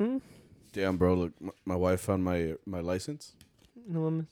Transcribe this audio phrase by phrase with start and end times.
[0.00, 0.20] Mm,
[0.72, 1.14] Damn, bro.
[1.14, 3.32] Look, my, my wife found my my license.
[3.88, 4.26] no mames.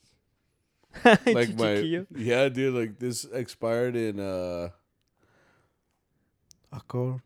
[1.35, 2.75] Like my yeah, dude.
[2.75, 4.69] Like this expired in uh,
[6.73, 7.21] Acor,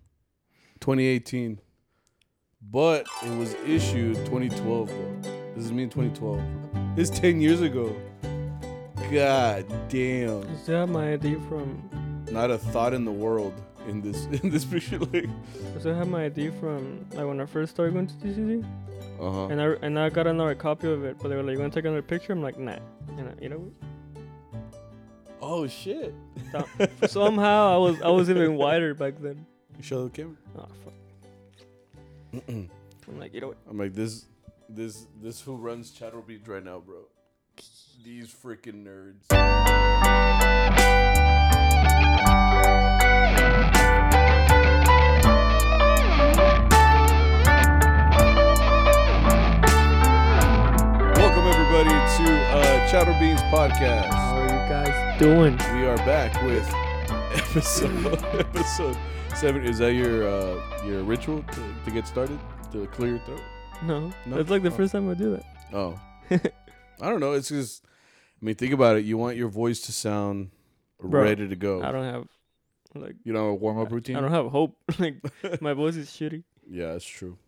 [0.80, 1.60] 2018,
[2.62, 5.20] but it was issued 2012, bro.
[5.54, 6.40] This is me in 2012.
[6.98, 7.94] It's 10 years ago.
[9.12, 10.42] God damn.
[10.44, 11.88] Is that my ID from.
[12.30, 13.54] Not a thought in the world
[13.88, 14.98] in this in this picture.
[14.98, 15.28] Like,
[15.76, 18.64] I still have my ID from like when I first started going to TCC,
[19.20, 19.46] uh huh.
[19.46, 21.16] and I and I got another copy of it.
[21.20, 22.78] But they were like, "You want to take another picture?" I'm like, "Nah."
[23.16, 23.72] And I, you know,
[25.40, 26.14] Oh shit.
[27.06, 29.46] somehow I was I was even wider back then.
[29.76, 30.36] You show the camera.
[30.58, 32.44] Oh fuck.
[32.46, 33.56] I'm like, you know what?
[33.68, 34.26] I'm like this,
[34.68, 35.40] this, this.
[35.40, 37.06] Who runs Chattel Beats right now, bro?
[38.04, 39.24] These freaking nerds.
[51.78, 54.10] Everybody to uh, Chattel Beans podcast.
[54.12, 55.56] How are you guys doing?
[55.78, 56.68] We are back with
[57.38, 58.96] episode episode
[59.36, 59.64] seven.
[59.64, 62.40] Is that your uh, your ritual to, to get started
[62.72, 63.42] to clear your throat?
[63.84, 64.38] No, No?
[64.38, 64.76] it's like the Oh.
[64.76, 65.44] first time I do that.
[65.72, 66.00] Oh,
[66.32, 67.34] I don't know.
[67.34, 67.84] It's just,
[68.42, 69.04] I mean, think about it.
[69.04, 70.50] You want your voice to sound
[71.00, 71.80] Bro, ready to go.
[71.80, 72.26] I don't have
[72.96, 74.16] like you know, a warm up routine.
[74.16, 74.76] I don't have hope.
[74.98, 75.22] like
[75.60, 76.42] my voice is shitty.
[76.68, 77.38] Yeah, that's true.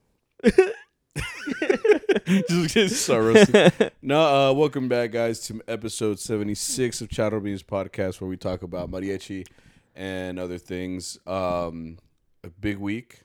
[2.48, 3.92] just get so roasted.
[4.02, 8.36] No, uh, welcome back, guys, to episode seventy six of Chattel Beans podcast, where we
[8.36, 9.46] talk about mariachi
[9.94, 11.18] and other things.
[11.26, 11.98] Um,
[12.42, 13.20] a big week.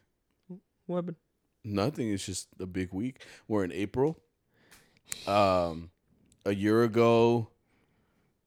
[0.85, 1.15] what happened?
[1.63, 2.11] Nothing.
[2.11, 3.23] It's just a big week.
[3.47, 4.19] We're in April.
[5.25, 5.89] Um,
[6.45, 7.49] a year ago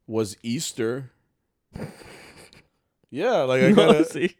[0.06, 1.10] was Easter.
[3.10, 4.36] Yeah, like I No, gotta see,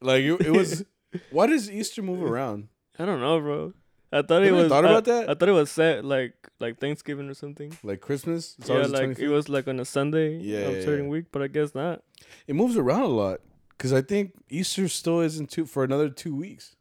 [0.00, 0.84] like it, it was.
[1.30, 2.68] Why does Easter move around?
[2.98, 3.72] I don't know, bro.
[4.10, 4.68] I thought it was.
[4.68, 5.28] thought I- about that?
[5.30, 7.76] I thought it was set like like Thanksgiving or something.
[7.82, 8.56] Like Christmas?
[8.58, 11.10] It's yeah, like it was like on a Sunday Yeah, of yeah, certain yeah.
[11.10, 12.02] week, but I guess not.
[12.46, 16.34] It moves around a lot because I think Easter still isn't two for another two
[16.34, 16.74] weeks.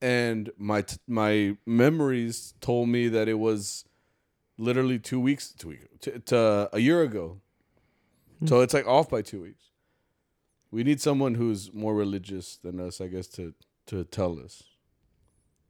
[0.00, 3.84] And my t- my memories told me that it was
[4.58, 7.40] literally two weeks, two weeks, to, to a year ago.
[8.40, 8.46] Hmm.
[8.46, 9.70] So it's like off by two weeks.
[10.70, 13.54] We need someone who's more religious than us, I guess, to
[13.86, 14.62] to tell us.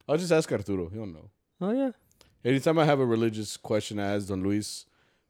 [0.07, 0.89] I'll just ask Arturo.
[0.89, 1.29] He'll know.
[1.61, 1.91] Oh yeah,
[2.43, 4.85] Anytime I have a religious question, I ask Don Luis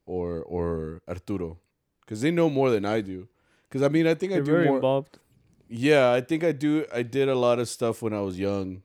[0.06, 1.58] or or Arturo,
[2.02, 3.28] because they know more than I do.
[3.68, 4.78] Because I mean, I think I they're do very more.
[4.78, 5.20] involved.
[5.68, 6.86] Yeah, I think I do.
[6.94, 8.84] I did a lot of stuff when I was young.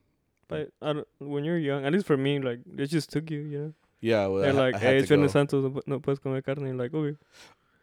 [0.49, 3.41] But I don't, when you're young, at least for me, like it just took you,
[3.41, 3.73] you know.
[4.01, 5.27] Yeah, well, I, like, I had hey, go.
[5.27, 6.67] Santos, no pu- no puedes comer carne.
[6.67, 7.17] You're like, okay.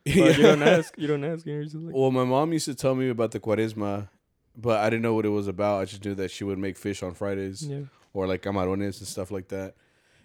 [0.06, 0.26] But Yeah.
[0.38, 0.94] you don't ask.
[0.98, 1.46] You don't ask.
[1.46, 4.10] You're like, Well, my mom used to tell me about the Cuaresma,
[4.58, 5.82] but I didn't know what it was about.
[5.82, 7.82] I just knew that she would make fish on Fridays yeah.
[8.14, 9.76] or like camarones and stuff like that.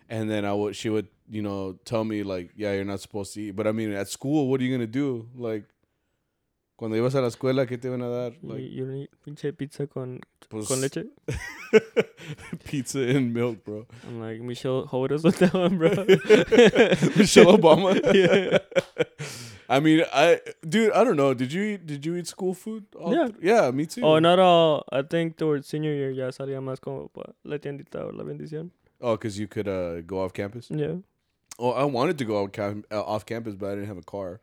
[0.09, 3.34] And then I would, she would, you know, tell me like, yeah, you're not supposed
[3.34, 3.50] to eat.
[3.53, 5.28] But I mean, at school, what are you gonna do?
[5.37, 5.65] Like,
[6.76, 8.32] cuando ibas a la escuela, ¿qué te van a dar?
[8.43, 11.04] You, Like, you don't eat pinche pizza con pues, con leche.
[12.64, 13.87] pizza and milk, bro.
[14.06, 15.91] I'm like Michelle Horace with that one, bro.
[17.16, 18.00] Michelle Obama.
[18.12, 18.59] Yeah.
[19.77, 21.33] I mean, I dude, I don't know.
[21.34, 21.87] Did you eat?
[21.87, 22.84] Did you eat school food?
[22.99, 23.27] all Yeah.
[23.28, 24.03] th- yeah, me too.
[24.05, 24.84] Oh, not all.
[24.93, 27.10] I think towards senior year ya salía más como
[27.44, 28.71] la tiendita o la bendición.
[29.00, 30.69] Oh, because you could uh, go off campus.
[30.71, 30.97] Yeah.
[31.59, 34.03] Oh, I wanted to go off, cam- uh, off campus, but I didn't have a
[34.03, 34.41] car.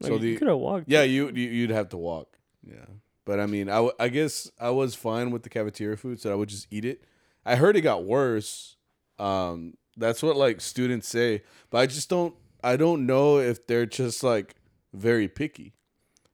[0.00, 0.88] Like, So you could have walked.
[0.88, 2.38] Yeah, you, you you'd have to walk.
[2.66, 2.86] Yeah,
[3.24, 6.32] but I mean, I, w- I guess I was fine with the cafeteria food, so
[6.32, 7.02] I would just eat it.
[7.44, 8.76] I heard it got worse.
[9.18, 12.34] Um, that's what like students say, but I just don't.
[12.64, 14.54] I don't know if they're just like
[14.92, 15.74] very picky,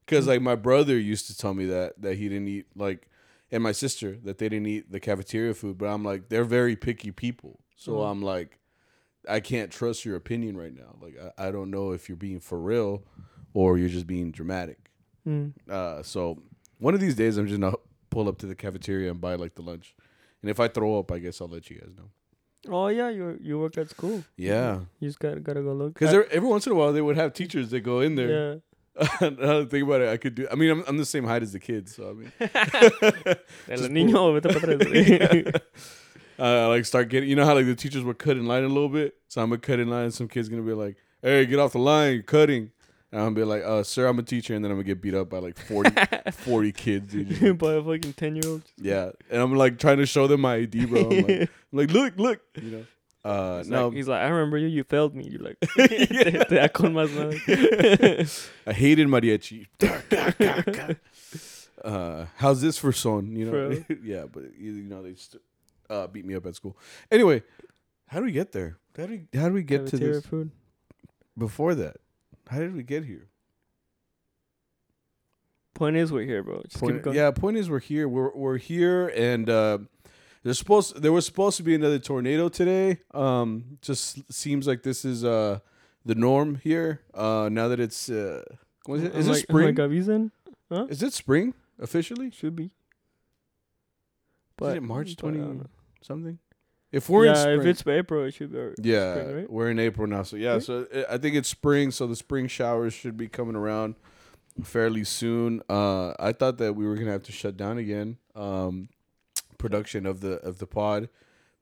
[0.06, 3.08] because like my brother used to tell me that that he didn't eat like,
[3.50, 5.76] and my sister that they didn't eat the cafeteria food.
[5.78, 8.10] But I'm like, they're very picky people, so Mhm.
[8.10, 8.58] I'm like,
[9.28, 10.96] I can't trust your opinion right now.
[11.02, 13.02] Like, I, I don't know if you're being for real
[13.52, 14.90] or you're just being dramatic.
[15.26, 15.52] Mm.
[15.68, 16.42] Uh, so
[16.78, 17.76] one of these days, I'm just gonna
[18.08, 19.94] pull up to the cafeteria and buy like the lunch.
[20.42, 22.10] And if I throw up, I guess I'll let you guys know.
[22.68, 24.22] Oh yeah, you you work at school.
[24.36, 25.94] Yeah, You just gotta gotta go look.
[25.94, 28.30] because every once in a while they would have teachers that go in there.
[28.30, 28.54] Yeah.
[29.30, 30.46] now I think about it, I could do.
[30.52, 32.32] I mean, I'm I'm the same height as the kids, so I mean,
[33.68, 35.62] El niño, vete para atrás.
[36.38, 37.28] uh, like start getting.
[37.30, 39.60] You know how like the teachers were cutting line a little bit, so I'm gonna
[39.60, 40.04] cut in line.
[40.04, 42.72] and Some kids gonna be like, "Hey, get off the line, you're cutting."
[43.12, 45.02] And I'm gonna be like, uh, "Sir, I'm a teacher," and then I'm gonna get
[45.02, 45.90] beat up by like 40,
[46.32, 47.12] 40 kids.
[47.12, 47.28] Dude.
[47.28, 48.62] Just by a fucking ten year old.
[48.76, 51.00] Yeah, and I'm like trying to show them my ID, bro.
[51.00, 52.86] I'm like, I'm like look, look, you know.
[53.22, 54.68] Uh, He's, no, like, he's like, I remember you.
[54.68, 55.28] You failed me.
[55.28, 57.10] You're like, te, te con más.
[58.66, 59.66] I hated mariachi.
[61.84, 63.36] uh, how's this for son?
[63.36, 65.14] You know, yeah, but you, know they.
[65.16, 65.42] St-
[65.90, 66.76] uh, beat me up at school.
[67.10, 67.42] Anyway,
[68.06, 68.78] how do we get there?
[68.96, 70.50] How do we, how do we get to this food.
[71.36, 71.96] before that?
[72.50, 73.28] How did we get here?
[75.74, 76.60] Point is, we're here, bro.
[76.68, 77.16] Just keep going.
[77.16, 78.08] yeah, point is we're here.
[78.08, 79.78] We're we're here, and uh,
[80.42, 82.98] there's supposed there was supposed to be another tornado today.
[83.14, 85.60] Um, just seems like this is uh
[86.04, 87.02] the norm here.
[87.14, 88.42] Uh, now that it's uh,
[88.84, 89.14] what is it?
[89.14, 89.66] Is it like, spring?
[89.66, 90.32] Like, avisen?
[90.90, 92.32] is it spring officially?
[92.32, 92.72] Should be.
[94.60, 95.60] is it March but twenty
[96.02, 96.40] something?
[96.92, 98.88] If we're in yeah, spring, if it's April, it should be.
[98.90, 99.50] yeah, spring, right?
[99.50, 100.22] we're in April now.
[100.24, 100.62] So yeah, Right?
[100.62, 101.90] so I- I think it's spring.
[101.92, 103.94] So the spring showers should be coming around
[104.62, 105.62] fairly soon.
[105.70, 108.18] Uh, I thought that we were gonna have to shut down again.
[108.34, 108.88] Um,
[109.58, 111.08] production of the of the pod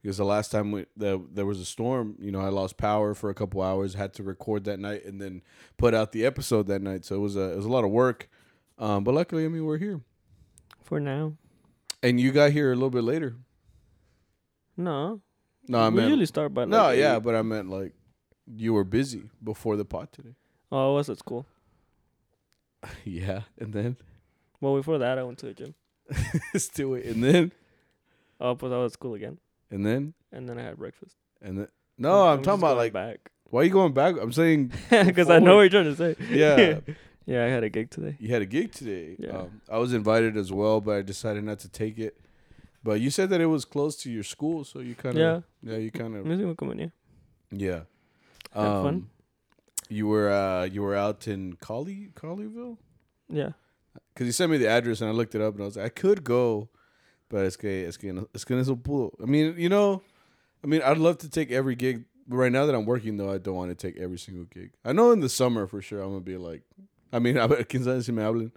[0.00, 3.12] because the last time we, the, there was a storm, you know, I lost power
[3.14, 3.94] for a couple hours.
[3.94, 5.42] Had to record that night and then
[5.76, 7.04] put out the episode that night.
[7.04, 8.28] So it was a it was a lot of work.
[8.78, 10.00] Um, but luckily, I mean, we're here,
[10.84, 11.34] For now.
[12.02, 13.34] and you got here a little bit later.
[14.78, 15.20] No.
[15.68, 17.92] No, I we meant usually start by like no, yeah, but I meant like
[18.46, 20.34] you were busy before the pod today.
[20.72, 21.44] Oh, I was at school.
[23.04, 23.96] yeah, and then
[24.60, 25.74] Well, before that, I went to the gym.
[26.56, 27.52] still wait, and then
[28.40, 29.38] Oh, but I was at school again,
[29.70, 31.16] and then and then I had breakfast.
[31.42, 31.68] and then.
[32.00, 34.16] No, I'm, just talking about like back why are you going back?
[34.20, 36.16] I'm saying because I know what you're trying to say.
[36.30, 36.80] yeah.
[37.26, 38.16] yeah, I had a gig today.
[38.20, 39.16] You had a gig today.
[39.18, 39.38] Yeah.
[39.38, 42.16] Um, I was invited as well, but I decided not to take it.
[42.82, 45.72] But you said that it was close to your school, so you kind of Yeah,
[45.72, 46.56] yeah, you kind of music.
[46.60, 46.86] Yeah,
[47.50, 47.80] yeah.
[48.54, 48.86] Had fun.
[48.86, 49.10] Um,
[49.90, 52.76] You were uh you were out in Collie Colleyville
[53.30, 53.52] yeah.
[54.12, 55.86] because you sent me the address and I looked it up and I was like
[55.86, 56.68] I could go,
[57.30, 59.12] but it's que es que it's que se pudo.
[59.22, 60.02] I mean you know,
[60.62, 62.04] I mean I'd love to take every gig.
[62.26, 64.72] But right now that I'm working though, I don't want to take every single gig.
[64.84, 66.62] I know in the summer for sure I'm gonna be like,
[67.10, 68.52] I mean, a ver, quién sabe si me hablen.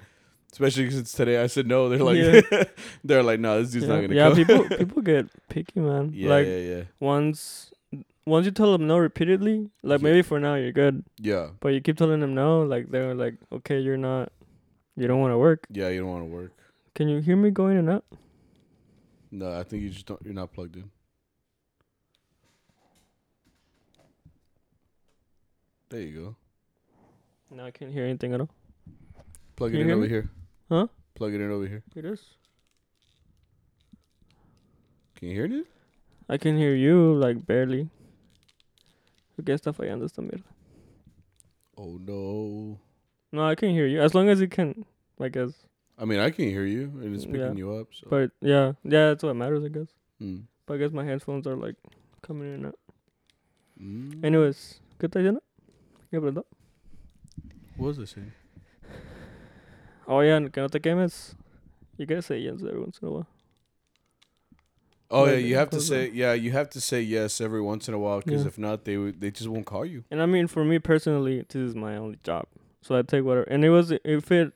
[0.52, 1.42] Especially because it's today.
[1.42, 1.88] I said no.
[1.90, 2.64] They're like, Yeah.
[3.04, 4.36] they're like, no, this dude's yeah, not gonna yeah come.
[4.68, 6.12] people people get picky, man.
[6.14, 7.72] yeah, like yeah, yeah, once
[8.26, 10.04] once you tell them no repeatedly, like Yeah.
[10.04, 13.36] maybe for now you're good, yeah, but you keep telling them no, like they're like,
[13.52, 14.32] okay, you're not,
[14.98, 15.66] you don't want to work.
[15.72, 15.88] yeah.
[15.90, 16.52] You don't want to work.
[16.96, 18.04] Can you hear me going and out?
[19.32, 20.22] No, I think you just don't.
[20.26, 20.92] You're not plugged in.
[25.90, 26.36] There you go.
[27.56, 28.50] No, I can't hear anything at all.
[29.56, 30.30] Plug Can it in over here.
[30.72, 30.88] Huh?
[31.16, 31.84] Plug it in over here.
[31.98, 32.22] It is.
[35.18, 35.66] Can you hear it?
[36.30, 37.90] I can hear you like barely.
[39.44, 40.46] ¿Qué está fallando esta mierda?
[41.76, 42.80] Oh no.
[43.34, 44.86] No, I can hear you as long as you can.
[45.20, 45.52] I guess.
[46.00, 47.54] I mean, I can hear you, and it's picking Yeah.
[47.54, 47.88] you up.
[47.92, 48.08] So.
[48.10, 49.90] But yeah, yeah, that's what matters, I guess.
[50.22, 50.44] Mm.
[50.66, 51.76] But I guess my headphones are like
[52.22, 52.80] coming in and out.
[53.78, 54.24] Mm.
[54.24, 55.42] Anyways, ¿qué diciendo?
[56.12, 56.46] ¿Qué preguntó?
[57.76, 58.32] what was I saying?
[60.12, 61.36] Oh yeah, que no te quemes.
[61.98, 63.28] You gotta say yes every once in a while.
[65.10, 67.88] Oh yeah, Like, you have to say yeah, you have to say yes every once
[67.88, 68.48] in a while because Yeah.
[68.48, 70.04] if not, they they just won't call you.
[70.12, 72.46] And I mean, for me personally, this is my only job,
[72.82, 73.44] so I take whatever.
[73.50, 74.54] And it was if it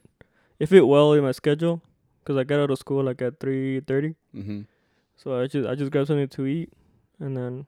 [0.59, 1.81] if it well in my schedule,
[2.25, 4.15] cause I got out of school like at three thirty.
[4.35, 4.61] Mm-hmm.
[5.17, 6.71] So I just I just grabbed something to eat,
[7.19, 7.65] and then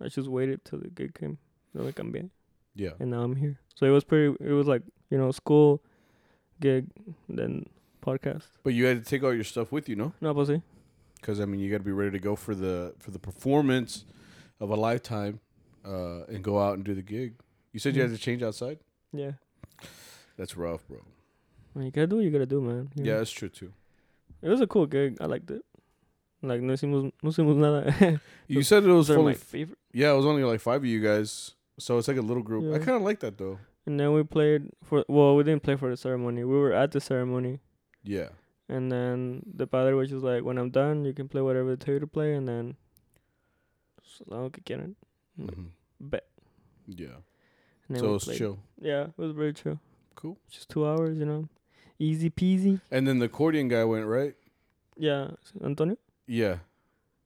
[0.00, 1.38] I just waited till the gig came.
[1.74, 2.30] Then I cambié,
[2.74, 2.94] Yeah.
[3.00, 3.58] and now I'm here.
[3.76, 4.34] So it was pretty.
[4.40, 5.82] It was like you know school,
[6.60, 6.86] gig,
[7.28, 7.66] then
[8.04, 8.44] podcast.
[8.62, 10.12] But you had to take all your stuff with you, no?
[10.20, 10.62] No, pues sí.
[11.20, 14.04] Because I mean, you got to be ready to go for the for the performance
[14.60, 15.40] of a lifetime,
[15.84, 17.34] uh, and go out and do the gig.
[17.72, 18.14] You said you had Mhm.
[18.16, 18.78] to change outside.
[19.12, 19.32] Yeah.
[20.36, 20.98] That's rough, bro.
[21.74, 22.90] When you gotta do what you gotta do, man.
[22.94, 23.18] you Yeah, know.
[23.18, 23.72] that's true too.
[24.42, 25.16] It was a cool gig.
[25.20, 25.64] I liked it.
[26.42, 28.20] Like no hicimos no hicimos nada.
[28.48, 29.78] You said it was only my favorite.
[29.92, 32.72] yeah, it was only like five of you guys, so it's like a little group.
[32.74, 33.58] I kind of like that though.
[33.88, 36.44] And then we played for well, we didn't play for the ceremony.
[36.44, 37.60] We were at the ceremony.
[38.04, 38.28] Yeah,
[38.68, 41.80] And then the padre was just like, when I'm done, you can play whatever they
[41.82, 42.76] tell you to play, and then
[44.02, 44.94] so long que quieran.
[45.40, 45.70] Mhm.
[46.00, 46.26] Bet.
[46.86, 47.16] yeah.
[47.88, 48.38] And then So it's played.
[48.38, 49.80] chill, Yeah, it was very chill.
[50.16, 50.36] cool.
[50.50, 51.48] Just two hours, you know,
[51.98, 52.80] easy peasy.
[52.90, 54.34] And then the accordion guy went right.
[54.96, 55.32] Yeah,
[55.64, 55.96] Antonio.
[56.26, 56.58] Yeah.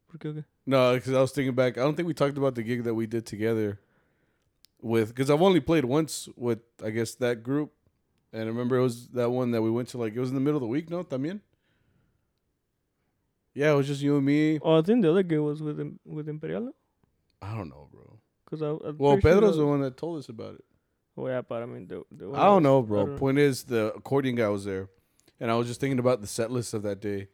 [0.08, 0.44] ¿Por qué.
[0.66, 1.76] No, because I was thinking back.
[1.76, 3.78] I don't think we talked about the gig that we did together
[4.82, 7.72] with because I've only played once with I guess that group,
[8.32, 10.34] and I remember it was that one that we went to like it was in
[10.34, 10.90] the middle of the week.
[10.90, 11.40] No, también.
[13.54, 14.58] Yeah, it was just you and me.
[14.62, 16.72] Oh, I think the other guy was with with Imperial.
[17.40, 18.18] I don't know, bro.
[18.48, 18.68] Cause I.
[18.68, 20.64] I'm Well, pretty sure Pedro's the one that told us about it.
[21.16, 22.02] Oh yeah, but I mean the.
[22.10, 23.06] the one I don't know, bro.
[23.06, 24.88] Don't Point is, the accordion guy was there,
[25.38, 27.28] and I was just thinking about the set list of that day,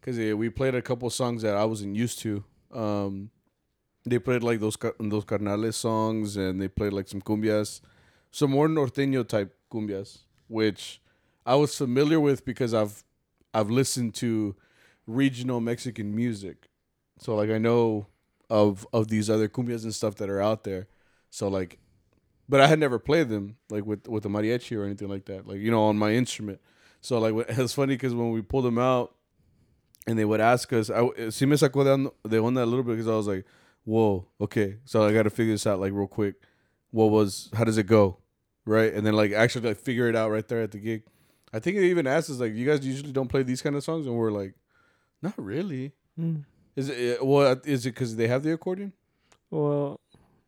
[0.00, 2.44] because we played a couple songs that I wasn't used to.
[2.72, 3.30] Um,
[4.04, 7.80] they played like those those carnales songs, and they played like some cumbias,
[8.30, 11.00] some more norteño type cumbias, which
[11.46, 13.04] I was familiar with because I've
[13.52, 14.56] I've listened to
[15.06, 16.68] regional Mexican music.
[17.18, 18.06] So like I know
[18.48, 20.88] of of these other cumbias and stuff that are out there.
[21.30, 21.78] So like,
[22.48, 25.46] but I had never played them like with with the mariachi or anything like that.
[25.46, 26.60] Like you know on my instrument.
[27.00, 29.14] So like it's funny because when we pulled them out,
[30.06, 33.08] and they would ask us, I sí me sacó de onda a little bit because
[33.08, 33.44] I was like,
[33.90, 34.76] whoa, okay.
[34.84, 36.34] So I got to figure this out like real quick.
[36.92, 38.18] What was how does it go,
[38.64, 38.92] right?
[38.92, 41.02] And then like actually like figure it out right there at the gig.
[41.52, 43.82] I think they even asked us like, you guys usually don't play these kind of
[43.82, 44.54] songs, and we're like,
[45.20, 45.92] not really.
[46.18, 46.44] Mm.
[46.76, 47.60] Is it well?
[47.64, 48.92] Is it because they have the accordion?
[49.50, 49.98] Well,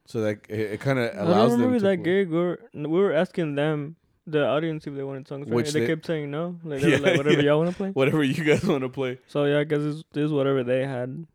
[0.07, 2.05] So like it, it kind of allows them remember that play.
[2.05, 2.31] gig.
[2.31, 3.97] We were we were asking them,
[4.27, 5.47] the audience, if they wanted songs.
[5.47, 5.55] Right?
[5.57, 6.59] Which they, they- kept saying no.
[6.63, 7.51] Like they Yeah, like whatever yeah.
[7.51, 7.91] y'all want to play.
[7.91, 9.19] Whatever you guys want to play.
[9.27, 11.27] So yeah, I guess this, this is whatever they had.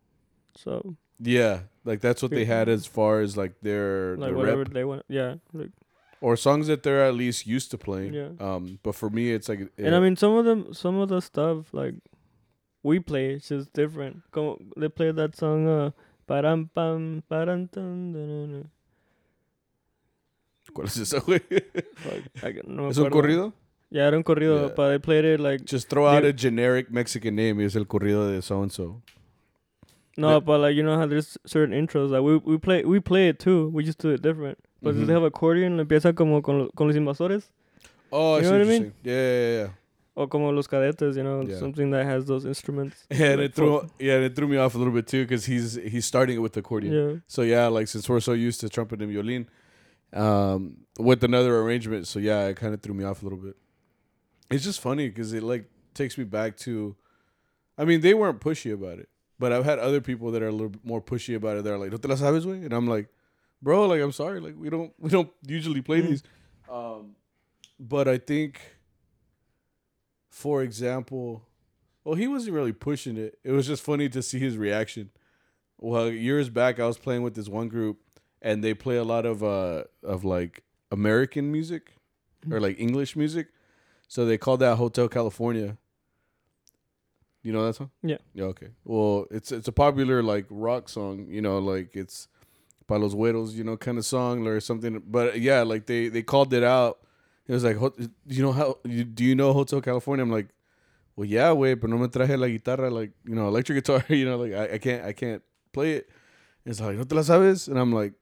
[0.56, 4.58] So Yeah, like that's what they had as far as like their like the whatever
[4.62, 5.04] rep they want.
[5.08, 5.36] Yeah.
[5.52, 5.70] Like,
[6.20, 8.14] or songs that they're at least used to playing.
[8.14, 8.28] Yeah.
[8.40, 11.08] Um, but for me, it's like it, And I mean, some of them, some of
[11.08, 11.94] the stuff like
[12.82, 14.22] we play, it's just different.
[14.30, 15.90] Como, they play that song, uh,
[16.28, 18.70] param pam param tan.
[20.72, 21.40] ¿Cuál es esa, güey?
[22.42, 23.52] I can- no me ¿Es un corrido?
[23.90, 24.74] Yeah, era un corrido, Yeah.
[24.76, 27.60] but they played it like Just throw out a generic Mexican name.
[27.64, 29.02] Es el corrido de so and so.
[30.18, 30.40] No, Yeah.
[30.40, 33.38] but like you know how there's certain intros like we we play we play it
[33.38, 33.68] too.
[33.72, 34.58] We just do it different.
[34.82, 35.00] But Mhm.
[35.02, 37.48] if they have accordion, empieza como con, con los invasores
[38.12, 38.92] Oh, You know what I mean?
[39.02, 39.68] Yeah, yeah, yeah.
[40.16, 41.58] o como los cadetes, you know, Yeah.
[41.58, 43.06] something that has those instruments.
[43.10, 43.32] yeah.
[43.32, 45.46] And Like, it threw yeah, and it threw me off a little bit too because
[45.46, 46.92] he's he's starting it with the accordion.
[46.94, 47.20] Yeah.
[47.26, 49.46] So yeah, like since we're so used to trumpet and violin,
[50.12, 53.56] um, with another arrangement, so yeah, it kind of threw me off a little bit.
[54.50, 56.96] It's just funny because it like takes me back to,
[57.76, 60.52] I mean, they weren't pushy about it, but I've had other people that are a
[60.52, 61.64] little bit more pushy about it.
[61.64, 63.08] They're like, "No te la sabes, güey," and I'm like,
[63.62, 66.08] "Bro, like I'm sorry, like we don't we don't usually play Mm.
[66.08, 66.22] these."
[66.70, 67.16] Um,
[67.80, 68.60] but I think,
[70.30, 71.42] for example,
[72.04, 73.38] well, he wasn't really pushing it.
[73.44, 75.10] It was just funny to see his reaction.
[75.78, 77.98] Well, years back, I was playing with this one group,
[78.42, 81.92] and they play a lot of uh of like American music
[82.50, 83.48] or like English music.
[84.08, 85.76] So they called that Hotel California.
[87.42, 87.90] You know that song?
[88.02, 88.18] Yeah.
[88.34, 88.44] Yeah.
[88.46, 88.68] Okay.
[88.84, 91.26] Well, it's it's a popular like rock song.
[91.28, 92.28] You know, like it's
[92.86, 95.02] para los güeros, you know, kind of song or something.
[95.06, 96.98] But yeah, like they they called it out.
[97.46, 97.76] It was like,
[98.26, 98.78] you know how?
[98.84, 100.22] You, do you know Hotel California?
[100.22, 100.48] I'm like,
[101.16, 104.04] well, yeah, way, but no me traje la guitarra, like you know, electric guitar.
[104.14, 105.42] You know, like I, I can't I can't
[105.72, 106.10] play it.
[106.66, 108.12] It's like, no te la sabes, and I'm like,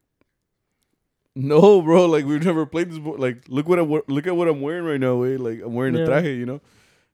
[1.35, 2.99] no, bro, like we've never played this.
[2.99, 5.37] Like, look what I look at what I'm wearing right now, way.
[5.37, 6.07] Like I'm wearing a Yeah.
[6.07, 6.61] traje, you know.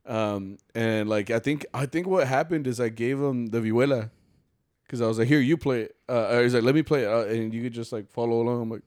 [0.06, 4.10] Um, and like I think I think what happened is I gave him the vihuela,
[4.84, 5.96] because I was like, here, you play it.
[6.08, 8.62] Uh, he's like, let me play it, uh, and you could just like follow along.
[8.62, 8.82] I'm like,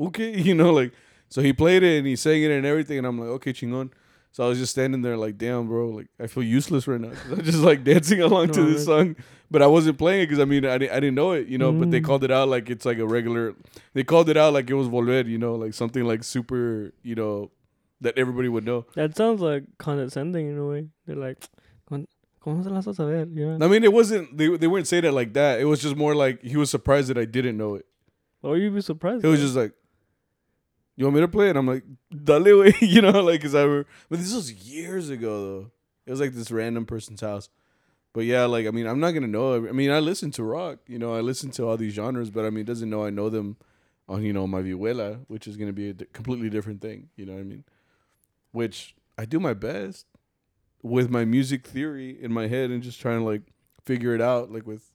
[0.00, 0.92] okay, you know, like
[1.28, 3.90] so he played it and he sang it and everything, and I'm like, okay, chingon.
[4.30, 7.12] So I was just standing there like, damn, bro, like I feel useless right now."
[7.30, 9.16] I'm just like dancing along to this song,
[9.50, 11.58] but I wasn't playing it because I mean I didn't, I didn't know it, you
[11.58, 11.72] know.
[11.72, 12.04] But they Mm.
[12.04, 13.54] called it out like it's like a regular.
[13.94, 17.14] They called it out like it was volver, you know, like something like super, you
[17.14, 17.50] know,
[18.00, 18.86] that everybody would know.
[18.94, 20.88] That sounds like condescending in a way.
[21.06, 21.38] They're like,
[21.88, 22.06] "Con-
[22.44, 23.28] ¿cómo se las vas a saber?
[23.32, 23.64] You know?
[23.64, 24.36] I mean, it wasn't.
[24.36, 25.60] They they weren't saying it like that.
[25.60, 27.86] It was just more like he was surprised that I didn't know it.
[28.42, 29.24] Or you'd be surprised.
[29.24, 29.72] It was just like,
[30.96, 31.48] you want me to play?
[31.48, 31.84] And I'm like,
[32.24, 35.70] dale, way, you know, like, cause I were, but this was years ago though.
[36.06, 37.50] It was like this random person's house.
[38.14, 39.54] But yeah, like, I mean, I'm not gonna know.
[39.54, 42.44] I mean, I listen to rock, you know, I listen to all these genres, but
[42.44, 43.56] I mean, it doesn't know I know them
[44.08, 47.10] on, you know, my vihuela, which is gonna be a completely different thing.
[47.16, 47.64] You know what I mean?
[48.52, 50.06] Which I do my best
[50.82, 53.42] with my music theory in my head and just trying to like
[53.84, 54.92] figure it out, like with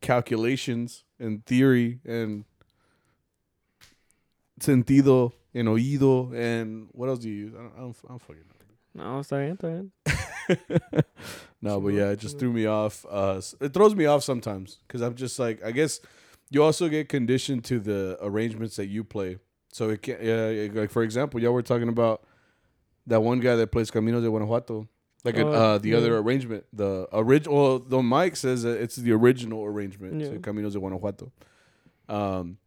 [0.00, 2.44] calculations and theory and
[4.60, 7.54] sentido and oído and what else do you use?
[7.54, 8.44] I don't, I don't, I don't fucking
[8.94, 9.92] No, está bien, está bien.
[10.92, 11.00] know.
[11.62, 13.04] no, but yeah, it just threw me off.
[13.08, 16.00] Uh, it throws me off sometimes because I'm just like, I guess
[16.50, 19.38] you also get conditioned to the arrangements that you play.
[19.72, 22.24] So it can, yeah, like for example, y'all were talking about
[23.06, 24.88] that one guy that plays Caminos de Guanajuato.
[25.24, 25.96] Like Oh, uh, the yeah.
[25.96, 27.54] other arrangement, the original.
[27.56, 30.20] Well, the Mike says that it's the original arrangement.
[30.20, 30.26] Yeah.
[30.28, 31.32] So Caminos de Guanajuato.
[32.08, 32.58] Um,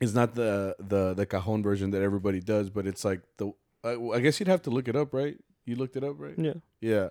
[0.00, 3.52] it's not the the the cajon version that everybody does, but it's like the.
[3.84, 5.36] I, I guess you'd have to look it up, right?
[5.66, 6.34] You looked it up, right?
[6.38, 6.54] Yeah.
[6.80, 7.08] Yeah,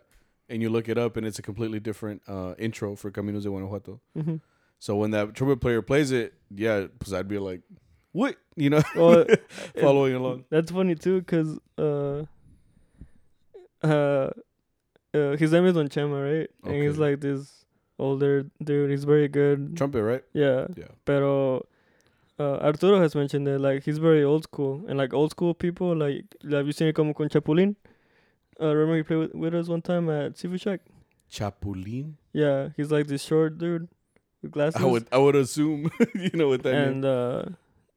[0.49, 3.49] and you look it up, and it's a completely different uh, intro for Caminos de
[3.49, 3.99] Guanajuato.
[4.15, 4.35] hmm
[4.79, 7.61] So when that trumpet player plays it, yeah, because I'd be like,
[8.13, 9.25] "What?" You know, Well,
[9.79, 10.45] following along.
[10.49, 12.23] That's funny too, cause uh,
[13.91, 14.31] uh,
[15.13, 16.49] uh, his name is Don Chema, right?
[16.63, 17.65] And he's like this
[17.99, 18.91] older dude.
[18.91, 19.75] He's very good.
[19.75, 20.23] Trumpet, right?
[20.33, 20.67] Yeah.
[20.75, 20.87] Yeah.
[21.05, 21.65] Pero
[22.39, 25.95] uh, Arturo has mentioned that like he's very old school and like old school people
[25.95, 27.75] like have you seen him como con Chapulín?
[28.59, 30.81] Uh, remember he played with, with us one time at Seafood Shack.
[31.31, 32.13] Chapulín.
[32.33, 33.87] Yeah, he's like this short dude
[34.41, 34.81] with glasses.
[34.81, 36.87] I would I would assume you know what that means.
[36.87, 37.43] and uh,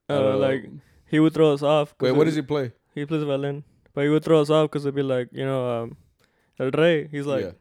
[0.09, 0.69] uh like
[1.07, 1.95] he would throw us off.
[2.01, 2.73] wait, what does he play?
[2.95, 5.83] He plays violin, but he would throw us off because it'd be like you know,
[5.83, 5.97] um,
[6.59, 7.09] El Rey.
[7.09, 7.53] He's like yeah.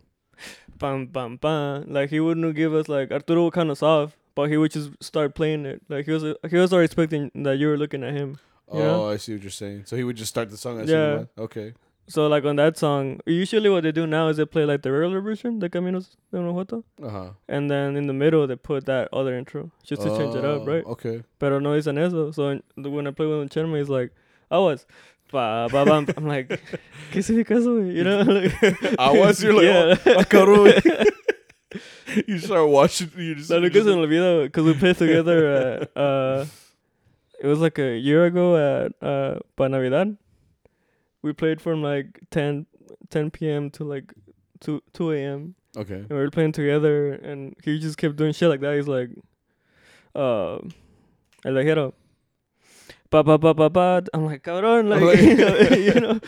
[0.77, 1.85] bam bam bam.
[1.91, 4.91] Like he wouldn't give us like Arturo would kind of soft, but he would just
[5.01, 5.81] start playing it.
[5.89, 8.39] Like he was he was already expecting that you were looking at him.
[8.71, 9.09] Oh, know?
[9.09, 9.83] I see what you're saying.
[9.85, 10.79] So he would just start the song.
[10.79, 11.25] As Yeah.
[11.37, 11.73] Okay.
[12.07, 14.91] So like on that song, usually what they do now is they play like the
[14.91, 17.29] regular version, the Caminos de Guanajuato, Uh huh.
[17.47, 20.67] and then in the middle they put that other intro just to change it up,
[20.67, 20.83] right?
[20.87, 21.23] Oh, Okay.
[21.37, 22.31] Pero no es dicen eso.
[22.31, 24.11] So when I play with Chema, he's like,
[24.49, 24.87] I was.
[25.31, 26.07] Ba, ba, bam.
[26.17, 26.47] I'm like,
[27.11, 27.77] ¿qué significa eso.
[27.79, 28.21] You know?
[28.21, 29.43] Like, I was.
[29.43, 30.15] You're like, yeah.
[30.17, 31.07] oh, cabrón.
[32.27, 33.11] you start watching.
[33.15, 33.49] You just.
[33.49, 36.45] La you nunca just se me olvida because we played together at, uh,
[37.39, 40.17] it was like a year ago at, uh, para Navidad.
[41.21, 42.65] We played from like 10,
[43.09, 43.69] 10 p.m.
[43.71, 44.13] to like
[44.61, 45.55] 2, 2 a.m.
[45.77, 45.95] okay.
[45.95, 48.75] And we were playing together and he just kept doing shit like that.
[48.75, 49.09] He's like,
[50.15, 50.55] uh,
[51.45, 51.93] El Viajero.
[53.11, 54.03] Ba, ba, ba, ba, ba.
[54.13, 56.19] I'm like, cabrón, like, Like- you know, you know?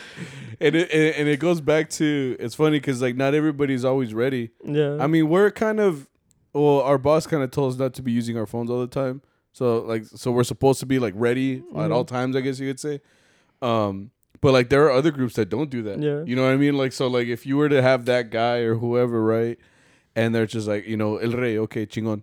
[0.60, 4.14] And it and, and it goes back to it's funny because like not everybody's always
[4.14, 4.50] ready.
[4.64, 4.96] Yeah.
[5.00, 6.08] I mean, we're kind of
[6.52, 8.86] well, our boss kind of told us not to be using our phones all the
[8.86, 9.22] time.
[9.52, 11.92] So like, so we're supposed to be like ready at Mhm.
[11.94, 13.00] all times, I guess you could say.
[13.60, 14.10] Um,
[14.40, 16.00] but like there are other groups that don't do that.
[16.00, 16.22] Yeah.
[16.24, 16.76] You know what I mean?
[16.76, 19.58] Like so, like if you were to have that guy or whoever, right,
[20.16, 22.22] and they're just like, you know, El Rey, okay, chingon,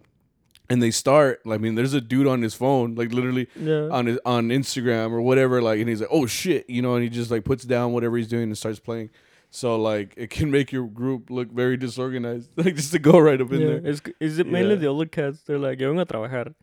[0.69, 1.41] and they start.
[1.49, 3.89] I mean, there's a dude on his phone, like literally yeah.
[3.91, 7.03] on his on Instagram or whatever, like, and he's like, "Oh shit," you know, and
[7.03, 9.09] he just like puts down whatever he's doing and starts playing.
[9.51, 13.41] So like, it can make your group look very disorganized, like just to go right
[13.41, 13.67] up in yeah.
[13.67, 13.81] there.
[13.83, 14.81] It's, is it mainly Yeah.
[14.81, 15.41] the older cats?
[15.41, 16.53] They're like, yo vengo a trabajar.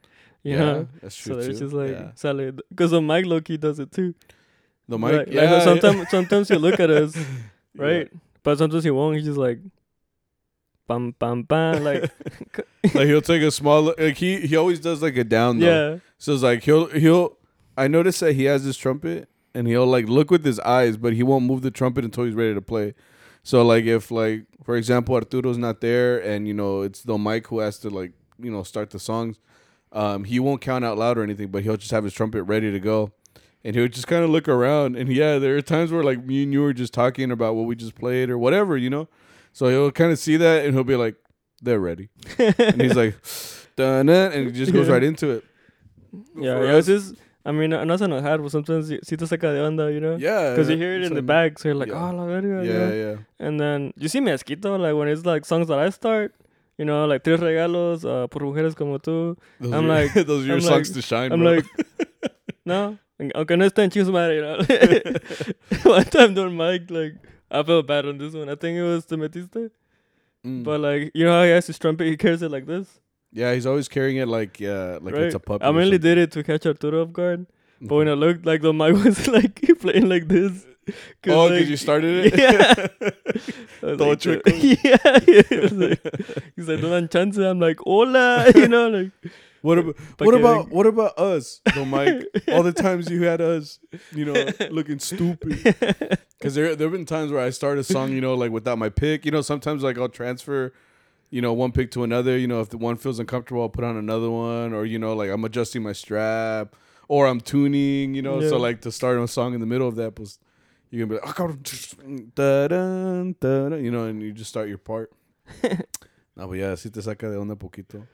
[0.45, 0.89] You yeah, know?
[1.03, 1.59] that's So true they're too.
[1.59, 2.11] just like, yeah.
[2.15, 2.53] sale.
[2.71, 4.15] Because the Mike Loki does it too.
[4.89, 7.25] the Like- mic, like, yeah, sometimes, sometimes he'll look at us, yeah.
[7.75, 8.09] right?
[8.45, 9.17] But sometimes he won't.
[9.17, 9.59] He's just like,
[10.87, 11.85] bam, bam, bam.
[11.85, 12.03] Like,
[12.95, 15.93] like he'll take a small, like he he always does like a down though.
[15.93, 15.99] yeah.
[16.19, 17.37] So it's like he'll he'll.
[17.79, 21.15] I noticed that he has his trumpet and he'll like look with his eyes, but
[21.15, 22.95] he won't move the trumpet until he's ready to play.
[23.43, 27.47] So like if like for example Arturo's not there and you know it's the Mike
[27.47, 29.39] who has to like you know start the songs,
[29.93, 32.71] um he won't count out loud or anything, but he'll just have his trumpet ready
[32.71, 33.13] to go,
[33.65, 36.43] and he'll just kind of look around and yeah, there are times where like me
[36.43, 39.09] and you were just talking about what we just played or whatever, you know.
[39.57, 41.17] So he'll kind of see that and he'll be like,
[41.65, 43.15] "They're ready," and he's like,
[43.77, 45.45] "Done it," and he just goes right into it.
[46.37, 46.59] Yeah.
[46.61, 47.15] For yeah it's just,
[47.45, 50.17] I mean, no se enojar, but sometimes si si te saca de onda, you know?
[50.17, 52.11] Yeah, Because you hear it in the back, so you're like, yeah.
[52.11, 52.65] oh, la verga.
[52.65, 52.95] you Yeah, know?
[53.05, 53.17] yeah.
[53.47, 56.35] And then you see Mezquito, like when it's like songs that I start,
[56.77, 59.37] you know, like Tres Regalos, uh, Por Mujeres Como Tú.
[59.61, 61.33] Those I'm are, like- those are your I'm songs like- to shine.
[61.33, 61.53] I'm bro.
[61.57, 61.67] like,
[62.67, 62.99] no,
[63.35, 64.59] aunque no estén chis madre, you know.
[65.91, 67.15] One time Don Mike, like,
[67.51, 68.49] I felt bad on this one.
[68.49, 69.71] I think it was Te Metiste.
[70.45, 70.65] Mm.
[70.65, 73.01] But like, you know how he has his trumpet, he carries it like this,
[73.37, 75.25] yeah, he's always carrying it like yeah, like right?
[75.25, 75.63] it's a puppy.
[75.63, 77.47] I mainly did it to catch Arturo off guard,
[77.83, 80.65] but when I looked, like, the mic was like playing like this.
[81.29, 82.39] oh, like, because you started it.
[82.39, 82.87] Yeah.
[83.83, 84.43] Was like, trick.
[84.47, 84.97] yeah,
[85.29, 85.43] yeah.
[85.51, 86.03] He like,
[86.57, 87.37] he's like, don't chance.
[87.37, 89.11] I'm like, hola, you know, like.
[89.67, 92.23] What about what about what about us, though, Mike?
[92.53, 93.79] All the times you had us,
[94.13, 95.59] you know, looking stupid.
[96.39, 98.89] Because there there've been times where I start a song, you know, like without my
[98.89, 99.25] pick.
[99.25, 100.73] You know, sometimes like I'll transfer,
[101.31, 102.39] you know, one pick to another.
[102.39, 105.15] You know, if the one feels uncomfortable, I'll put on another one, or you know,
[105.15, 106.77] like I'm adjusting my strap,
[107.09, 108.15] or I'm tuning.
[108.15, 108.51] You know, Yeah.
[108.51, 110.39] so like to start a song in the middle of that, was
[110.91, 114.79] you're gonna be like, "Ah, cabrón, da-dun, da-dun," you know, and you just start your
[114.79, 115.11] part.
[116.37, 118.07] no, but yeah, sí te saca de onda poquito.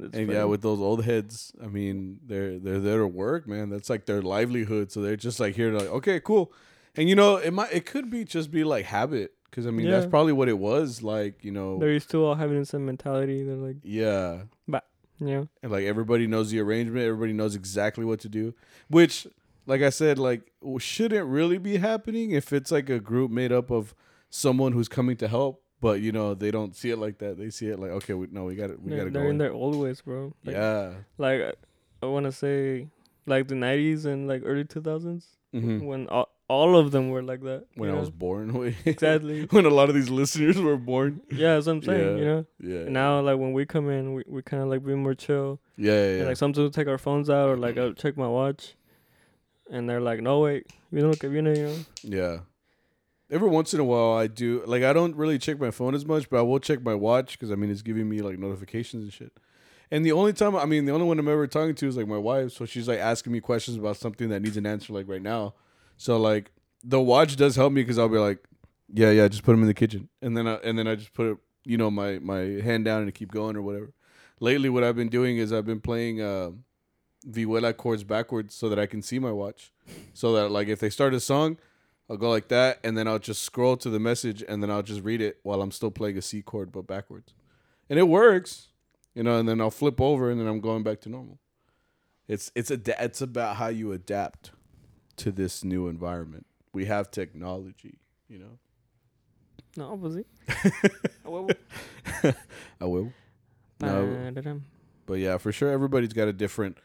[0.00, 3.70] That's And yeah, with those old heads, I mean, they're they're there to work, man.
[3.70, 4.92] That's like their livelihood.
[4.92, 6.52] So they're just like here to like, okay, cool.
[6.96, 9.90] And you know, it might it could be just be like habit, because I mean
[9.90, 11.02] that's probably what it was.
[11.02, 13.44] Like you know, they're still all having the same mentality.
[13.44, 14.84] They're like, yeah, but
[15.20, 17.04] yeah, and like everybody knows the arrangement.
[17.04, 18.54] Everybody knows exactly what to do.
[18.88, 19.26] Which,
[19.66, 23.70] like I said, like shouldn't really be happening if it's like a group made up
[23.70, 23.94] of
[24.30, 25.62] someone who's coming to help.
[25.80, 27.38] But you know, they don't see it like that.
[27.38, 28.82] They see it like, okay, we, no, we got it.
[28.82, 29.20] we got to go.
[29.20, 30.34] they're in their old ways, bro.
[30.44, 30.92] Like, yeah.
[31.18, 31.52] like I,
[32.02, 32.88] I want to say,
[33.26, 37.42] like the '90s and like early 2000s hmm when all, all of them were like
[37.42, 37.64] that.
[37.74, 38.00] When I know?
[38.00, 39.44] was born, exactly.
[39.50, 41.20] when a lot of these listeners were born.
[41.30, 42.18] yeah, that's what I'm saying.
[42.18, 42.18] Yeah.
[42.18, 42.46] You know.
[42.60, 42.80] Yeah.
[42.80, 45.60] And now, like when we come in, we, we kind of like be more chill.
[45.76, 46.26] yeah, yeah, And yeah.
[46.26, 48.74] like sometimes we'll take our phones out or like I'll check my watch,
[49.70, 51.76] and they're like, "No wait, you know que viene," you know.
[52.02, 52.38] yeah.
[53.30, 56.06] Every once in a while, I do like I don't really check my phone as
[56.06, 59.04] much, but I will check my watch because I mean it's giving me like notifications
[59.04, 59.32] and shit.
[59.90, 62.06] And the only time, I mean, the only one I'm ever talking to is like
[62.06, 65.08] my wife, so she's like asking me questions about something that needs an answer like
[65.08, 65.54] right now.
[65.96, 66.52] So like
[66.84, 68.44] the watch does help me because I'll be like,
[68.92, 71.12] yeah, yeah, just put them in the kitchen, and then I, and then I just
[71.12, 73.92] put it you know my my hand down and keep going or whatever.
[74.40, 76.50] Lately, what I've been doing is I've been playing uh,
[77.28, 79.72] vihuela chords backwards so that I can see my watch,
[80.14, 81.58] so that like if they start a song,
[82.10, 84.82] I'll go like that, and then I'll just scroll to the message, and then I'll
[84.82, 87.34] just read it while I'm still playing a C chord but backwards,
[87.90, 88.68] and it works,
[89.14, 89.38] you know.
[89.38, 91.38] And then I'll flip over, and then I'm going back to normal.
[92.26, 94.52] It's it's a it's about how you adapt
[95.16, 96.46] to this new environment.
[96.72, 98.58] We have technology, you know.
[99.76, 100.24] No, pues sí.
[101.24, 101.54] A huevo.
[102.80, 103.12] I will.
[103.80, 104.62] No.
[105.06, 106.78] But yeah, for sure, everybody's got a different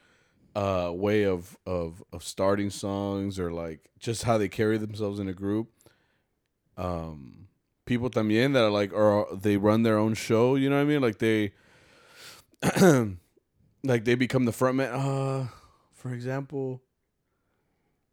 [0.55, 5.27] uh, way of, of of starting songs or like just how they carry themselves in
[5.27, 5.69] a group.
[6.77, 7.47] Um,
[7.85, 10.55] people también that are like or they run their own show.
[10.55, 11.01] You know what I mean?
[11.01, 11.53] Like they,
[13.83, 14.91] like they become the frontman.
[14.93, 15.47] Uh,
[15.93, 16.81] for example,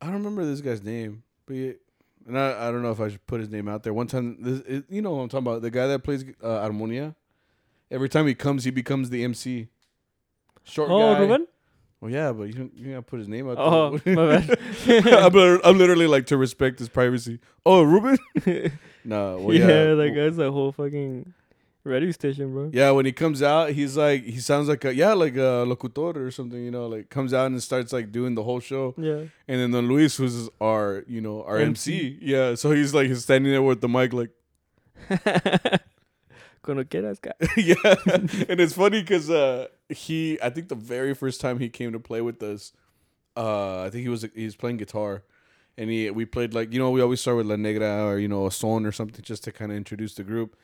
[0.00, 1.74] I don't remember this guy's name, but he,
[2.26, 3.92] and I, I don't know if I should put his name out there.
[3.92, 6.46] One time, this it, you know what I'm talking about, the guy that plays uh,
[6.68, 7.14] Armonia.
[7.90, 9.66] Every time he comes, he becomes the MC.
[10.62, 11.20] Short Oh, guy.
[11.20, 11.46] Ruben?
[12.00, 14.14] Well, yeah, but you you gotta put his name out Oh, there.
[14.16, 14.58] my bad.
[15.06, 17.40] I'm, lit- I'm literally like to respect his privacy.
[17.66, 18.16] Oh, Ruben?
[19.04, 21.34] no, well, yeah, yeah, that guy's a whole fucking
[21.84, 22.70] radio station, bro.
[22.72, 26.26] Yeah, when he comes out, he's like he sounds like a yeah, like a locutor
[26.26, 28.94] or something, you know, like comes out and starts like doing the whole show.
[28.96, 29.24] Yeah.
[29.46, 31.92] And then Don Luis, who's our, you know, our MC.
[31.92, 32.18] MC.
[32.22, 34.30] Yeah, so he's like he's standing there with the mic, like
[36.62, 38.44] Cuando quieras, ca- yeah.
[38.48, 41.98] and it's funny because uh, he, I think the very first time he came to
[41.98, 42.72] play with us,
[43.36, 45.22] uh, I think he was he was playing guitar,
[45.78, 48.28] and he we played like you know we always start with La Negra or you
[48.28, 50.54] know a son or something just to kind of introduce the group,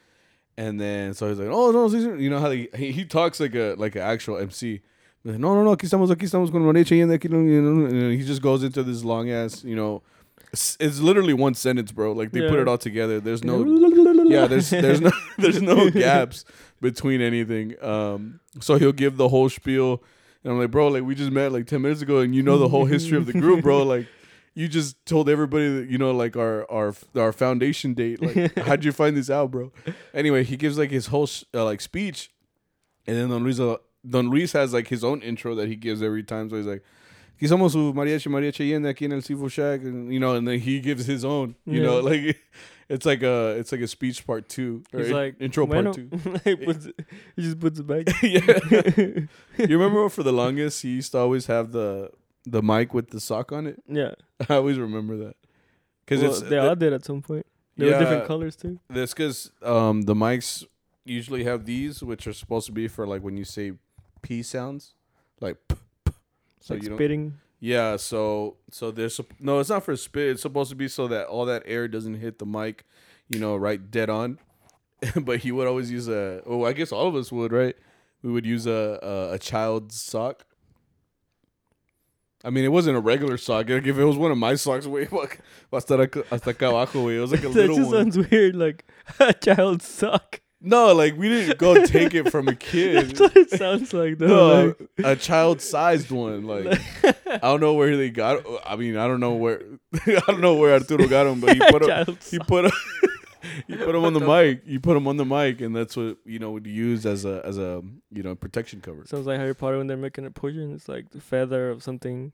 [0.59, 3.41] and then so he's like oh no sí, sí," you know how he he, talks
[3.41, 4.83] like a like an actual MC.
[5.25, 9.03] No no no aquí estamos aquí estamos con know, and he just goes into this
[9.03, 10.03] long ass you know.
[10.53, 12.13] It's, it's literally one sentence, bro.
[12.13, 13.21] Like they put it all together.
[13.21, 13.65] There's no
[14.29, 16.45] yeah there's there's no there's no gaps
[16.81, 17.83] between anything.
[17.83, 20.03] Um so he'll give the whole spiel
[20.43, 22.57] and i'm like bro like we just met like 10 minutes ago and you know
[22.57, 23.83] the whole history of the group bro.
[23.83, 24.07] Like
[24.55, 28.85] you just told everybody that you know like our our our foundation date like how'd
[28.85, 29.73] you find this out bro?
[30.15, 32.31] Anyway he gives like his whole sh- uh, like speech
[33.07, 33.77] and then don luis uh,
[34.09, 36.49] don luis has like his own intro that he gives every time.
[36.49, 36.83] So he's like
[37.37, 40.49] Aquí somos su mariachi, mariachi Allende aquí en el Seafood Shack, and you know, and
[40.49, 42.39] then he gives his own, you know, like
[42.89, 45.93] it's like a it's like a speech part two, or He's like intro bueno.
[45.93, 46.41] part two.
[46.45, 46.87] he, puts
[47.37, 48.07] he just puts it back.
[48.23, 49.27] yeah,
[49.59, 52.11] you remember for the longest he used to always have the
[52.47, 53.83] the mic with the sock on it.
[53.87, 54.15] yeah.
[54.49, 55.35] I always remember that
[56.05, 57.45] because Well, it's they all did at some point.
[57.77, 58.79] They were different colors too.
[58.89, 60.65] That's because um the mics
[61.05, 63.73] usually have these, which are supposed to be for like when you say
[64.23, 64.87] p sounds, like.
[64.87, 64.96] P, p.
[66.67, 67.35] So like you don't spitting.
[67.61, 70.31] Yeah, so so there's no, it's not for spit.
[70.31, 72.85] It's supposed to be so that all that air doesn't hit the mic,
[73.29, 74.41] you know, right dead on.
[75.23, 76.43] but he would always use a.
[76.45, 77.77] Oh, I guess all of us would, right?
[78.21, 80.45] We would use a a, a child's sock.
[82.45, 83.69] I mean, it wasn't a regular sock.
[83.69, 85.39] Like if it was one of my socks, way fuck,
[85.71, 87.07] hasta acá abajo.
[87.07, 87.77] It was like a little.
[87.77, 88.13] that just one.
[88.13, 88.85] sounds weird, like
[89.21, 90.41] a child's sock.
[90.61, 93.11] No, like we didn't go take it from a kid.
[93.11, 94.27] That's what it sounds like, though.
[94.27, 96.45] No, like- a child-sized one.
[96.47, 96.81] Like
[97.27, 98.45] I don't know where they got.
[98.65, 99.61] I mean, I don't know where.
[100.07, 102.17] I don't know where Arturo got him, but he put him.
[102.31, 102.73] He put him.
[103.69, 104.63] he put him on the mic.
[104.67, 107.43] You put him on the mic, and that's what you know would use as a
[107.45, 109.05] as a you know protection cover.
[109.07, 110.73] Sounds like Harry Potter when they're making a potion.
[110.75, 112.33] It's like the feather of something,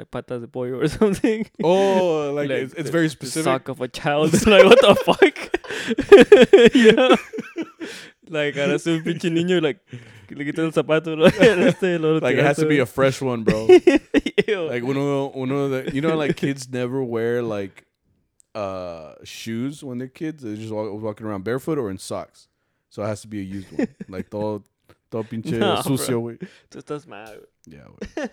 [0.00, 1.46] like patas de pollo or something.
[1.62, 3.44] Oh, like, Like it's, it's the- very The specific.
[3.44, 4.32] sock of a child.
[4.46, 5.36] Like, what the fuck?
[6.96, 7.16] know?
[8.28, 9.80] like, ahora es un pinche niño, like,
[10.30, 11.16] le quitan el zapato.
[11.16, 11.24] ¿no?
[11.26, 13.66] Este, lo Like it has to be a fresh one, bro.
[13.66, 17.84] Like uno uno the you know like kids never wear like
[18.54, 20.42] uh shoes when they're kids.
[20.42, 22.48] They're just walk, walking around barefoot or in socks.
[22.90, 23.88] So it has to be a used one.
[24.08, 24.64] like todo
[25.10, 25.82] todo pinche bro.
[25.82, 26.38] sucio, güey.
[26.70, 27.38] Tú estás mal.
[27.66, 27.86] Yeah.
[27.88, 28.28] güey.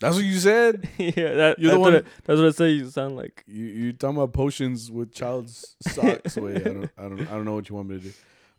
[0.00, 0.88] That's what you said.
[0.98, 3.44] yeah, that, You're the that's, one- what I, that's what I say you sound like.
[3.46, 6.36] You you talking about potions with child's socks?
[6.36, 8.12] Wait, I don't I don't I don't know what you want me to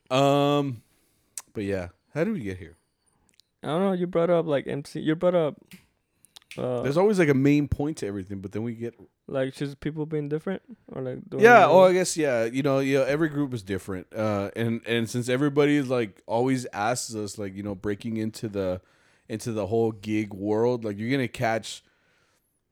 [0.09, 0.15] do.
[0.15, 0.81] Um,
[1.53, 2.77] but yeah, how did we get here?
[3.63, 3.93] I don't know.
[3.93, 4.99] You brought up like MC.
[5.01, 5.57] You brought up
[6.57, 8.95] uh, There's always like a main point to everything, but then we get
[9.27, 11.67] like just people being different or like yeah.
[11.67, 12.45] Oh, I guess yeah.
[12.45, 13.03] You know, yeah.
[13.07, 17.55] Every group is different, uh, and and since everybody is like always asks us like
[17.55, 18.81] you know breaking into the
[19.29, 21.83] into the whole gig world, like you're gonna catch.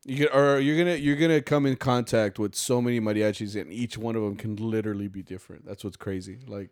[0.08, 3.98] You or you're gonna you're gonna come in contact with so many mariachis, and each
[3.98, 5.66] one of them can literally be different.
[5.66, 6.38] That's what's crazy.
[6.48, 6.70] Like,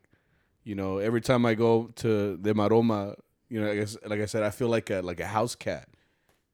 [0.63, 3.15] you know, every time I go to the Maroma,
[3.49, 5.87] you know, I guess like I said, I feel like a like a house cat,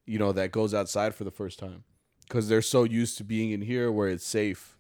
[0.06, 1.84] you know, that goes outside for the first time
[2.28, 4.78] because they're so used to being in here where it's safe,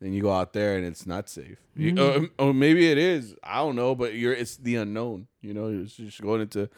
[0.00, 1.58] then you go out there and it's not safe.
[1.76, 2.30] You- Mhm.
[2.40, 3.36] or, or maybe it is.
[3.44, 5.28] I don't know, but you're it's the unknown.
[5.42, 6.68] You know, you're just going into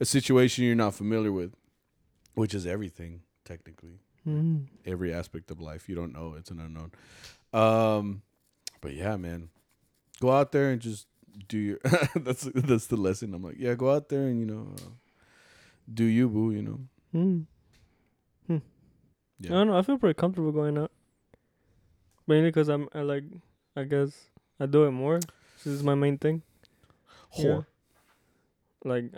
[0.00, 1.54] a situation you're not familiar with,
[2.34, 4.00] which is everything technically.
[4.26, 4.66] Mm.
[4.84, 6.34] Every aspect of life you don't know.
[6.36, 6.92] It's an unknown.
[7.52, 8.22] Um,
[8.80, 9.50] but yeah, man,
[10.20, 11.06] go out there and just
[11.48, 11.78] do your.
[12.16, 13.32] that's that's the lesson.
[13.34, 14.90] I'm like, yeah, go out there and you know, uh,
[15.92, 16.50] do you, boo.
[16.50, 16.80] You know.
[17.14, 17.46] Mm.
[18.48, 18.62] I
[19.38, 19.50] Yeah.
[19.50, 19.76] don't know.
[19.78, 20.90] I feel pretty comfortable going out.
[22.26, 23.22] Mainly because I'm, I like,
[23.76, 24.10] I guess
[24.58, 25.20] I do it more.
[25.62, 26.42] This is my main thing.
[27.38, 27.66] Whore.
[28.84, 29.12] Like,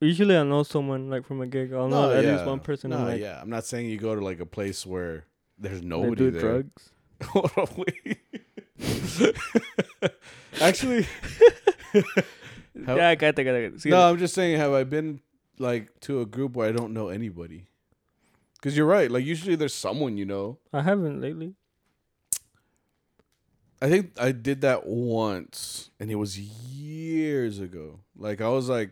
[0.00, 1.72] usually I know someone like from a gig.
[1.72, 2.90] I'll know oh, at least one person.
[2.90, 3.40] No, and like, yeah.
[3.40, 5.24] I'm not saying you go to like a place where
[5.58, 6.40] there's nobody they do there.
[6.40, 6.90] drugs.
[7.24, 8.18] Hold on, wait.
[10.60, 11.06] Actually,
[12.86, 13.44] How- yeah, I got that.
[13.44, 13.84] Got that.
[13.86, 14.08] no.
[14.08, 14.58] I'm just saying.
[14.58, 15.20] Have I been
[15.58, 17.66] like to a group where I don't know anybody?
[18.54, 19.10] Because you're right.
[19.10, 20.58] Like usually there's someone you know.
[20.72, 21.54] I haven't lately.
[23.82, 28.00] I think I did that once, and it was years ago.
[28.16, 28.90] Like I was like,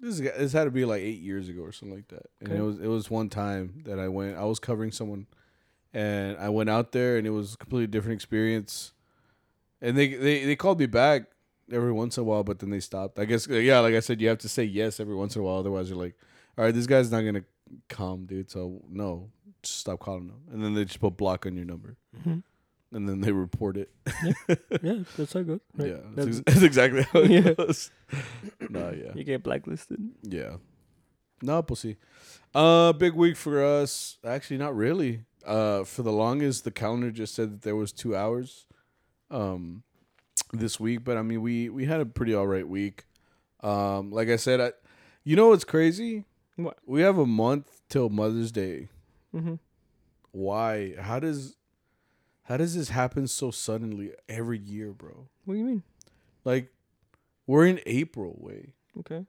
[0.00, 2.26] this is, this had to be like eight years ago or something like that.
[2.40, 4.36] And it was it was one time that I went.
[4.36, 5.26] I was covering someone,
[5.94, 8.92] and I went out there, and it was a completely different experience.
[9.80, 11.24] And they they they called me back
[11.72, 13.18] every once in a while, but then they stopped.
[13.18, 15.44] I guess yeah, like I said, you have to say yes every once in a
[15.44, 16.14] while, otherwise you're like,
[16.56, 17.44] all right, this guy's not gonna
[17.88, 18.50] come, dude.
[18.50, 19.30] So no,
[19.62, 20.40] just stop calling him.
[20.52, 22.42] And then they just put block on your number Mhm.
[22.92, 23.90] And then they report it.
[24.82, 25.60] yeah, that's how it goes.
[25.76, 25.88] right?
[25.88, 27.52] Yeah, that's, That's- ex- that's exactly how it Yeah.
[27.54, 27.90] goes.
[28.70, 30.00] no, yeah, You get blacklisted.
[30.22, 30.56] yeah.
[31.42, 31.96] No, we'll see.
[32.54, 34.16] Uh, big week for us.
[34.24, 35.24] Actually, not really.
[35.44, 38.64] Uh, for the longest, the calendar just said that there was two hours,
[39.30, 39.82] um,
[40.54, 41.04] this week.
[41.04, 43.04] But I mean, we we had a pretty all right week.
[43.62, 44.72] Um, like I said, I,
[45.24, 46.24] you know what's crazy?
[46.56, 46.78] What?
[46.86, 48.88] We have a month till Mother's Day.
[49.34, 49.56] Mm-hmm.
[50.32, 50.94] Why?
[50.98, 51.56] How does,
[52.48, 55.28] how does this happen so suddenly every year, bro?
[55.44, 55.82] What do you mean?
[56.44, 56.72] Like,
[57.46, 58.74] we're in April, way.
[58.98, 59.24] Okay.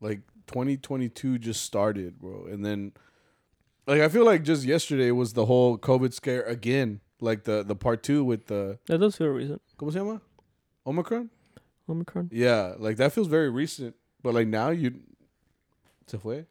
[0.00, 2.46] Like 2022 just started, bro.
[2.46, 2.92] And then
[3.86, 7.00] like I feel like just yesterday was the whole COVID scare again.
[7.20, 9.62] Like the the part 2 with the That does feel recent.
[9.78, 10.20] ¿Cómo se llama?
[10.86, 11.30] Omicron?
[11.88, 12.30] Omicron.
[12.32, 13.94] Yeah, like that feels very recent.
[14.22, 15.00] But like now you
[16.06, 16.44] Se fue?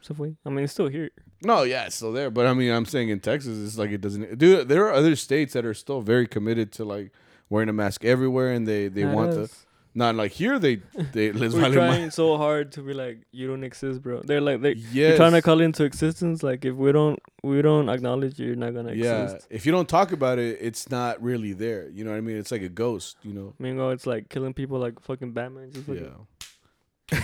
[0.00, 1.10] So wait, I mean, it's still here.
[1.44, 2.30] No, yeah, it's still there.
[2.30, 4.38] But I mean, I'm saying in Texas, it's like it doesn't.
[4.38, 7.12] Dude, there are other states that are still very committed to like
[7.50, 9.66] wearing a mask everywhere, and they they Not want the us.
[9.94, 10.58] not like here.
[10.58, 10.76] They
[11.12, 14.22] they les We're trying so hard to be like, you don't exist, bro.
[14.22, 14.86] They're like, they Yes.
[14.92, 16.42] you're trying to call into existence.
[16.42, 19.46] Like, if we don't, we don't acknowledge you, you're not gonna yeah, exist.
[19.50, 21.88] if you don't talk about it, it's not really there.
[21.90, 22.36] You know what I mean?
[22.38, 23.16] It's like a ghost.
[23.22, 23.54] You know?
[23.58, 25.70] Meanwhile, it's like killing people like fucking Batman.
[25.72, 27.20] Just like, Yeah.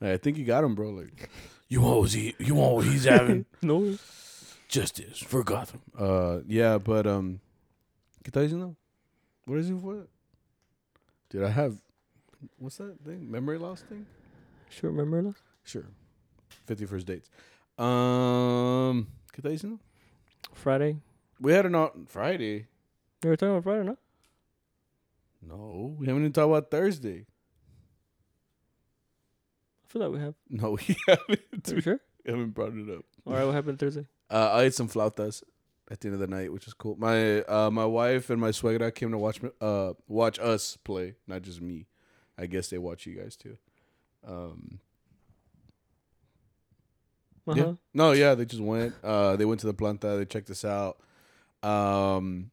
[0.00, 0.90] I think you got him, bro.
[0.90, 1.30] Like,
[1.72, 3.46] you want what he, you want what he's having?
[3.62, 3.96] no.
[4.68, 5.80] Justice for Gotham.
[5.98, 7.40] Uh, yeah, but um,
[8.22, 8.76] ¿qué está diciendo?
[9.46, 10.06] What is it for?
[11.30, 11.78] Dude, I have,
[12.58, 13.30] what's that thing?
[13.30, 14.04] Memory loss thing?
[14.68, 15.34] Sure, remember that?
[15.64, 15.86] Sure.
[16.66, 17.30] Fifty first dates.
[17.78, 19.78] Um, ¿qué está diciendo?
[20.52, 20.98] Friday.
[21.40, 22.66] We had an on Friday.
[23.22, 23.96] You were talking about Friday, no?
[25.40, 27.24] No, we haven't even talked about Thursday.
[29.92, 30.34] Feel like we have.
[30.48, 31.68] No, we haven't.
[31.70, 32.00] Are you sure?
[32.24, 33.04] We haven't brought it up.
[33.26, 34.06] All right, what happened Thursday?
[34.30, 35.42] Uh, I ate some flautas
[35.90, 36.96] at the end of the night, which is cool.
[36.96, 41.16] My uh, my wife and my suegra came to watch me, uh watch us play,
[41.26, 41.88] not just me.
[42.38, 43.58] I guess they watch you guys too.
[44.26, 44.80] Um,
[47.46, 47.72] Uh yeah.
[47.92, 48.94] No, yeah, they just went.
[49.04, 50.16] Uh, they went to the planta.
[50.16, 51.00] They checked us out.
[51.62, 52.50] Um,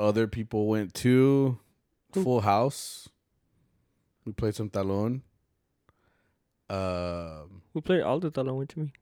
[0.00, 1.56] other people went to
[2.12, 3.08] Full House.
[4.24, 5.22] We played some talon.
[6.70, 8.92] Um, We played all the talon with me.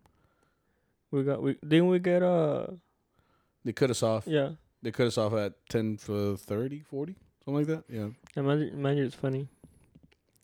[1.11, 2.66] We got we didn't we get uh
[3.64, 4.26] they cut us off.
[4.26, 4.50] yeah.
[4.83, 7.83] They cut us off at 10 for 30, 40, something like that.
[7.92, 8.11] Yeah.
[8.35, 9.48] The manager, manager's funny.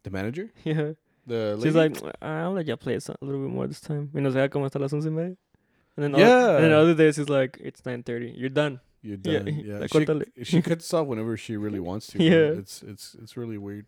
[0.03, 0.51] The manager?
[0.65, 0.93] Yeah.
[1.27, 4.11] The She's like, I'll let you play a little bit more this time.
[4.13, 5.37] Y nos deja como hasta las once y media.
[5.97, 6.27] And then Yeah.
[6.27, 8.33] Other, and then other days she's like, it's 9.30.
[8.37, 8.81] You're done.
[9.01, 9.47] You're done.
[9.65, 9.79] Yeah.
[9.79, 12.19] like, She, she cuts off whenever she really wants to.
[12.23, 12.59] Yeah.
[12.61, 13.87] It's it's it's really weird.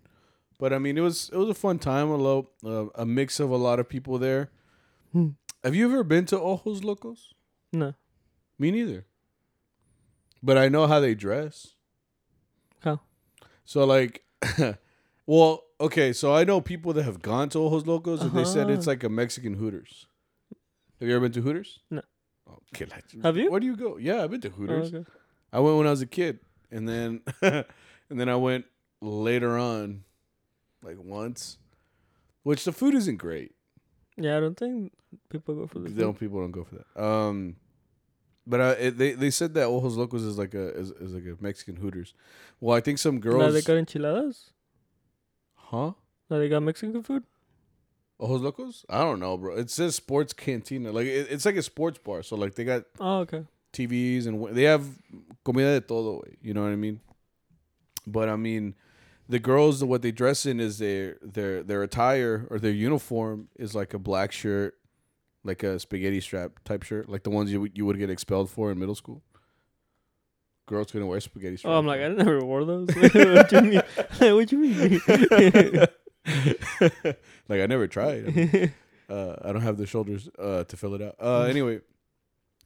[0.59, 2.09] But I mean, it was it was a fun time.
[2.09, 4.51] A low, uh, a mix of a lot of people there.
[5.13, 5.31] Hmm.
[5.63, 7.35] Have you ever been to Ojos Locos?
[7.73, 7.95] No.
[8.59, 9.05] Me neither.
[10.43, 11.75] But I know how they dress.
[12.81, 13.01] How?
[13.65, 14.25] So like,
[15.27, 16.13] well, okay.
[16.13, 18.93] So I know people that have gone to Ojos Locos and they said it's Uh-huh.
[18.93, 20.07] like a Mexican Hooters.
[21.01, 21.81] Have you ever been to Hooters?
[21.91, 22.03] No.
[22.75, 22.87] Okay.
[22.87, 23.51] Like, Have you?
[23.51, 23.97] Where do you go?
[23.99, 24.95] Yeah, I've been to Oh, Hooters.
[24.95, 25.05] okay.
[25.53, 26.39] I went when I was a kid,
[26.71, 27.65] and then and
[28.21, 28.65] then I went
[29.03, 30.05] later on,
[30.87, 31.59] like once,
[32.43, 33.53] which the food isn't great.
[34.17, 34.93] Yeah, I don't think
[35.29, 37.03] people go for the They don't people don't go for that.
[37.03, 37.57] Um,
[38.47, 41.25] but uh, it, they they said that Ojos Locos is like a is, is like
[41.25, 42.15] a Mexican Hooters.
[42.61, 44.51] Well, I think some Now girls, they got enchiladas.
[45.57, 45.93] huh?
[46.31, 47.25] Now they got Mexican food.
[48.19, 48.85] Ojos Locos?
[48.89, 49.57] I don't know, bro.
[49.57, 50.93] It says sports cantina.
[50.93, 52.23] Like it, it's like a sports bar.
[52.23, 53.45] So like they got Oh, okay.
[53.73, 54.87] TVs and they have
[55.45, 56.23] comida de todo.
[56.41, 57.01] You know what I mean?
[58.07, 58.75] But I mean,
[59.29, 63.75] the girls what they dress in is their their their attire or their uniform is
[63.75, 64.75] like a black shirt,
[65.45, 68.51] like a spaghetti strap type shirt, like the ones you would- you would get expelled
[68.51, 69.23] for in middle school.
[70.67, 71.73] Girls couldn't wear spaghetti straps.
[71.73, 72.89] Oh, I'm like, I never wore those.
[72.97, 73.83] what you mean?
[74.19, 75.01] what you mean?
[77.49, 78.27] like I never tried.
[78.27, 78.73] I, mean,
[79.09, 81.15] uh, I don't have the shoulders uh, to fill it out.
[81.21, 81.81] Uh, anyway,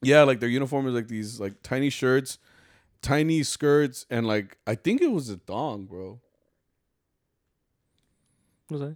[0.01, 2.39] yeah, like their uniform is like these like tiny shirts,
[3.03, 6.19] tiny skirts, and like I think it was a thong, bro.
[8.71, 8.95] What's that?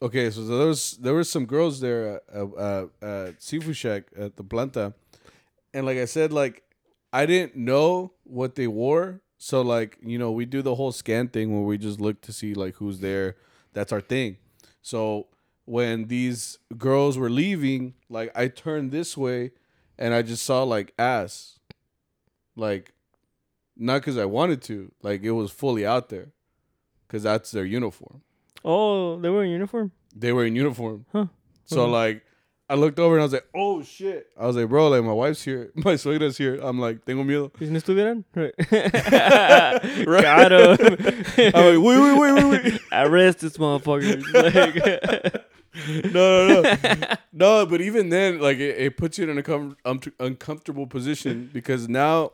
[0.00, 4.34] Okay, so there was there were some girls there at, uh, at Seafood Shack at
[4.36, 4.94] the Planta,
[5.74, 6.62] and like I said, like
[7.12, 11.28] I didn't know what they wore, so like you know we do the whole scan
[11.28, 13.36] thing where we just look to see like who's there.
[13.74, 14.38] That's our thing.
[14.80, 15.26] So
[15.66, 19.50] when these girls were leaving, like I turned this way,
[19.98, 21.58] and I just saw like ass,
[22.56, 22.94] like
[23.76, 26.32] not because I wanted to, like it was fully out there,
[27.06, 28.22] because that's their uniform.
[28.64, 29.92] Oh, they were in uniform.
[30.14, 31.06] They were in uniform.
[31.12, 31.26] Huh.
[31.66, 32.22] So like
[32.68, 34.28] I looked over and I was like, oh shit.
[34.38, 35.70] I was like, bro, like my wife's here.
[35.74, 36.58] My suegra's here.
[36.62, 37.50] I'm like, tengo miedo.
[37.60, 38.24] ¿Y si no estuvieran?
[38.34, 38.54] Right.
[40.06, 40.22] Right.
[40.22, 40.96] Got him.
[41.54, 42.80] I'm like, wait, wait, wait, wait, wait.
[42.92, 44.22] Arrest this motherfucker.
[44.32, 45.44] Like,
[46.12, 47.14] No, no, no.
[47.32, 51.48] no, but even then, like it, it puts you in an uncom- um, uncomfortable position
[51.52, 52.32] because now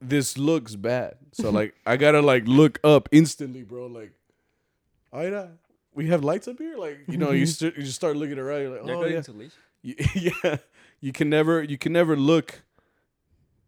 [0.00, 1.16] this looks bad.
[1.32, 3.86] So like I gotta like look up instantly, bro.
[3.86, 4.12] Like,
[5.14, 5.52] Oh, Ida,
[5.94, 6.76] we have lights up here.
[6.76, 7.66] Like you know, you mm-hmm.
[7.66, 8.62] st- you just start looking around.
[8.62, 9.22] You're like, oh yeah.
[9.82, 9.94] you,
[10.44, 10.56] yeah,
[11.00, 12.62] you can never you can never look.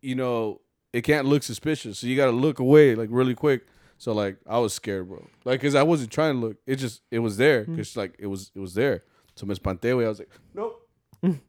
[0.03, 0.61] You know,
[0.93, 3.67] it can't look suspicious, so you got to look away like really quick.
[3.99, 5.27] So like, I was scared, bro.
[5.45, 6.57] Like, cause I wasn't trying to look.
[6.67, 7.77] It just it was there, mm.
[7.77, 9.05] cause like it was it was there.
[9.37, 10.89] So Miss Panteo, I was like, nope.
[11.23, 11.41] and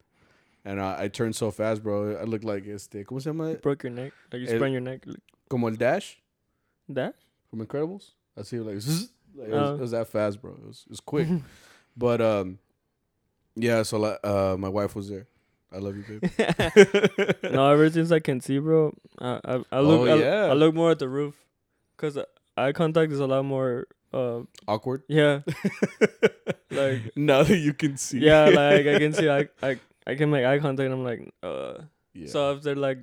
[0.82, 2.18] I, I turned so fast, bro.
[2.18, 3.56] I looked like este, ¿cómo se llama?
[3.56, 4.14] Broke your neck.
[4.32, 5.06] Like you sprained your neck.
[5.50, 6.18] Como el Dash
[6.92, 7.16] Dash.
[7.50, 8.12] from Incredibles.
[8.38, 9.76] I see you, like, zzz, like it, was, Oh.
[9.76, 10.52] it was that fast, bro.
[10.52, 11.28] It was it was quick.
[11.98, 12.60] but um,
[13.56, 13.84] yeah.
[13.84, 15.28] So like, uh, my wife was there.
[15.72, 17.34] I love you, babe.
[17.52, 20.46] no, ever since I can see, bro, I I, I look Oh, I, yeah.
[20.46, 21.36] I look more at the roof,
[21.98, 22.18] cause
[22.56, 23.88] eye contact is a lot more.
[24.14, 25.04] Uh, Awkward.
[25.10, 25.42] yeah,
[26.72, 28.20] like now that you can see.
[28.20, 30.86] yeah, like I can see, I I I can make eye contact.
[30.86, 31.84] and I'm like, uh.
[32.14, 32.28] Yeah.
[32.30, 33.00] So if they're like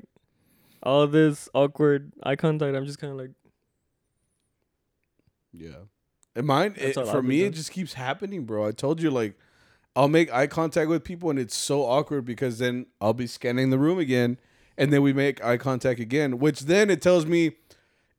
[0.83, 3.31] all this awkward eye contact, I'm just kind of like,
[5.53, 5.85] yeah.
[6.37, 8.67] And mine, it, for me, it just keeps happening, bro.
[8.67, 9.35] I told you, like,
[9.95, 13.71] I'll make eye contact with people, and it's so awkward because then I'll be scanning
[13.71, 14.39] the room again,
[14.77, 17.53] and then we make eye contact again, which then it tells me,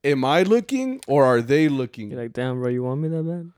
[0.06, 2.12] am I looking or are they looking?
[2.12, 3.52] you're like, damn, bro, you want me that bad?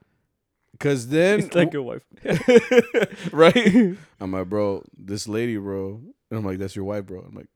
[0.71, 2.03] Because then, It's like your wife.
[3.31, 3.97] right?
[4.19, 6.01] I'm like, bro, this lady, bro.
[6.29, 7.19] And I'm like, that's your wife, bro.
[7.19, 7.47] I'm like,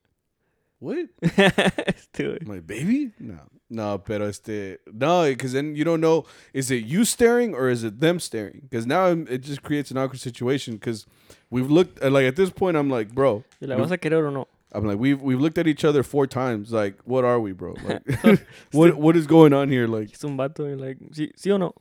[0.82, 1.08] what?
[2.14, 2.48] Dude.
[2.48, 3.12] Like, baby?
[3.20, 3.40] No.
[3.70, 7.86] No, pero este, no, because then you don't know, is it you staring or is
[7.86, 8.60] it them staring?
[8.70, 11.06] Because now it just creates an awkward situation because
[11.50, 14.28] we've looked, uh, like at this point, I'm like, bro, You're like, ¿vas a querer
[14.28, 14.48] o no?
[14.74, 16.74] I'm like, we've we've looked at each other four times.
[16.74, 17.76] Like, what are we, bro?
[18.24, 19.88] Like, what what is going on here?
[19.88, 20.68] Like, Es un vato.
[20.68, 21.74] You're like, ¿sí, sí o no?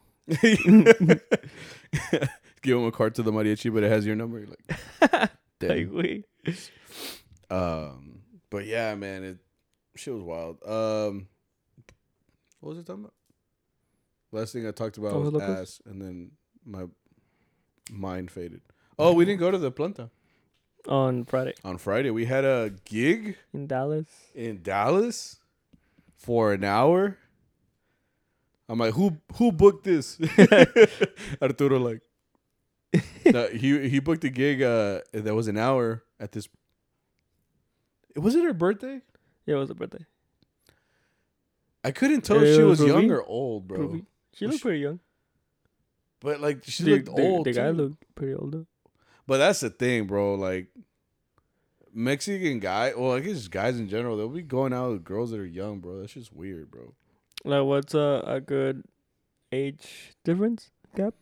[2.62, 4.38] give him a card to the mariachi, but it has your number.
[4.38, 5.68] You're like, damn.
[5.68, 5.88] Like,
[6.46, 6.70] wait.
[7.50, 8.19] Um,
[8.50, 9.38] but yeah, man, it
[9.96, 10.58] shit was wild.
[10.64, 11.28] Um,
[12.60, 13.14] what was it talking about?
[14.32, 16.32] Last thing I talked about was ass, and then
[16.64, 16.84] my
[17.90, 18.60] mind faded.
[18.98, 20.10] Oh, we didn't go to the planta
[20.86, 22.10] On Friday on Friday.
[22.10, 24.06] We had a gig in Dallas.
[24.34, 25.40] in Dallas
[26.16, 27.16] for an hour.
[28.68, 30.18] I'm like, who who booked this?
[31.42, 32.02] Arturo like,
[33.26, 34.62] no, he he booked a gig.
[34.62, 36.48] Uh, that was an hour at this.
[38.16, 39.00] Was it her birthday?
[39.46, 40.04] Yeah, it was a birthday.
[41.82, 42.92] I couldn't tell if she was Ruby?
[42.92, 43.78] young or old, bro.
[43.80, 44.04] Ruby.
[44.34, 45.00] She looked she- pretty young.
[46.20, 47.46] But like she the, looked the- old.
[47.46, 47.72] The guy too.
[47.76, 48.66] looked pretty old though.
[49.26, 50.34] But that's the thing, bro.
[50.34, 50.68] Like
[51.94, 55.40] Mexican guy, well, I guess guys in general, they'll be going out with girls that
[55.40, 56.00] are young, bro.
[56.00, 56.94] That's just weird, bro.
[57.44, 58.84] Like, what's a, a good
[59.50, 61.14] age difference gap?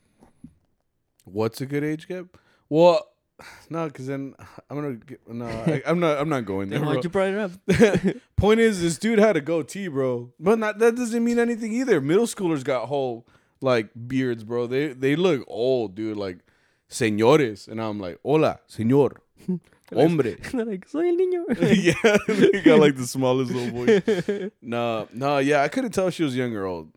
[1.25, 2.27] What's a good age gap?
[2.69, 3.07] Well,
[3.71, 4.35] no, because then
[4.71, 5.47] I'm gonna get no.
[5.47, 6.19] I, I'm not.
[6.19, 6.81] I'm not going there.
[6.81, 8.17] Why'd you brought it up?
[8.37, 10.33] Point is, this dude had a goatee, bro.
[10.39, 12.01] But not that doesn't mean anything either.
[12.01, 13.27] Middle schoolers got whole
[13.61, 14.67] like beards, bro.
[14.67, 16.17] They they look old, dude.
[16.17, 16.39] Like
[16.91, 19.17] señores, and I'm like, hola, señor.
[19.93, 20.37] Hombre.
[20.53, 21.45] They're like, soy el niño.
[21.83, 22.19] yeah,
[22.53, 24.51] they got like the smallest little voice.
[24.61, 26.93] No, no, yeah, I couldn't tell if she was young or old.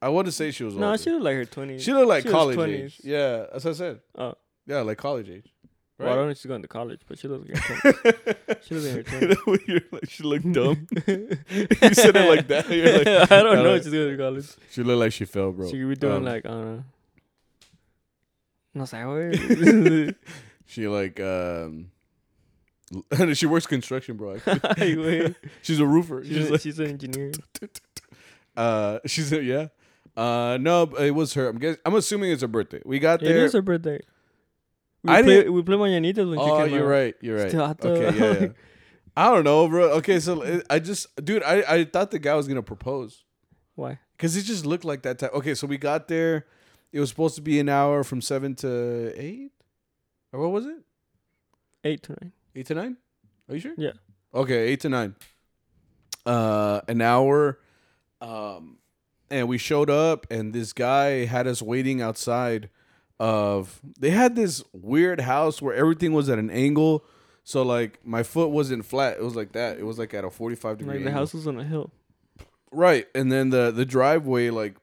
[0.00, 0.82] I want to say she was old.
[0.82, 1.80] no, she looked like her 20s.
[1.80, 2.68] She looked like she college 20s.
[2.84, 3.00] age.
[3.02, 4.00] Yeah, as I said.
[4.16, 4.34] Oh.
[4.66, 5.52] Yeah, like college age.
[5.98, 7.48] Well, I don't know if she's going to college, but she looks
[7.84, 9.20] like She looks like her
[9.66, 10.86] You're like, she looked dumb.
[11.06, 12.68] you said it like that.
[12.68, 14.46] You're like, I don't I know like- if she's going to college.
[14.70, 15.66] she looked like she fell, bro.
[15.70, 16.84] She could be doing Um, like, I don't know.
[18.74, 20.14] No sé.
[20.66, 21.90] She like um.
[23.34, 24.34] she works construction, bro.
[24.34, 24.60] actually.
[24.64, 25.34] Ay, güey.
[25.62, 26.22] She's a roofer.
[26.24, 27.32] She's, She's a- like, she's an engineer.
[28.56, 29.68] uh, she's a, yeah.
[30.16, 31.48] Uh, no, it was her.
[31.48, 32.82] I'm guess, I'm assuming it's her birthday.
[32.84, 33.44] We got It there.
[33.46, 34.00] is her birthday.
[35.06, 36.98] We I play, didn't- we play mañanitas when she oh, came you're out.
[36.98, 37.14] right.
[37.20, 37.46] You're right.
[37.46, 37.84] Este vato.
[37.86, 38.48] Okay, yeah, yeah.
[39.16, 39.90] I don't know, bro.
[39.98, 43.24] Okay, so I just, dude, I, I thought the guy was gonna propose
[43.74, 43.98] Why?
[44.16, 45.32] because it just looked like that type.
[45.32, 46.46] Okay, so we got there.
[46.92, 49.52] It was supposed to be an hour from seven to eight,
[50.32, 50.76] or what was it?
[51.84, 52.32] Eight to nine.
[52.54, 52.96] Eight to nine?
[53.48, 53.74] Are you sure?
[53.78, 53.92] Yeah.
[54.34, 55.14] Okay, eight to nine.
[56.24, 57.58] Uh, an hour.
[58.20, 58.78] Um,
[59.30, 62.70] and we showed up, and this guy had us waiting outside.
[63.18, 67.02] Of they had this weird house where everything was at an angle,
[67.44, 69.78] so like my foot wasn't flat; it was like that.
[69.78, 70.96] It was like at a forty-five degree.
[70.96, 71.20] Like the angle.
[71.22, 71.90] house was on a hill.
[72.70, 74.76] Right, and then the the driveway like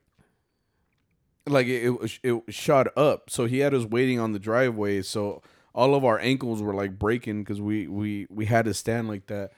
[1.45, 5.01] like it it, was- it shot up, so he had us waiting on the driveway.
[5.03, 5.41] So
[5.75, 9.27] all of our ankles were like breaking because we we we had to stand like
[9.27, 9.51] that.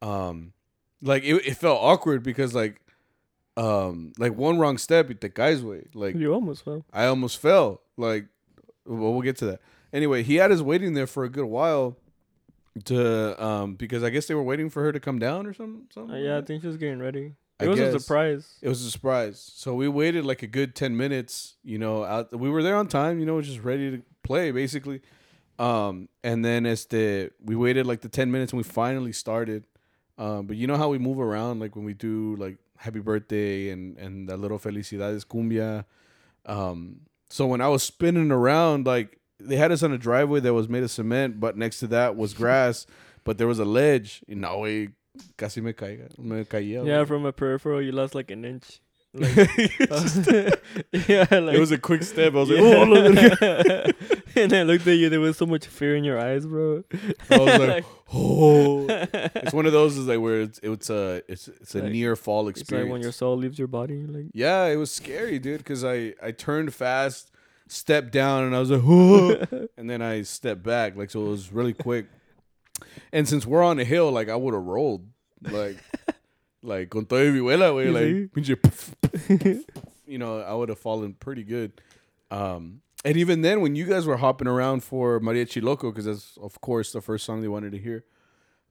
[0.00, 0.52] Um,
[1.02, 2.80] like it, it felt awkward because like
[3.56, 6.84] um like one wrong step it the guy's way like You almost fell.
[6.92, 7.80] I almost fell.
[7.96, 8.26] Like,
[8.86, 9.60] well, we'll get to that.
[9.92, 11.96] Anyway, he had us waiting there for a good while
[12.86, 15.86] to um because I guess they were waiting for her to come down or something.
[15.92, 17.34] something Uh, like yeah, I think she was getting ready.
[17.60, 18.54] I It was a surprise.
[18.60, 19.52] It was a surprise.
[19.54, 21.56] So we waited like a good ten minutes.
[21.62, 22.36] You know, out.
[22.36, 23.20] We were there on time.
[23.20, 25.02] You know, just ready to play basically.
[25.58, 29.66] Um, and then as the we waited like the ten minutes and we finally started.
[30.18, 33.70] Um, but you know how we move around like when we do like happy birthday
[33.70, 35.84] and and that little felicidades cumbia.
[36.46, 37.00] Um,
[37.34, 40.68] so when I was spinning around, like they had us on a driveway that was
[40.68, 42.86] made of cement, but next to that was grass,
[43.24, 44.22] but there was a ledge.
[44.28, 44.90] Y no, way,
[45.36, 46.86] casi me caiga, me caía.
[46.86, 48.80] Yeah, from a peripheral, you lost like an inch.
[49.16, 49.36] Like,
[51.08, 52.34] yeah, like it was a quick step.
[52.34, 53.90] I was like, oh,
[54.36, 55.08] and I looked at you.
[55.08, 56.84] There was so much fear in your eyes, bro.
[57.30, 58.86] I was like, oh.
[59.34, 62.16] It's one of those is like where it's it's a it's it's a Like- near
[62.16, 62.86] fall it's experience.
[62.86, 64.06] like when your soul leaves your body.
[64.06, 67.30] Like, yeah, it was scary, dude, because I I turned fast,
[67.68, 71.28] stepped down, and I was like, oh, and then I stepped back, like so it
[71.30, 72.06] was really quick.
[73.12, 75.06] And since we're on a hill, like I would have rolled,
[75.42, 75.76] like
[76.62, 79.64] like con todo vihuela, güey, like
[80.06, 81.72] you know, I would have fallen pretty good.
[82.30, 86.38] Um, and even then, when you guys were hopping around for Mariachi Loco, because that's
[86.42, 88.04] of course the first song they wanted to hear,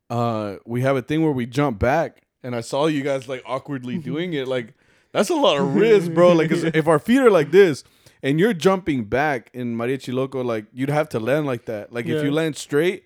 [0.09, 3.43] uh, we have a thing where we jump back, and I saw you guys like
[3.45, 4.47] awkwardly doing it.
[4.47, 4.73] Like
[5.11, 6.33] that's a lot of risk, bro.
[6.33, 7.83] Like 'cause if our feet are like this,
[8.21, 11.91] and you're jumping back in Mariachi Loco, like you'd have to land like that.
[11.93, 13.03] Like if you land straight,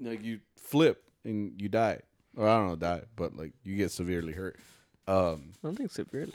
[0.00, 2.00] like you flip and you die,
[2.36, 4.56] or I don't know, die, but like you get severely hurt.
[5.08, 6.34] Um, I don't think severely.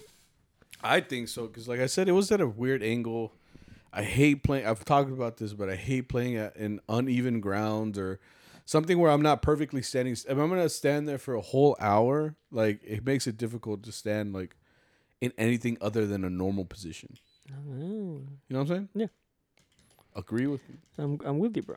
[0.84, 3.34] I think so because, like I said, it was at a weird angle.
[3.94, 4.66] I hate playing.
[4.66, 8.20] I've talked about this, but I hate playing at in uneven ground or
[8.66, 10.14] something where I'm not perfectly standing.
[10.14, 13.92] If I'm gonna stand there for a whole hour, like it makes it difficult to
[13.92, 14.56] stand like
[15.20, 17.18] in anything other than a normal position.
[17.52, 18.90] Oh, You know what I'm saying?
[18.96, 19.08] Yeah.
[20.16, 20.76] Agree with me.
[20.98, 21.76] I'm I'm with you, bro.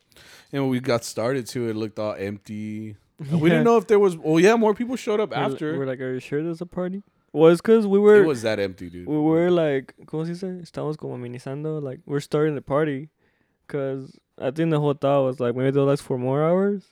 [0.52, 2.96] And when we got started too, it looked all empty.
[3.30, 4.16] We didn't know if there was.
[4.24, 5.78] Oh yeah, more people showed up We're, after.
[5.78, 7.02] we're like, are you sure there's a party?
[7.34, 9.06] It's because we were it was that empty, dude.
[9.08, 10.60] we were like, ¿cómo se dice?
[10.62, 13.08] Estamos como amenizando, like we're starting the party,
[13.66, 16.84] cause I think the whole thought was like maybe they'll last for more hours,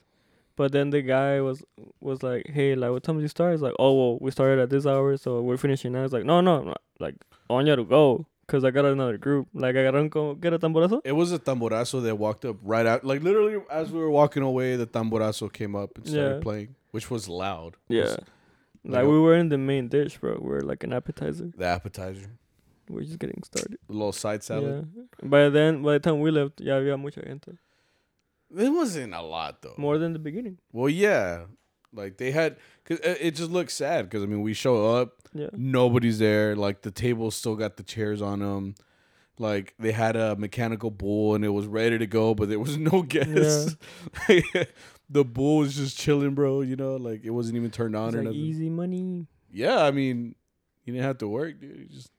[0.56, 1.62] but then the guy was
[2.00, 3.54] was like, hey, like what time do you start?
[3.54, 6.04] It's like, oh well, we started at this hour, so we're finishing now.
[6.04, 7.14] It's like, no, no, no like
[7.48, 9.48] on want you to go, cause I got another group.
[9.54, 11.00] Like I got to get a tamborazo.
[11.04, 14.42] It was a tamborazo that walked up right out, like literally as we were walking
[14.42, 16.42] away, the tamborazo came up and started Yeah.
[16.42, 17.76] playing, which was loud.
[17.88, 18.16] Yeah,
[18.84, 20.38] like a- we were in the main dish, bro.
[20.40, 21.50] We're like an appetizer.
[21.56, 22.30] the appetizer,
[22.88, 23.78] We're just getting started.
[23.86, 24.88] the little side salad.
[24.96, 25.28] Yeah.
[25.28, 27.52] By then, by the time we left, ya había mucha gente.
[28.54, 29.74] It wasn't a lot though.
[29.78, 30.58] More than the beginning.
[30.72, 31.44] Well, yeah,
[31.94, 34.10] like they had, cause it just looked sad.
[34.10, 35.48] Cause I mean, we show up, Yeah.
[35.52, 36.54] nobody's there.
[36.56, 38.74] Like the tables still got the chairs on them.
[39.38, 42.76] Like they had a mechanical bull and it was ready to go, but there was
[42.76, 43.76] no guests.
[45.10, 46.60] the bull was just chilling, bro.
[46.62, 48.40] You know, like it wasn't even turned on It's or like nothing.
[48.40, 49.26] easy money.
[49.52, 50.34] Yeah, I mean,
[50.84, 51.76] you didn't have to work, dude.
[51.78, 52.10] You just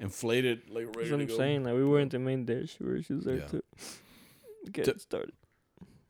[0.00, 1.36] inflated like ready That's what I'm go.
[1.36, 1.64] saying.
[1.64, 2.76] Like we weren't the main dish.
[2.80, 3.46] We were just there Yeah.
[3.46, 3.62] to
[4.72, 5.32] get To- started.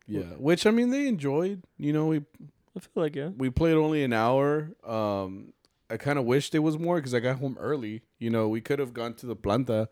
[0.07, 1.63] Yeah, which I mean they enjoyed.
[1.77, 2.17] You know, we
[2.75, 3.27] I feel like yeah.
[3.29, 4.71] we played only an hour.
[4.83, 5.53] Um,
[5.89, 8.01] I kind of wished it was more because I got home early.
[8.19, 9.87] You know, we could have gone to the planta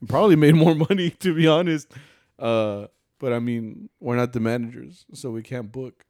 [0.00, 1.90] and probably made more money to be honest.
[2.38, 2.86] Uh,
[3.22, 6.04] but I mean, we're not the managers, so we can't book.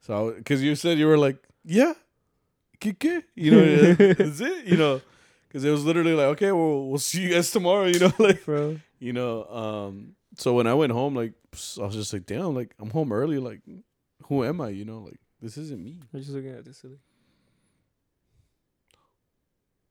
[0.00, 1.94] So because you said you were like, yeah,
[2.78, 5.00] kike, you know, that's it, you know,
[5.48, 8.44] because it was literally like, okay, well, we'll see you guys tomorrow, you know, like,
[8.44, 8.80] Bro.
[8.98, 9.44] you know.
[9.46, 13.14] Um, so when I went home, like, I was just like, damn, like I'm home
[13.14, 13.62] early, like,
[14.26, 16.00] who am I, you know, like this isn't me.
[16.12, 16.98] I'm just looking at this silly.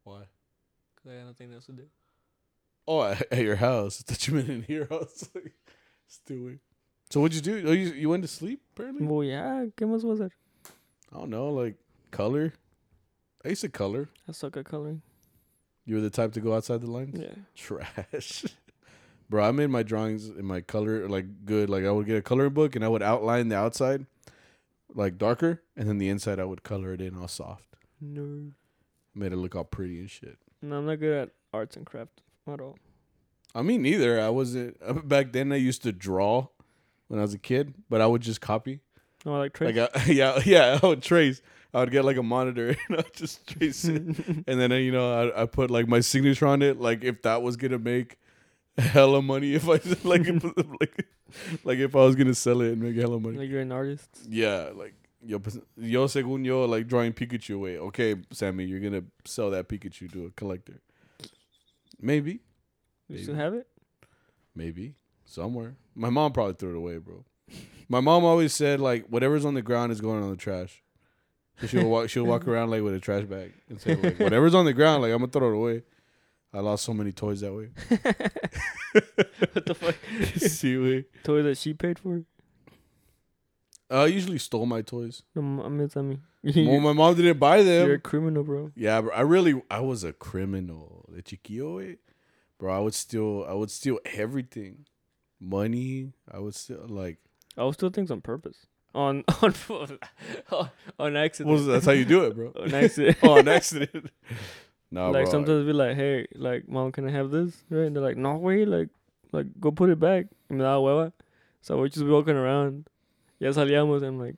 [0.03, 0.25] Why?
[1.01, 1.87] Cause I got nothing else to do.
[2.87, 3.99] Oh, at, at your house.
[3.99, 4.87] I thought you meant in here.
[4.91, 5.53] I was like,
[6.11, 6.59] stupid.
[7.09, 7.67] So what'd you do?
[7.67, 9.05] Oh, you you went to sleep apparently.
[9.05, 9.65] Well, yeah.
[9.75, 10.31] ¿Qué más was that?
[11.11, 11.75] I don't know, like
[12.11, 12.53] color.
[13.43, 14.09] I used to color.
[14.27, 15.01] I suck at coloring.
[15.85, 17.19] You were the type to go outside the lines.
[17.19, 17.33] Yeah.
[17.55, 18.45] Trash.
[19.29, 21.69] Bro, I made my drawings in my color like good.
[21.69, 24.05] Like I would get a coloring book and I would outline the outside
[24.93, 27.75] like darker, and then the inside I would color it in all soft.
[27.99, 28.51] No.
[29.13, 30.37] Made it look all pretty and shit.
[30.61, 32.77] No, I'm not good at arts and craft at all.
[33.53, 34.19] I mean, neither.
[34.19, 35.51] I wasn't back then.
[35.51, 36.47] I used to draw
[37.07, 38.79] when I was a kid, but I would just copy.
[39.25, 39.75] Oh, I like trace.
[39.75, 41.41] Like, I, yeah, yeah, I would trace.
[41.73, 44.01] I would get like a monitor and I would just trace it,
[44.47, 46.79] and then uh, you know I I put like my signature on it.
[46.79, 48.17] Like if that was gonna make
[48.77, 50.27] hella money, if I like
[50.79, 51.07] like
[51.63, 53.37] like if I was gonna sell it and make hella money.
[53.37, 54.09] like you're an artist.
[54.27, 54.93] Yeah, like
[55.23, 55.41] yo,
[55.77, 57.59] yo según yo like drawing Pikachu.
[57.59, 60.81] Wait, okay, Sammy, you're gonna sell that Pikachu to a collector.
[62.01, 62.39] Maybe,
[63.11, 63.23] You Maybe.
[63.23, 63.67] still have it?
[64.55, 64.95] maybe
[65.25, 65.75] somewhere.
[65.95, 67.23] My mom probably threw it away, bro.
[67.89, 70.81] My mom always said like whatever's on the ground is going on the trash.
[71.59, 74.55] So she'll walk she'll walk around like with a trash bag and say like whatever's
[74.55, 75.83] on the ground, like I'm gonna throw it away.
[76.53, 77.69] I lost so many toys that way.
[79.53, 79.95] what the fuck?
[80.37, 81.05] See, way.
[81.23, 82.23] Toy that she paid for?
[83.89, 85.23] I usually stole my toys.
[85.35, 87.87] No, I mean, I mean, Well, my mom didn't buy them.
[87.87, 88.71] you're a criminal, bro.
[88.75, 89.11] Yeah, bro.
[89.13, 91.05] I really, I was a criminal.
[91.09, 91.95] The chiquillo, eh?
[92.61, 92.73] Bro.
[92.73, 94.85] I would steal, I would steal everything,
[95.41, 96.13] money.
[96.31, 97.17] I would steal like.
[97.57, 98.67] I would steal things on purpose.
[98.93, 99.53] On on
[100.51, 101.53] on, on accident.
[101.53, 102.53] Well, that's how you do it, bro.
[102.61, 103.17] on accident.
[103.23, 104.11] oh, an accident.
[104.91, 105.31] no, like bro.
[105.31, 107.63] sometimes be like, hey, like, mom, can I have this?
[107.69, 107.87] Right?
[107.87, 108.89] And they're like, no way, like,
[109.31, 110.27] like, go put it back.
[110.49, 111.11] And me da hueva.
[111.61, 112.87] So we're just walking around.
[113.39, 114.35] Ya salíamos, I'm like,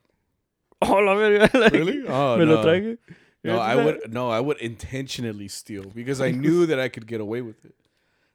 [0.80, 2.06] oh la verga, like, really?
[2.08, 2.54] Oh me no.
[2.54, 2.98] lo traje.
[3.42, 4.10] No, I would.
[4.10, 7.74] No, I would intentionally steal because I knew that I could get away with it.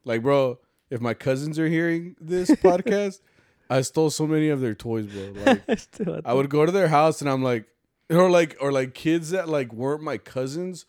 [0.10, 0.58] Like, bro,
[0.90, 3.22] if my cousins are hearing this podcast,
[3.70, 5.56] I stole so many of their toys, bro.
[5.68, 7.66] Like, Still I would go to their house and I'm like,
[8.10, 10.88] or like, or like kids that like weren't my cousins,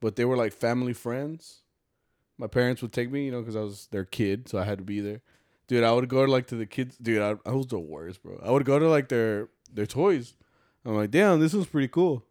[0.00, 1.58] but they were like family friends.
[2.38, 4.78] My parents would take me, you know, because I was their kid, so I had
[4.78, 5.20] to be there.
[5.66, 6.96] Dude, I would go to like to the kids.
[6.96, 8.40] Dude, I, I was the worst, bro.
[8.42, 10.34] I would go to like their their toys.
[10.86, 12.24] I'm like, damn, this was pretty cool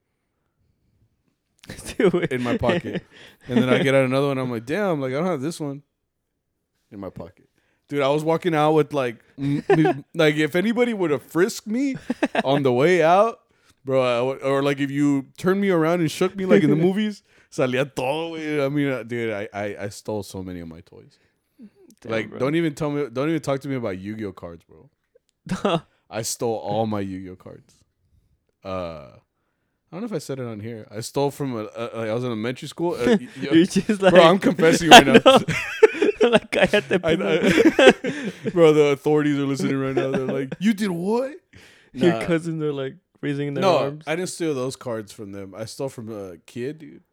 [1.77, 3.03] Still in my pocket.
[3.47, 4.39] and then I get out another one.
[4.39, 5.83] I'm like, damn, like I don't have this one
[6.91, 7.47] in my pocket.
[7.87, 9.17] Dude, I was walking out with like,
[10.13, 11.95] like if anybody would have frisked me
[12.45, 13.39] on the way out,
[13.83, 16.69] bro, I would- or like if you turned me around and shook me like in
[16.69, 17.21] the movies,
[17.51, 18.35] salía todo.
[18.65, 21.19] I mean, uh, dude, I, I I stole so many of my toys.
[22.01, 22.39] Damn, like, bro.
[22.39, 24.89] don't even tell me, don't even talk to me about Yu-Gi-Oh cards, bro.
[26.09, 27.75] I stole all my Yu-Gi-Oh cards.
[28.63, 29.17] Uh,
[29.91, 30.87] I don't know if I said it on here.
[30.89, 32.93] I stole from a, a, I was in elementary school.
[32.95, 35.19] Uh, y- y- You're just like, bro, I'm confessing right now.
[36.29, 38.39] like, I, pendejo.
[38.45, 40.11] I, bro, the authorities are listening right now.
[40.11, 41.33] They're like, "You did what?"
[41.93, 44.03] Your cousins are like raising their no, arms.
[44.07, 45.53] I didn't steal those cards from them.
[45.55, 47.03] I stole from a kid, dude.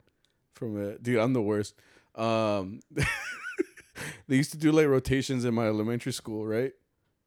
[0.55, 1.75] From a dude, I'm the worst.
[2.15, 2.81] Um,
[4.29, 6.73] they used to do like rotations in my elementary school, right?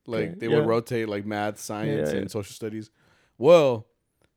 [0.08, 0.58] Like they yeah.
[0.58, 2.32] would rotate like math, science, yeah, and yeah.
[2.32, 2.90] social studies.
[3.38, 3.88] Well,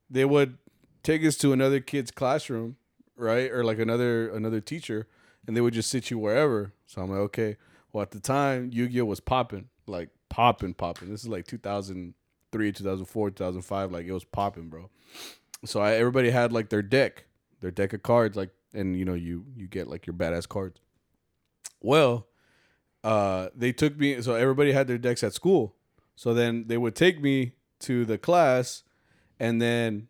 [0.09, 0.57] they would
[1.03, 2.77] take us to another kid's classroom,
[3.17, 5.07] right, or like another another teacher,
[5.47, 6.73] and they would just sit you wherever.
[6.85, 7.57] So I'm like, okay.
[7.91, 11.09] Well, at the time, Yu-Gi-Oh was popping, like popping, popping.
[11.09, 13.91] This is like 2003, 2004, 2005.
[13.91, 14.89] Like it was popping, bro.
[15.63, 17.25] So I, everybody had like their deck,
[17.61, 20.79] their deck of cards, like, and you know, you you get like your badass cards.
[21.81, 22.27] Well,
[23.03, 24.21] uh, they took me.
[24.21, 25.75] So everybody had their decks at school.
[26.15, 28.83] So then they would take me to the class,
[29.39, 30.07] and then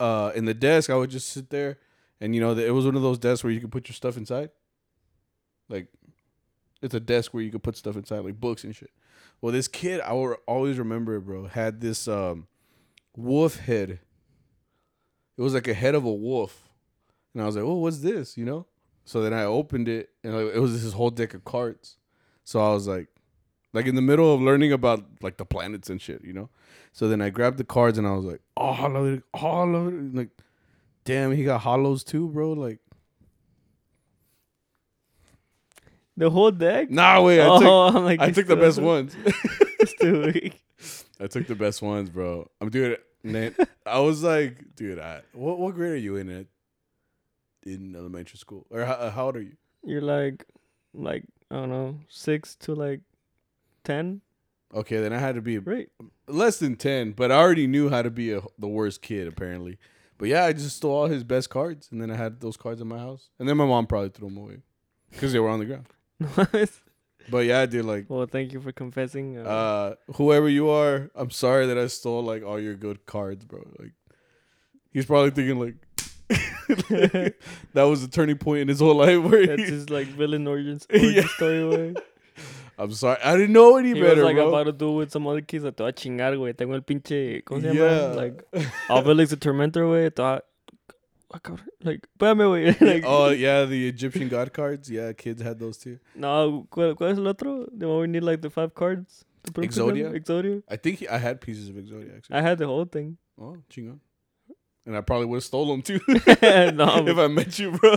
[0.00, 1.78] uh, in the desk, I would just sit there,
[2.20, 4.16] and you know, it was one of those desks where you could put your stuff
[4.16, 4.50] inside.
[5.72, 5.88] Like,
[6.82, 8.90] it's a desk where you could put stuff inside, like books and shit.
[9.40, 12.46] Well, this kid, I will always remember bro, had this um,
[13.16, 13.98] wolf head.
[15.36, 16.68] It was like a head of a wolf,
[17.32, 18.66] and I was like, "Oh, what's this?" You know.
[19.04, 21.96] So then I opened it, and it was this whole deck of cards.
[22.44, 23.08] So I was like,
[23.72, 26.50] like in the middle of learning about like the planets and shit, you know.
[26.92, 30.28] So then I grabbed the cards and I was like, oh, hollow, hollow, like,
[31.04, 32.52] damn, he got hollows too, bro.
[32.52, 32.80] Like,
[36.16, 36.90] The whole deck.
[36.90, 39.16] nah, wait, I oh, took, I'm like I took the best ones.
[39.86, 40.62] still weak.
[41.20, 42.48] I took the best ones, bro.
[42.60, 43.68] I'm doing it.
[43.86, 46.46] I was like, dude, I, what what grade are you in at
[47.64, 49.56] in elementary school, or how, how old are you?
[49.84, 50.44] You're like,
[50.92, 53.00] like I don't know, six to like
[53.84, 54.20] ten,
[54.74, 55.88] Okay, then I had to be right?
[56.26, 59.78] less than ten, but I already knew how to be a, the worst kid apparently.
[60.18, 62.80] But yeah, I just stole all his best cards, and then I had those cards
[62.80, 64.58] in my house, and then my mom probably threw them away
[65.10, 65.86] because they were on the ground.
[67.30, 68.06] But yeah, I did like.
[68.08, 69.38] well, thank you for confessing.
[69.38, 73.44] Uh, Uh, whoever you are, I'm sorry that I stole like all your good cards,
[73.44, 73.60] bro.
[73.78, 73.92] Like,
[74.92, 75.76] he's probably thinking like
[77.74, 80.46] that was a turning point in his whole life where that's he, his like villain
[80.48, 81.26] origin, origin Yeah.
[81.36, 81.94] story, way.
[82.78, 84.48] I'm sorry, I didn't know any He better, was like bro.
[84.48, 85.62] about to do with some other kids.
[85.64, 86.56] Te voy a chingar, güey.
[86.56, 87.44] Tengo el pinche.
[87.44, 88.14] ¿Cómo se llama?
[88.16, 88.42] Like,
[88.88, 90.10] Obelisk the Tormentor, güey.
[90.10, 91.21] Te voy a- Ah, cabrón.
[91.82, 92.38] Like, espérame,
[92.78, 92.80] güey.
[92.80, 94.90] like, oh yeah, the Egyptian god cards.
[94.90, 95.98] Yeah, kids had those too.
[96.14, 97.66] No, ¿cuál, ¿cuál es el otro?
[97.76, 99.24] The one we need like the five cards.
[99.44, 100.18] to put them together?
[100.18, 100.20] Exodia?
[100.20, 100.62] Exodia.
[100.68, 102.36] I think he, I had pieces of Exodia actually.
[102.36, 103.16] I had the whole thing.
[103.40, 103.98] oh, chingon.
[104.84, 106.14] And I probably would have stole them too no,
[107.06, 107.96] if I met you, bro.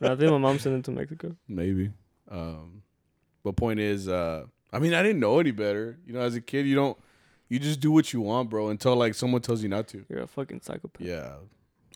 [0.00, 1.34] no, I think my mom sent it to Mexico.
[1.48, 1.90] Maybe.
[2.30, 2.82] Um,
[3.42, 5.98] but point is, uh, I mean, I didn't know any better.
[6.06, 6.98] You know, as a kid, you don't,
[7.48, 10.04] you just do what you want, bro, until like someone tells you not to.
[10.10, 11.00] You're a fucking psychopath.
[11.06, 11.36] Yeah,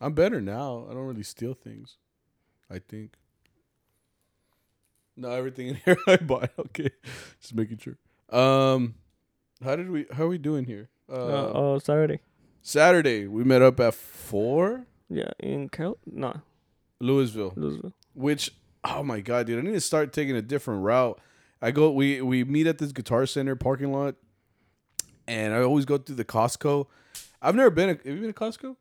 [0.02, 0.86] I'm better now.
[0.90, 1.96] I don't really steal things.
[2.68, 3.14] I think.
[5.16, 6.48] No, everything in here I buy.
[6.58, 6.90] Okay,
[7.40, 7.96] just making sure.
[8.30, 8.94] Um,
[9.62, 10.06] how did we?
[10.12, 10.88] How are we doing here?
[11.10, 12.20] Uh, Uh, oh, Saturday.
[12.62, 15.98] Saturday we met up at four, Yeah, in Carol.
[16.06, 16.40] No,
[17.02, 17.54] Lewisville.
[17.56, 17.92] Lewisville.
[18.14, 18.50] Which,
[18.84, 21.20] oh my god, dude, I need to start taking a different route.
[21.60, 24.14] I go, we we meet at this Guitar Center parking lot,
[25.28, 26.86] and I always go through the Costco.
[27.40, 27.88] I've never been.
[27.90, 28.76] Have you been to Costco?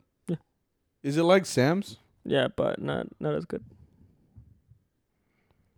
[1.02, 1.08] Yeah.
[1.08, 1.98] Is it like Sam's?
[2.24, 3.64] Yeah, but not not as good.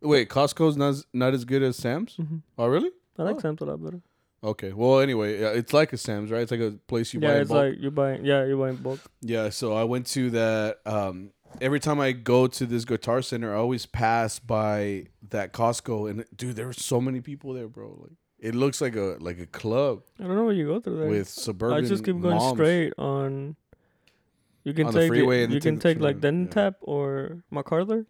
[0.01, 2.17] Wait, Costco's not as- not as good as Sam's.
[2.17, 2.91] hmm Oh, really?
[3.19, 3.41] I like Oh.
[3.41, 4.03] Sam's a lot better.
[4.43, 4.73] Okay.
[4.75, 6.43] Well, anyway, yeah, it's like a Sam's, right?
[6.43, 7.29] It's like a place you buy.
[7.29, 7.65] yeah, it's bulk.
[7.73, 8.19] like you buy.
[8.19, 9.01] Yeah, you buy in bulk.
[9.23, 10.81] Yeah, so I went to that.
[10.85, 11.31] Um,
[11.63, 16.27] every time I go to this guitar center, I always pass by that Costco, and
[16.37, 17.97] dude, there were so many people there, bro.
[18.03, 20.99] Like it looks like a like a club I don't know where you go through
[20.99, 21.09] there.
[21.09, 21.79] with suburban.
[21.83, 22.59] I just keep going moms.
[22.59, 23.57] straight on.
[24.65, 26.51] You can On the take freeway it, and you can take like Denton yeah.
[26.51, 28.07] Tap or MacArthur,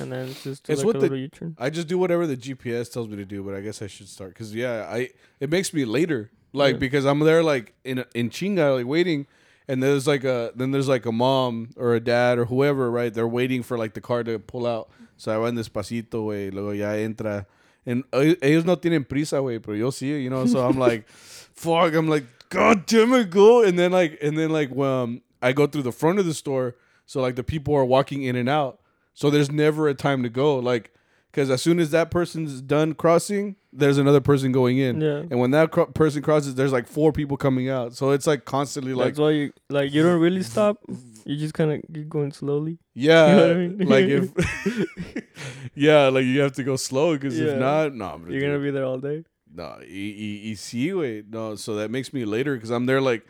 [0.00, 1.54] and then it's just do It's like what a the-.
[1.58, 4.08] I just do whatever the GPS tells me to do, but I guess I should
[4.08, 6.78] start because yeah, I it makes me later, like Yeah.
[6.80, 9.28] because I'm there like in in chinga like waiting,
[9.68, 13.14] and there's like a then there's like a mom or a dad or whoever right,
[13.14, 16.72] they're waiting for like the car to pull out, so I van despacito, güey, luego
[16.72, 17.46] ya entra,
[17.86, 21.94] and ellos no tienen prisa, güey, pero yo sí, you know, so I'm like, fuck,
[21.94, 25.66] I'm like, god damn it, go, and then like and then like um I go
[25.66, 26.74] through the front of the store,
[27.06, 28.80] so like the people are walking in and out.
[29.14, 30.58] So there's never a time to go.
[30.58, 30.92] Like,
[31.30, 35.00] because as soon as that person's done crossing, there's another person going in.
[35.00, 35.22] Yeah.
[35.30, 37.94] And when that cro- person crosses, there's like four people coming out.
[37.94, 40.78] So it's like constantly like, That's why you like you don't really stop.
[41.24, 42.78] You just kind of keep going slowly.
[42.94, 43.88] yeah, You know what I mean?
[43.88, 45.26] like if,
[45.74, 47.52] yeah, like you have to go slow because Yeah.
[47.52, 49.24] if not, no, I'm You're gonna be there all day.
[49.54, 51.24] no, y, y, y sí, güey.
[51.30, 53.24] No, so that makes me later because I'm there like,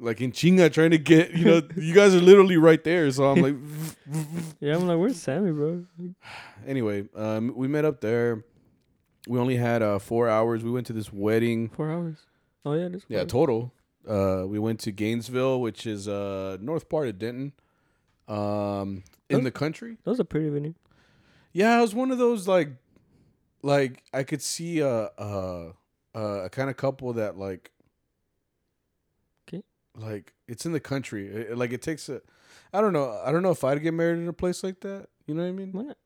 [0.00, 3.10] like in chinga trying to get, you know, you guys are literally right there.
[3.10, 3.54] So I'm like,
[4.60, 5.84] Yeah, I'm like, where's Sammy, bro?
[6.66, 8.44] anyway, um, we met up there.
[9.28, 10.64] We only had uh, four hours.
[10.64, 11.68] We went to this wedding.
[11.68, 12.16] Four hours.
[12.64, 13.04] Oh yeah, this.
[13.08, 13.72] Yeah, total.
[14.08, 17.52] Uh, we went to Gainesville, which is uh north part of Denton,
[18.28, 19.98] um, in the country.
[20.04, 20.74] that was a pretty venue.
[21.52, 22.70] Yeah, it was one of those like,
[23.62, 25.72] like I could see a a,
[26.14, 27.70] a kind of couple that like.
[30.00, 31.28] Like it's in the country.
[31.28, 32.20] It- like it takes a,
[32.72, 33.20] I don't know.
[33.24, 35.08] I don't know if I'd get married in a place like that.
[35.26, 35.72] You know what I mean?
[35.72, 35.96] Why not?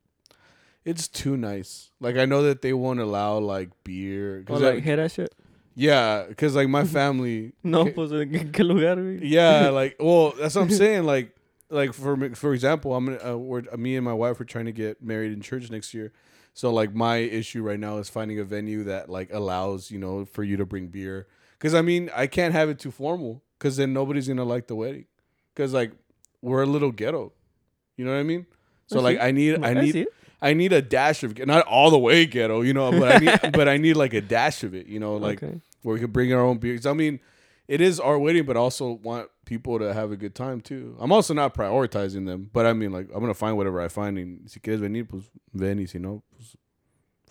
[0.84, 1.90] It's too nice.
[2.00, 4.44] Like I know that they won't allow like beer.
[4.48, 5.34] Oh, 'cause like I- hear that shit.
[5.74, 7.52] yeah, because like my family.
[7.62, 9.20] No, pues en qué lugar, güey?
[9.22, 11.04] yeah, like well, that's what I'm saying.
[11.04, 11.34] Like,
[11.70, 14.66] like for for example, I'm gonna uh, we're, uh, me and my wife are trying
[14.66, 16.12] to get married in church next year.
[16.52, 20.24] So like my issue right now is finding a venue that like allows you know
[20.26, 21.26] for you to bring beer.
[21.58, 24.74] Because I mean I can't have it too formal because then nobody's gonna like the
[24.74, 25.06] wedding.
[25.54, 25.92] Because like
[26.42, 27.32] we're a little ghetto,
[27.96, 28.46] you know what I mean.
[28.86, 29.20] So I like.
[29.20, 30.08] I need I I need it.
[30.42, 33.52] I need a dash of not all the way ghetto, you know, but I need
[33.52, 35.60] but I need like a dash of it, you know, like okay.
[35.82, 36.84] where we could bring our own beers.
[36.84, 37.20] I mean,
[37.66, 40.96] it is our wedding, but also want people to have a good time too.
[41.00, 44.18] I'm also not prioritizing them, but I mean, like, I'm gonna find whatever I find.
[44.18, 46.22] And si quieres venir, pues ven, y si no,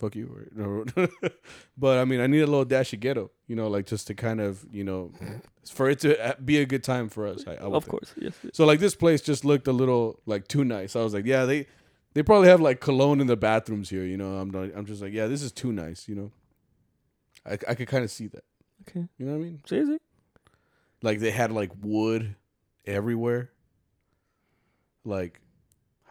[0.04, 0.28] fuck you.
[1.78, 4.14] But I mean, I need a little dash of ghetto, you know, like just to
[4.14, 5.12] kind of, you know,
[5.72, 7.44] for it to uh, be a good time for us.
[7.48, 7.92] I, I Of think.
[7.92, 8.34] course, yes.
[8.54, 10.96] So like this place just looked a little like too nice.
[10.96, 11.68] I was like, yeah, they
[12.14, 14.04] they probably have like cologne in the bathrooms here.
[14.06, 16.08] You know, I'm not, I'm just like, yeah, this is too nice.
[16.10, 16.32] You know,
[17.46, 18.44] I I could kind of see that.
[18.82, 19.08] Okay.
[19.18, 19.60] You know what I mean?
[19.66, 19.98] Sí.
[21.02, 22.36] Like they had like wood
[22.86, 23.50] everywhere.
[25.06, 25.42] Like,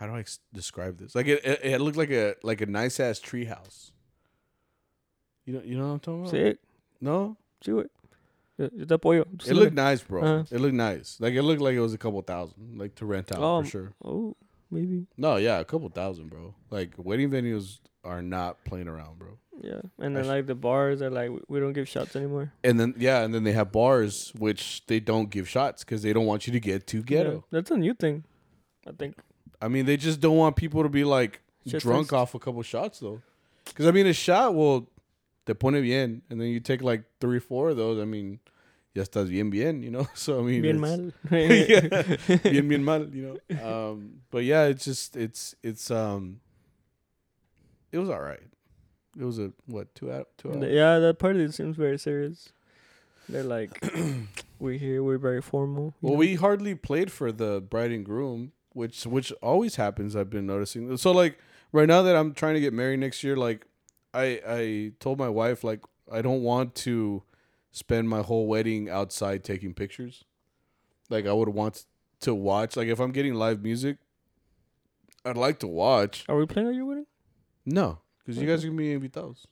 [0.03, 1.15] how do I ex- describe this?
[1.15, 3.93] Like it, it, it looked like a like a nice ass tree house.
[5.47, 6.31] You know, you know what I'm talking about?
[6.33, 6.61] See it?
[7.01, 7.91] No, sí, it.
[8.59, 9.23] Yo, yo te apoyo.
[9.47, 10.23] it looked nice, bro.
[10.23, 10.45] Uh-huh.
[10.51, 11.19] It looked nice.
[11.21, 13.69] Like it looked like it was a couple thousand, like to rent out Oh, for
[13.69, 13.93] sure.
[14.05, 14.37] Oh,
[14.71, 15.07] maybe.
[15.17, 16.55] No, yeah, a couple thousand, bro.
[16.71, 19.39] Like wedding venues are not playing around, bro.
[19.63, 19.81] Yeah.
[20.01, 22.53] And then like the bars are like we- we don't give shots anymore.
[22.65, 26.13] And then yeah, and then they have bars which they don't give shots because they
[26.13, 27.33] don't want you to get too ghetto.
[27.35, 28.25] Yeah, that's a new thing.
[28.87, 29.15] I think.
[29.63, 32.13] I mean, they just don't want people to be like Shit drunk faced.
[32.15, 33.23] off a couple shots though.
[33.65, 34.89] Because I mean, a shot will
[35.47, 38.03] te pone bien, and then you take like three, four of those.
[38.03, 38.41] I mean,
[38.93, 40.09] ya estás bien, bien, you know.
[40.15, 41.13] So I mean, Bien mal.
[41.31, 43.89] yeah, bien, bien mal, you know.
[43.91, 46.41] Um, but yeah, it's just it's it's um,
[47.93, 48.43] it was all right.
[49.17, 50.71] It was a what two out two hours.
[50.71, 52.53] yeah, that party seems very serious.
[53.29, 53.81] They're like,
[54.59, 55.95] we're here, we're very formal.
[56.01, 56.19] Well, know?
[56.19, 60.17] we hardly played for the bride and groom, which which always happens.
[60.17, 60.97] I've been noticing.
[60.97, 61.39] So like
[61.73, 63.67] right now that I'm trying to get married next year, like
[64.15, 67.23] I I told my wife like I don't want to
[67.71, 70.25] spend my whole wedding outside taking pictures.
[71.09, 71.85] Like I would want
[72.21, 72.77] to watch.
[72.77, 73.99] Like if I'm getting live music,
[75.25, 76.25] I'd like to watch.
[76.29, 77.07] Are we playing at your wedding?
[77.65, 79.47] No, because you guys are gonna be invitados.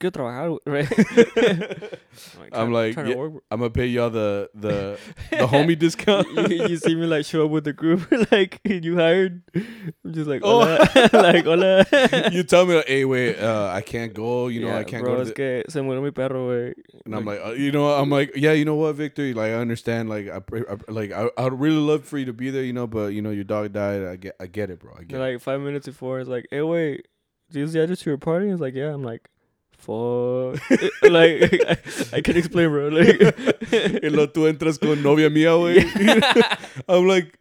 [0.00, 0.88] Quiero trabajar, right?
[2.52, 3.42] I'm like, yeah, work.
[3.50, 4.98] I'm gonna pay y'all the the
[5.30, 6.26] the homie discount.
[6.50, 9.42] you, you see me like show up with the group, like you hired.
[9.54, 10.60] I'm just like, Oh.
[11.12, 11.84] like hola.
[12.32, 14.48] you tell me, like, hey, wait, uh, I can't go.
[14.48, 15.24] You know, Yeah, I can't bro, go.
[15.24, 16.72] The, que se murió mi perro, güey.
[17.04, 19.22] and I'm like, uh, you know, I'm like, yeah, you know what, Victor?
[19.34, 20.08] Like, I understand.
[20.08, 22.64] Like, I, I like, I, I'd really love for you to be there.
[22.64, 24.02] You know, but you know, your dog died.
[24.04, 24.94] I get, I get it, bro.
[24.98, 25.20] I get it.
[25.20, 27.06] like five minutes before, it's like, hey, wait,
[27.52, 28.48] is the address to your party?
[28.48, 28.94] It's like, yeah.
[28.94, 29.28] I'm like,
[29.80, 30.60] fuck.
[31.10, 31.76] like, I,
[32.12, 32.88] I can explain, bro.
[32.88, 33.18] Like,
[34.02, 35.82] y lo tú entras con novia mía, güey.
[36.88, 37.38] I'm like,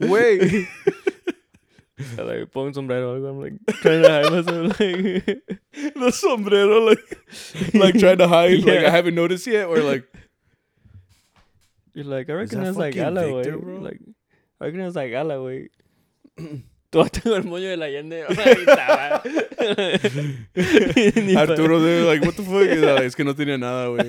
[0.00, 0.66] wait.
[2.18, 3.24] I, like, pon sombrero.
[3.24, 4.80] I'm like, trying to hide myself.
[4.80, 8.64] Like, the sombrero, like, like trying to hide.
[8.64, 10.04] Like, I haven't noticed yet, or like,
[11.94, 13.78] you're like, I reckon that's like bro?
[13.80, 14.00] Like,
[14.60, 15.68] I reckon it's like güey.
[16.92, 18.22] Tú tengo el moño de la Allende.
[18.24, 19.34] ahorita, güey.
[21.24, 22.62] Ni pa- Arturo, de, like, what the fuck?
[22.70, 24.06] Y like, es que no tenía nada, güey.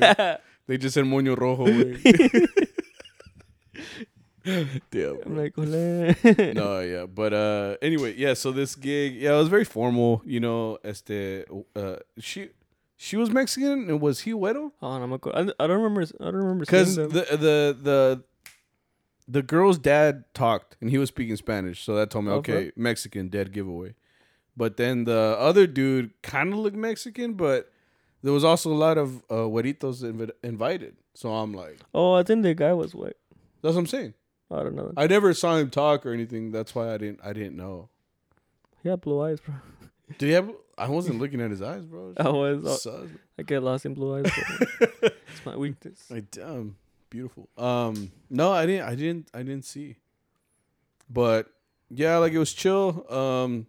[0.67, 1.95] They just said moño rojo, güey.
[4.91, 5.17] Damn.
[5.25, 5.49] Bro.
[6.53, 8.33] no, yeah, but uh, anyway, yeah.
[8.33, 10.21] So this gig, yeah, it was very formal.
[10.25, 11.45] You know, este,
[11.77, 12.49] uh, she,
[12.97, 14.73] she was Mexican, and was he güero?
[14.81, 15.53] Oh, no me acuerdo.
[15.57, 16.01] I, I don't remember.
[16.19, 18.23] I don't remember Because the the the
[19.27, 22.71] the girl's dad talked, and he was speaking Spanish, so that told me, Oh, okay,
[22.75, 23.95] Mexican, dead giveaway.
[24.55, 27.71] But then the other dude kind of looked Mexican, but
[28.21, 30.95] there was also a lot of uh, güeritos invi- invited.
[31.15, 33.17] So I'm like, Oh, I think the guy was white.
[33.61, 34.13] that's what I'm saying.
[34.51, 34.93] I don't know.
[34.95, 36.51] I never saw him talk or anything.
[36.51, 37.89] That's why I didn't I didn't know.
[38.83, 39.55] He had blue eyes, bro.
[40.19, 40.51] Did he have?
[40.77, 42.13] I wasn't looking at his eyes, bro.
[42.17, 42.65] I was.
[42.65, 43.09] uh, Sus.
[43.39, 44.31] I get lost in blue eyes.
[45.01, 46.05] It's my weakness.
[46.11, 46.75] Like damn,
[47.13, 47.47] beautiful.
[47.57, 48.89] Um, no, I didn't.
[48.89, 49.29] I didn't.
[49.33, 49.97] I didn't see.
[51.07, 51.47] But
[51.89, 53.05] yeah, like it was chill.
[53.13, 53.67] Um,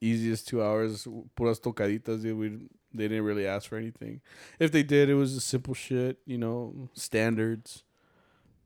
[0.00, 1.06] easiest two hours.
[1.36, 2.22] Puras tocaditas.
[2.22, 2.38] Dude.
[2.38, 2.48] We
[2.94, 4.20] they didn't really ask for anything.
[4.60, 6.18] If they did, it was just simple shit.
[6.26, 7.82] You know, standards.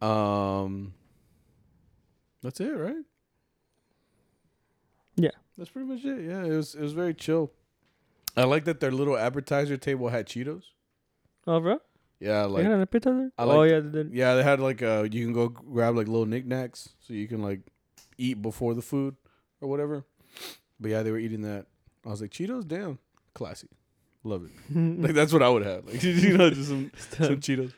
[0.02, 0.92] Um,
[2.42, 3.04] that's it, right?
[5.16, 5.30] Yeah.
[5.56, 6.28] That's pretty much it.
[6.28, 7.52] Yeah, it was it was very chill.
[8.36, 10.64] I like that their little appetizer table had Cheetos.
[11.46, 11.78] Oh, bro.
[12.20, 13.32] Yeah, Like, they had an?
[13.36, 14.12] I oh, yeah, they did.
[14.14, 17.42] yeah, they had like uh you can go grab like little knickknacks so you can
[17.42, 17.60] like
[18.16, 19.16] eat before the food
[19.60, 20.04] or whatever.
[20.80, 21.66] But yeah, they were eating that.
[22.06, 22.98] I was like, Cheetos, damn,
[23.34, 23.68] classy,
[24.22, 24.52] love it.
[25.02, 27.72] like that's what I would have, like you know, just some some Cheetos.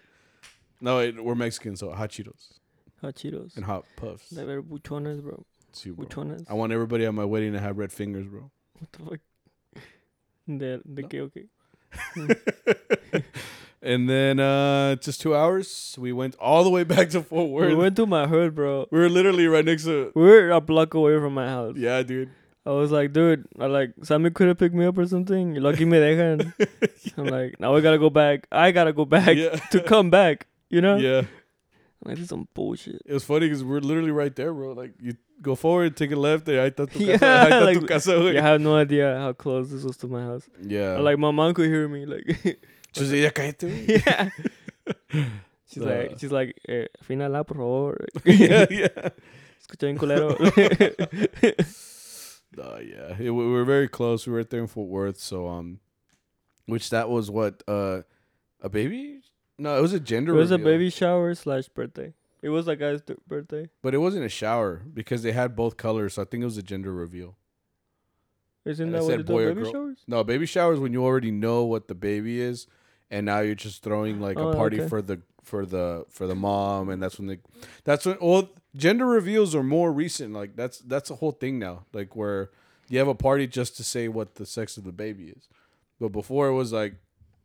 [0.81, 2.53] No, wait, we're Mexican, so hot Cheetos
[3.01, 3.57] Hot Cheetos.
[3.57, 4.31] and hot puffs.
[4.31, 5.45] They were buchones, bro.
[5.73, 6.07] See, bro.
[6.07, 6.45] Buchones.
[6.49, 8.51] I want everybody at my wedding to have red fingers, bro.
[8.79, 9.21] What the fuck?
[10.47, 11.09] De, de No.
[11.09, 11.47] qué, okay.
[13.87, 17.69] And then uh just two hours, we went all the way back to Fort Worth.
[17.69, 18.87] We went to my hood, bro.
[18.91, 20.13] we were literally right next to.
[20.15, 21.77] We were a block away from my house.
[21.77, 22.31] Yeah, dude.
[22.67, 25.55] I was like, dude, I like Sammy could have picked me up or something.
[25.55, 26.53] You lucky me dejan.
[27.17, 28.49] I'm like, now we gotta go back.
[28.51, 29.55] I gotta go back yeah.
[29.71, 30.49] to come back.
[30.69, 30.97] You know?
[30.97, 31.19] Yeah.
[31.19, 33.01] I'm like, this is some bullshit.
[33.07, 34.73] It was funny because we're literally right there, bro.
[34.73, 37.89] Like you, go forward, take a left, there, I thought Yeah, casa, está tu like-
[37.89, 38.35] casa, güey.
[38.35, 40.49] You have no idea how close this was to my house.
[40.61, 40.99] Yeah.
[40.99, 42.05] Like my mom could hear me.
[42.05, 42.59] Like
[43.01, 44.29] She's like, ya cállate, yeah.
[45.69, 45.87] She's Uh.
[45.87, 48.07] like she's like eh, afínala por favor.
[48.25, 49.11] yeah, yeah.
[49.61, 50.37] Escucha bien culero.
[52.59, 54.27] Uh, yeah, It- we were very close.
[54.27, 55.81] We were right there in Fort Worth, so um,
[56.67, 58.03] which that was what uh,
[58.63, 59.21] a baby?
[59.59, 60.41] No, it was a gender it gender.
[60.41, 60.73] was a reveal.
[60.73, 62.15] baby shower slash birthday.
[62.43, 63.69] It was a guy's th- birthday.
[63.83, 66.15] but it wasn't a shower because they had both colors.
[66.15, 67.37] So I think it was a gender reveal.
[68.65, 69.33] Isn't And that what said they do?
[69.33, 69.73] boy or Baby girl.
[69.73, 69.99] showers?
[70.07, 72.67] No, baby shower is when you already know what the baby is,
[73.11, 74.89] and now you're just throwing like Oh, a party okay.
[74.89, 77.39] for the for the for the mom, and that's when they,
[77.85, 80.33] that's when well gender reveals are more recent.
[80.33, 81.85] Like that's that's a whole thing now.
[81.93, 82.51] Like where
[82.89, 85.49] you have a party just to say what the sex of the baby is,
[86.01, 86.95] but before it was like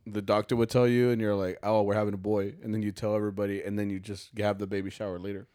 [0.04, 2.82] the doctor would tell you, and you're like, oh, we're having a boy, and then
[2.82, 5.46] you tell everybody, and then you just have the baby shower later,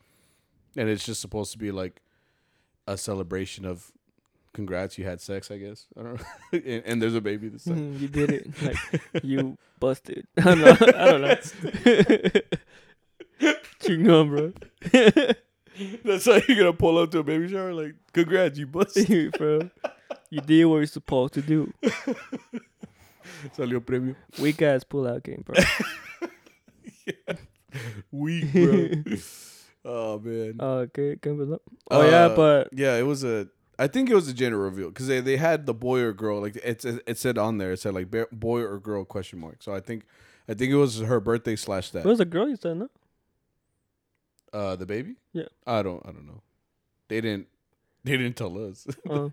[0.77, 2.01] and it's just supposed to be like
[2.87, 3.91] a celebration of
[4.57, 6.25] congrats you had sex i guess i don't know
[6.73, 8.43] and, and there's a baby this time Mhm, you did it.
[8.65, 10.25] Like you busted.
[10.37, 10.75] I don't know.
[10.81, 11.37] I don't know.
[14.25, 14.53] Bro.
[16.03, 19.69] that's how you're gonna pull up to a baby shower like congrats you busted bro.
[20.31, 21.71] You did what you're supposed to do.
[23.55, 25.55] salió premio Weak ass pull out game, bro.
[28.11, 28.89] weak bro
[29.85, 31.59] oh man Oh, ¿qué empezó?
[31.91, 33.47] Oh yeah, Uh, but yeah it was a
[33.79, 36.41] i think it was a gender reveal because they, they had the boy or girl
[36.41, 39.73] like it's it said on there it said like boy or girl question mark so
[39.73, 40.03] i think
[40.49, 42.47] i think it was her birthday slash that it was a girl.
[42.49, 42.89] You said no.
[44.53, 45.47] uh the baby Yeah.
[45.65, 46.41] i don't i don't know
[47.07, 47.47] they didn't
[48.03, 49.31] they didn't tell us Oh,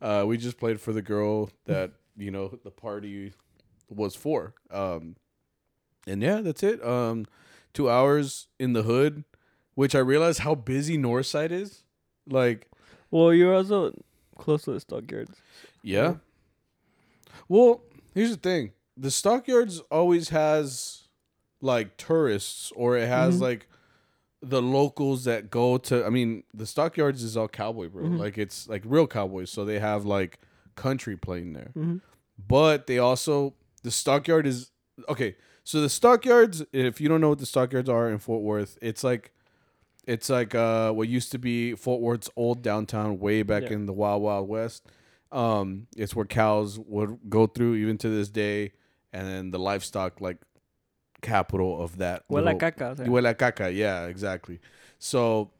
[0.00, 3.32] Uh, we just played for the girl that you know the party
[3.88, 4.52] was for.
[4.70, 5.16] Um,
[6.06, 6.84] and yeah, that's it.
[6.84, 7.24] Um,
[7.72, 9.24] two hours in the hood,
[9.74, 11.82] which I realized how busy Northside is.
[12.28, 12.68] Like,
[13.10, 13.92] well, you're also
[14.38, 15.36] close to the stockyards.
[15.82, 16.14] yeah.
[17.48, 17.82] Well,
[18.14, 21.08] here's the thing: the stockyards always has
[21.60, 23.40] like tourists, or it has Mhm.
[23.42, 23.68] like
[24.42, 26.04] the locals that go to.
[26.04, 28.04] I mean, the stockyards is all cowboy, bro.
[28.04, 28.18] Mhm.
[28.18, 30.38] Like it's like real cowboys, so they have like
[30.74, 31.70] country playing there.
[31.74, 31.96] hmm
[32.48, 34.70] but they also the stockyard is
[35.08, 35.36] okay.
[35.64, 39.02] So the stockyards, if you don't know what the stockyards are in Fort Worth, it's
[39.02, 39.32] like
[40.06, 43.72] it's like uh what used to be Fort Worth's old downtown way back Yeah.
[43.72, 44.84] in the Wild Wild West.
[45.32, 48.72] Um, it's where cows would go through even to this day,
[49.12, 50.38] and then the livestock like
[51.22, 52.28] capital of that.
[52.28, 52.96] Huele little- caca.
[53.06, 54.60] Huele caca, yeah, exactly.
[54.98, 55.50] So,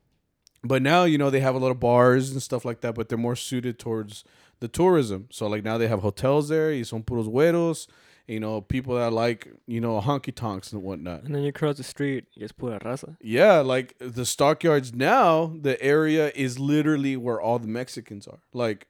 [0.62, 3.08] but now you know they have a lot of bars and stuff like that, but
[3.08, 4.24] they're more suited towards
[4.60, 5.26] the tourism.
[5.30, 7.86] So like now they have hotels there, y son puros güeros,
[8.26, 11.22] you know, people that like you know honky tonks and whatnot.
[11.22, 13.16] And then you cross the street, it's pura raza.
[13.20, 18.40] Yeah, like the stockyards now, the area is literally where all the Mexicans are.
[18.52, 18.88] Like,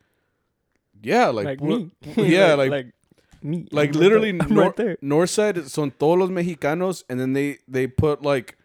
[1.03, 1.91] yeah, like, Like, me.
[2.17, 2.87] yeah, like like
[3.43, 3.67] me.
[3.71, 4.29] like I'm literally.
[4.41, 4.97] I'm nor- right there.
[5.03, 8.57] north side son todos los mexicanos and then they they put like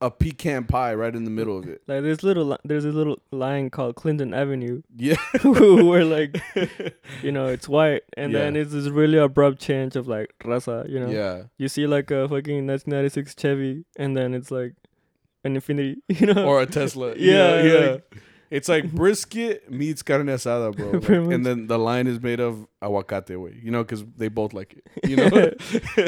[0.00, 3.18] a pecan pie right in the middle of it Like there's little there's a little
[3.32, 6.40] line called Clinton Avenue yeah where like
[7.22, 10.88] you know it's white and then it's this really abrupt change of like raza.
[10.88, 11.10] You know.
[11.10, 14.74] yeah You see like a fucking 1996 Chevy and then it's like
[15.44, 15.96] an Infiniti.
[16.08, 16.44] You know.
[16.46, 20.90] or a tesla Yeah, yeah, like- it's like brisket meets carne asada bro
[21.26, 24.52] Like, and then the line is made of aguacate way you know because they both
[24.52, 25.52] like it you know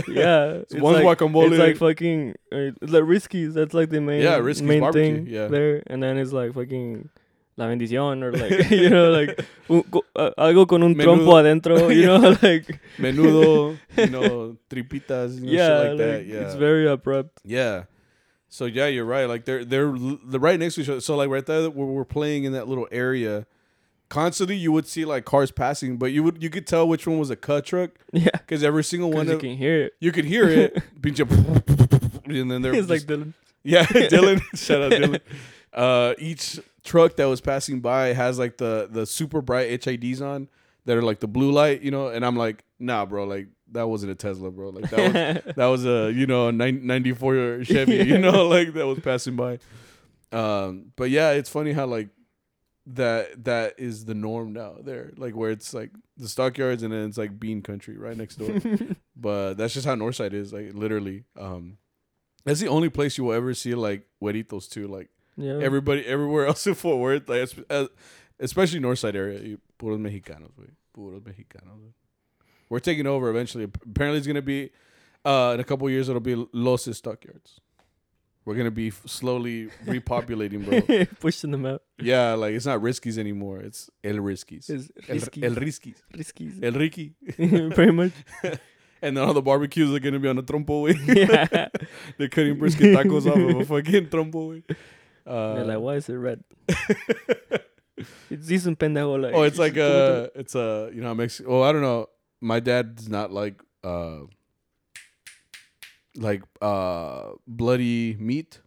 [0.09, 0.62] yeah.
[0.68, 3.55] So one's like, guacamole It's like fucking uh, it's like Riscky's.
[3.55, 5.47] That's like the main Yeah, Riscky's main barbecue, thing yeah.
[5.49, 5.82] there.
[5.86, 7.09] And then it's like fucking
[7.57, 9.84] La Bendición or like you know like un,
[10.16, 11.16] uh, algo con un Menudo.
[11.16, 11.95] trompo adentro.
[11.95, 16.41] You know like menudo you know tripitas you know, yeah, shit like, like, that yeah
[16.47, 17.41] it's very abrupt.
[17.45, 17.84] Yeah.
[18.53, 19.24] So yeah, you're right.
[19.26, 19.94] Like they're they're
[20.24, 21.01] they're right next to each other.
[21.01, 23.46] So like right there, where we're playing in that little area,
[24.09, 27.18] constantly you would see like cars passing, but you would you could tell which one
[27.18, 29.92] was a cut truck Yeah, because every single one you of can hear it.
[30.01, 30.74] you could hear it,
[32.26, 33.34] and then they're It's like Dylan.
[33.62, 34.40] yeah, Dylan.
[34.59, 35.20] Shout out Dylan.
[35.72, 40.48] Uh, each truck that was passing by has like the the super bright HIDs on
[40.86, 42.09] that are like the blue light, you know.
[42.09, 44.71] And I'm like, nah, bro, like that wasn't a Tesla, bro.
[44.71, 48.87] Like that was that was a you know a 94 Chevy, you know, like that
[48.87, 49.59] was passing by.
[50.33, 52.09] Um, but yeah, it's funny how like
[52.87, 57.09] that that is the norm now there, like where it's like the stockyards and then
[57.09, 58.61] it's like bean country right next door.
[59.16, 61.25] but that's just how Northside is, like literally.
[61.39, 61.79] Um,
[62.45, 65.59] that's the only place you will ever see like hueritos too, like yeah.
[65.61, 67.87] everybody everywhere else in Fort Worth, like uh,
[68.39, 70.71] especially Northside area, you puros mexicanos, wey.
[70.97, 71.81] puros mexicanos.
[71.83, 71.93] wey.
[72.71, 73.64] We're taking over eventually.
[73.64, 74.71] Apparently, it's gonna be
[75.25, 76.09] uh, in a couple years.
[76.09, 77.61] It'll be Los Stockyards.
[78.47, 81.05] We're gonna be slowly repopulating, bro.
[81.21, 81.83] Pushing them out.
[82.01, 83.59] yeah, like it's not Riscky's anymore.
[83.59, 84.71] It's El Riscky's.
[84.71, 85.43] It's El, risky.
[85.45, 86.03] El Riscky's.
[86.16, 86.51] risky.
[86.62, 87.12] El Ricky.
[87.37, 88.12] Pretty much.
[89.03, 90.95] And then all the barbecues are gonna be on a trompo way.
[91.07, 91.68] yeah.
[92.18, 94.62] They're cutting brisket tacos off of a fucking trompo way.
[95.27, 96.43] Uh, They're like, why is it red?
[98.31, 99.21] it's decent pendejo.
[99.23, 101.53] Like, oh, it's like uh, a, it's a, you know, Mexican.
[101.53, 102.09] Oh, I don't know.
[102.41, 104.20] My dad does not like, uh,
[106.16, 108.61] like uh, bloody meat.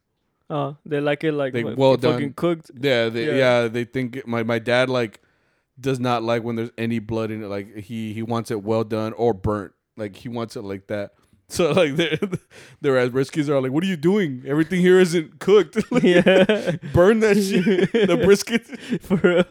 [0.49, 2.33] Oh, they like it like what, well fucking done.
[2.33, 2.71] cooked.
[2.79, 3.33] Yeah, they, Yeah.
[3.63, 3.67] yeah.
[3.67, 5.19] they think it- my my dad like
[5.79, 7.47] does not like when there's any blood in it.
[7.47, 9.73] Like he he wants it well done or burnt.
[9.97, 11.13] Like he wants it like that.
[11.49, 12.17] So like they're
[12.81, 14.43] they're as briskets are like, what are you doing?
[14.47, 15.77] Everything here isn't cooked.
[16.01, 16.77] yeah.
[16.93, 17.91] Burn that shit.
[17.91, 18.65] the brisket.
[19.01, 19.43] For real.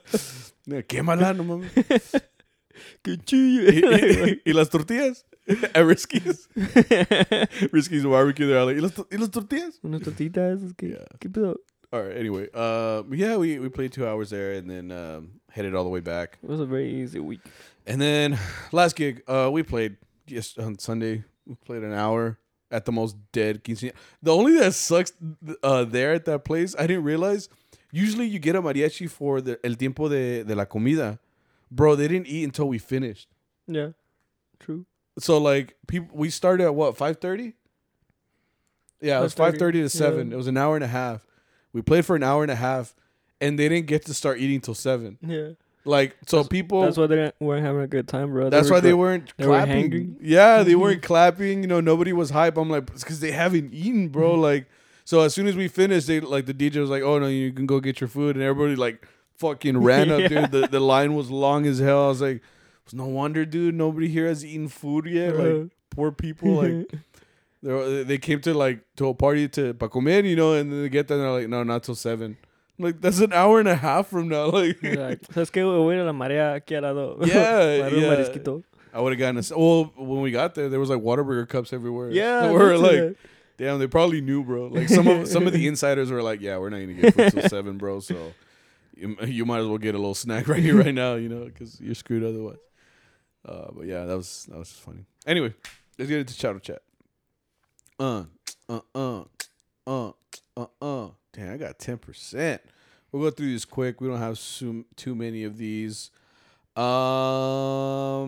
[0.66, 2.22] Yeah, Quémala, no mames.
[3.03, 5.24] Que y, y- y las tortillas.
[5.74, 6.48] At Riscky's.
[7.72, 8.46] Riscky's barbecue.
[8.46, 9.78] They're like, y las, y las tortillas.
[9.82, 10.62] Unas tortitas.
[10.62, 11.05] Es que, Yeah.
[11.20, 11.57] ¿Qué pedo?
[11.92, 12.16] All right.
[12.16, 15.90] Anyway, uh, yeah, we we played two hours there and then um, headed all the
[15.90, 16.38] way back.
[16.42, 17.40] It was a very easy week.
[17.86, 18.38] And then
[18.72, 19.96] last gig, uh, we played
[20.26, 21.24] just on Sunday.
[21.46, 22.38] We played an hour
[22.70, 23.92] at the most dead quinceañera.
[24.22, 25.12] The only that sucks
[25.62, 27.48] uh, there at that place, I didn't realize.
[27.90, 31.18] Usually you get a mariachi for the el tiempo de, de la comida.
[31.74, 33.28] Bro, they didn't eat until we finished.
[33.66, 33.90] Yeah.
[34.60, 34.84] True.
[35.18, 37.54] So like people, we started at what five thirty.
[39.00, 40.28] Yeah, it was 5:30, to seven.
[40.28, 40.34] yeah.
[40.34, 41.26] It was an hour and a half.
[41.72, 42.94] We played for an hour and a half,
[43.40, 45.18] and they didn't get to start eating till seven.
[45.20, 45.50] Yeah.
[45.84, 46.82] Like so, people.
[46.82, 48.48] That's why they weren't having a good time, bro.
[48.48, 49.90] That's were why they weren't they were clapping.
[49.90, 50.16] hangry?
[50.20, 51.62] Yeah, they weren't clapping.
[51.62, 52.56] You know, nobody was hype.
[52.56, 54.34] I'm like, because they haven't eaten, bro.
[54.40, 54.66] Like,
[55.04, 57.52] so as soon as we finished, they like the DJ was like, "Oh no, you
[57.52, 59.04] can go get your food," and everybody like
[59.43, 60.28] fucking ran up, Yeah.
[60.28, 60.51] dude.
[60.53, 62.05] The the line was long as hell.
[62.07, 62.40] I was like,
[62.84, 63.74] it's no wonder, dude.
[63.74, 65.36] Nobody here has eaten food yet.
[65.36, 66.55] Like, Uh, poor people.
[66.62, 66.90] Like,
[67.62, 70.82] they they came to like to a party to pa comer, you know, and then
[70.82, 72.36] they get there and they're like, no, not till seven.
[72.78, 74.51] I'm like, that's an hour and a half from now.
[74.59, 75.62] Like, like, ¿Sabes qué?
[75.62, 77.18] Voy a la marea aquí al lado.
[77.24, 77.88] Yeah.
[78.95, 79.59] I would have gotten a.
[79.59, 82.11] Well, when we got there, there was like Whataburger cups everywhere.
[82.11, 82.51] Yeah.
[82.51, 83.16] we were that's like, it.
[83.57, 84.66] damn, they probably knew, bro.
[84.66, 87.32] Like some of some of the insiders were like, yeah, we're not gonna get food
[87.40, 88.01] till seven, bro.
[88.01, 88.32] So
[89.03, 91.44] you, you might as well get a little snack right here, right now, you know,
[91.44, 92.59] because you're screwed otherwise.
[93.44, 95.05] Uh, but yeah, that was that was just funny.
[95.26, 95.53] Anyway,
[95.98, 96.82] let's get into chat chat.
[97.98, 98.24] Uh,
[98.68, 99.24] uh, uh,
[99.86, 100.12] uh,
[100.57, 101.09] uh, uh.
[101.32, 102.62] Damn, I got ten percent.
[103.11, 104.00] We'll go through these quick.
[104.00, 106.11] We don't have so, too many of these.
[106.76, 108.26] Um,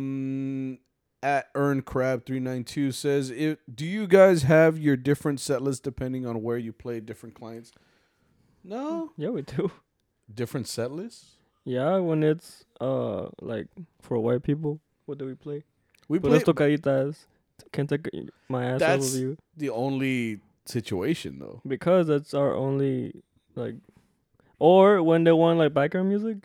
[1.23, 5.63] at Earn Crab three nine two says, "If do you guys have your different set
[5.63, 7.73] lists depending on where you play different clients?"
[8.65, 9.71] No, Yeah, we do.
[10.33, 11.37] Different set lists.
[11.65, 13.69] Yeah, when it's uh like
[14.03, 15.65] for white people, what do we play?
[16.09, 17.25] We play tocaditas.
[17.73, 18.09] Can't take
[18.49, 21.61] my ass off That's- of you the only situation though.
[21.67, 23.23] because that's our only
[23.55, 23.77] like.
[24.59, 26.39] Or when they want like background music,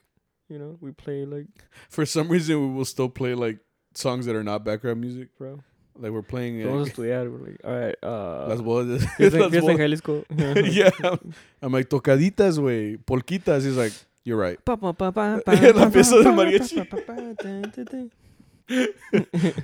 [0.50, 1.48] you know, we play like
[1.90, 3.60] For some reason, we will still play like
[3.94, 5.30] songs that are not background music.
[5.38, 5.60] bro.
[6.00, 6.64] Like we're playing.
[6.64, 7.30] Vamos a estudiar.
[7.30, 7.96] We're like, all right.
[8.02, 9.06] Uh, las bodas.
[9.18, 10.24] Fiesta en Jalisco.
[10.30, 10.92] yeah.
[11.04, 12.98] I'm, I'm like, tocaditas, güey.
[12.98, 13.66] Polquitas.
[13.66, 13.92] He's like,
[14.24, 14.58] you're right.
[14.66, 16.78] La pieza del mariachi.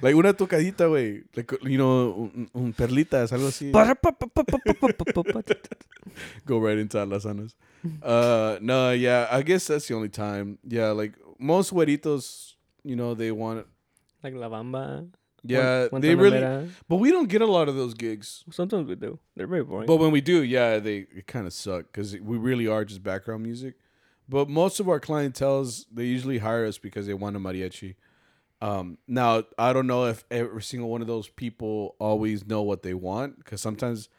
[0.01, 1.23] like una tocadita, güey.
[1.36, 3.71] Like, you know, un, un perlitas, algo así.
[6.45, 7.55] Go right inside las anas.
[8.01, 10.57] Uh, no, yeah, I guess that's the only time.
[10.67, 13.65] Yeah, like most güeritos, you know, they want.
[14.23, 15.07] Like la bamba.
[15.47, 16.69] Yeah, they really.
[16.87, 18.43] But we don't get a lot of those gigs.
[18.51, 19.19] Sometimes we do.
[19.35, 19.87] They're very boring.
[19.87, 23.43] But when we do, yeah, they kind of suck because we really are just background
[23.43, 23.75] music.
[24.27, 27.95] But most of our clientels, they usually hire us because they want a mariachi.
[28.61, 32.81] Um, now I don't know if every single one of those people always know what
[32.81, 34.09] they want because sometimes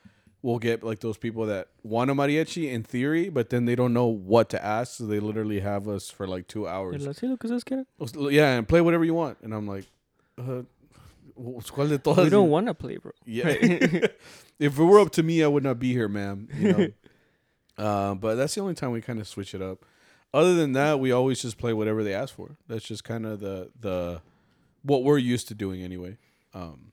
[0.42, 3.92] we'll get like those people that want a mariachi in theory, but then they don't
[3.92, 7.04] know what to ask, so they literally have us for like two hours.
[7.04, 8.32] El así lo que ustedes quieren.
[8.32, 9.86] Yeah, and play whatever you want, and I'm like,
[10.38, 10.62] uh,
[11.36, 12.24] ¿cuál de todas?
[12.24, 13.12] We don't want to play, bro.
[13.24, 13.48] Yeah.
[14.58, 16.48] if it were up to me, I would not be here, ma'am.
[16.58, 16.88] You know.
[17.84, 19.84] uh, but that's the only time we kind of switch it up.
[20.32, 22.56] Other than that, we always just play whatever they ask for.
[22.68, 24.20] That's just kind of the the
[24.82, 26.18] what we're used to doing anyway.
[26.54, 26.92] Um,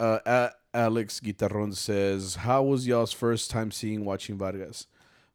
[0.00, 4.86] uh, A- Alex Guitarron says, "How was y'all's first time seeing watching Vargas?"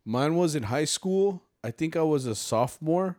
[0.06, 1.44] Mine was in high school.
[1.64, 3.18] I think I was a sophomore,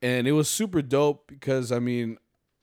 [0.00, 2.18] and it was super dope because I mean,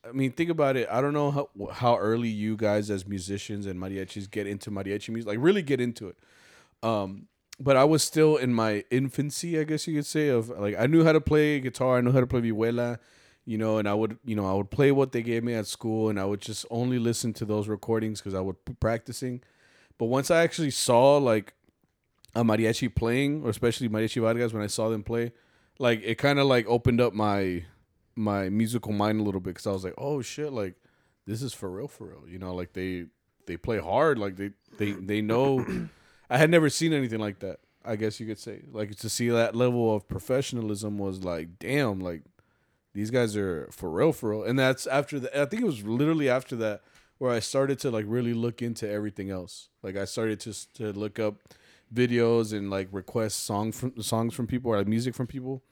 [0.08, 0.88] I mean, think about it.
[0.90, 5.10] I don't know how how early you guys as musicians and mariachis get into mariachi
[5.10, 6.16] music, like really get into it.
[6.82, 7.26] Um,
[7.58, 10.28] but I was still in my infancy, I guess you could say.
[10.28, 12.98] Of like, I knew how to play guitar, I knew how to play vihuela,
[13.44, 15.66] you know, and I would, you know, I would play what they gave me at
[15.66, 19.42] school, and I would just only listen to those recordings because I would be practicing.
[19.98, 21.52] But once I actually saw like
[22.34, 25.32] a mariachi playing, or especially mariachi Vargas, when I saw them play,
[25.78, 27.64] like it kind of like opened up my
[28.20, 30.74] my musical mind a little bit because I was like, oh shit, like
[31.26, 32.28] this is for real, for real.
[32.28, 33.06] You know, like they
[33.46, 35.64] they play hard, like they they they know.
[36.30, 37.58] I had never seen anything like that.
[37.84, 41.98] I guess you could say, like to see that level of professionalism was like, damn,
[41.98, 42.22] like
[42.94, 44.44] these guys are for real, for real.
[44.44, 45.36] And that's after that.
[45.40, 46.82] I think it was literally after that
[47.18, 49.68] where I started to like really look into everything else.
[49.82, 51.36] Like I started to to look up
[51.92, 55.62] videos and like request song from songs from people or like music from people,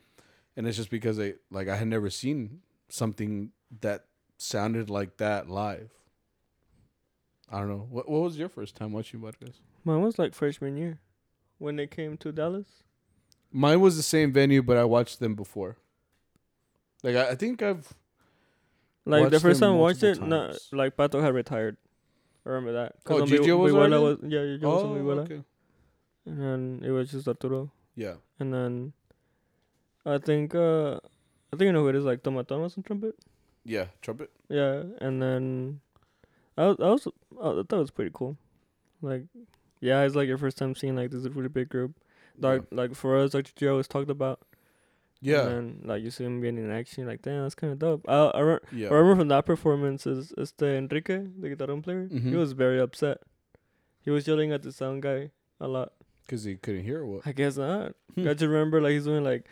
[0.58, 4.06] and it's just because I like I had never seen something that
[4.38, 5.92] sounded like that live.
[7.50, 7.86] I don't know.
[7.88, 9.60] What what was your first time watching Vargas?
[9.84, 10.98] Mine was like freshman year,
[11.58, 12.66] when they came to Dallas.
[13.52, 15.76] Mine was the same venue, but I watched them before.
[17.04, 17.94] Like I, I think I've
[19.06, 21.76] Like the first time I watched it, no, like Pato had retired.
[22.44, 22.96] I remember that.
[23.06, 25.24] Oh, on Gigio was was yeah, Gigio was on oh Vihuela.
[25.24, 25.42] okay
[26.26, 28.92] and then it was just Arturo, yeah and then
[30.14, 30.96] I think uh
[31.52, 33.14] I think you know who it is, like Toma Thomas on trumpet.
[33.64, 35.80] yeah trumpet Yeah, and then
[36.56, 37.06] I was, I was
[37.38, 38.36] I thought it was pretty cool.
[39.02, 39.24] Like,
[39.80, 41.92] yeah, it's like your first time seeing like this really big group.
[42.40, 44.40] Like like for us, like Gio always talked about.
[45.20, 47.78] yeah And then, like you see him being in action, like damn, that's kind of
[47.78, 48.04] dope.
[48.08, 51.74] I I, re- yeah I remember from that performance is is the Enrique, the guitar
[51.82, 52.06] player.
[52.10, 52.38] He Mhm.
[52.38, 53.18] was very upset.
[54.00, 55.30] He was yelling at the sound guy
[55.60, 55.92] a lot.
[56.28, 57.94] Because he couldn't hear what I guess not.
[58.14, 58.28] Hmm.
[58.28, 59.46] I just remember like he's doing like,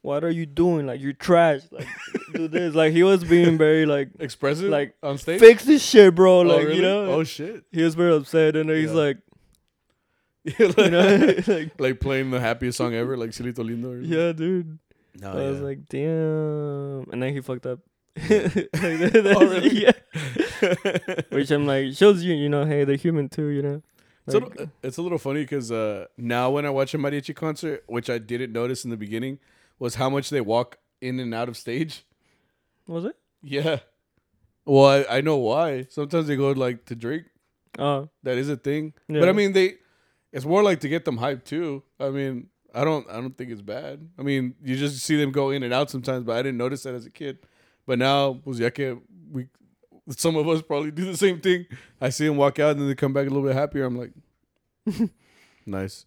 [0.00, 0.86] "What are you doing?
[0.86, 1.60] Like you're trash.
[1.70, 1.86] Like
[2.32, 6.14] do this." Like he was being very like, expressive Like, on stage "Fix this shit,
[6.14, 6.76] bro." Oh, Like really?
[6.76, 7.04] you know.
[7.12, 8.96] oh shit he was very upset, and then he's Yeah.
[8.96, 9.18] like,
[10.58, 13.92] you know, like like playing the happiest song ever, like Cielito Lindo.
[13.92, 14.78] Or yeah, dude.
[15.20, 17.80] no, I was Oh, like, damn, and then he fucked up.
[18.18, 19.84] Oh, really?
[19.84, 19.92] yeah.
[21.30, 23.82] Which I'm like shows you, you know, hey, they're human too, you know.
[24.26, 26.98] It's, a Like, little, it's a little funny because uh, now when I watch a
[26.98, 29.38] mariachi concert, which I didn't notice in the beginning,
[29.78, 32.04] was how much they walk in and out of stage.
[32.86, 33.16] was it?
[33.42, 33.80] Yeah.
[34.64, 35.86] Well, I, I know why.
[35.90, 37.24] Sometimes they go like to drink.
[37.78, 38.94] Oh, That is a thing.
[39.08, 39.20] Yeah.
[39.20, 39.74] But I mean, they.
[40.32, 41.82] It's more like to get them hyped too.
[41.98, 43.08] I mean, I don't.
[43.10, 44.08] I don't think it's bad.
[44.18, 46.84] I mean, you just see them go in and out sometimes, but I didn't notice
[46.84, 47.38] that as a kid.
[47.86, 49.00] But now, pues ya que
[49.30, 49.48] we,
[50.10, 51.66] some of us probably do the same thing.
[52.00, 53.84] I see them walk out and then they come back a little bit happier.
[53.84, 54.12] I'm like,
[55.66, 56.06] nice.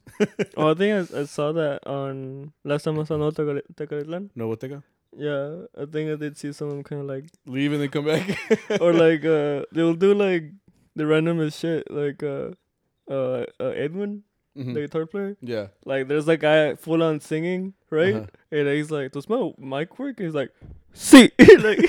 [0.58, 4.30] oh, I think I, I saw that on last time I saw No Tecalitlan.
[4.36, 4.84] No, what they got?
[5.18, 8.38] Yeah, I think I did see someone kind of like, Leave and then come back.
[8.82, 10.52] or like, uh, they'll do like
[10.96, 12.50] the randomest shit, like, uh,
[13.10, 14.24] uh, uh Edwin,
[14.58, 14.74] Mhm.
[14.74, 15.36] the guitar player.
[15.42, 15.68] Yeah.
[15.86, 16.42] Like, there's like a
[16.72, 18.16] guy full on singing, right?
[18.16, 18.26] Uh-huh.
[18.52, 20.52] And he's like, "Does my mic work?" And he's like,
[20.94, 21.80] "See," like,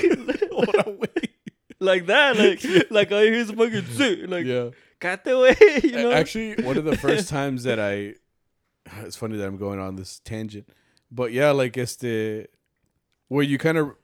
[0.51, 1.31] Hold on, wait.
[1.79, 4.69] Like that, like, like oh, I hear fucking "See," like, yeah.
[4.99, 6.11] "Got the way," you know.
[6.11, 8.15] Actually, one of the first times that I,
[9.03, 10.67] it's funny that I'm going on this tangent,
[11.11, 12.47] but yeah, like it's the,
[13.27, 13.95] where you kind of,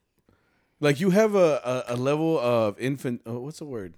[0.80, 3.21] like you have a, a, a level of infant.
[3.26, 3.95] Oh, what's the word?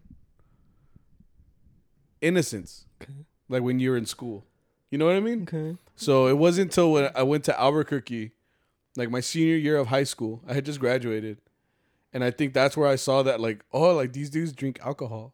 [2.21, 3.13] Innocence, Okay.
[3.49, 4.45] like when you're in school.
[4.89, 5.43] You know what I mean?
[5.43, 5.78] okay.
[5.95, 8.32] So it wasn't until when I went to Albuquerque,
[8.95, 10.41] like my senior year of high school.
[10.47, 11.39] I had just graduated,
[12.16, 15.34] and I think that's where I saw that, like, oh, like these dudes drink alcohol.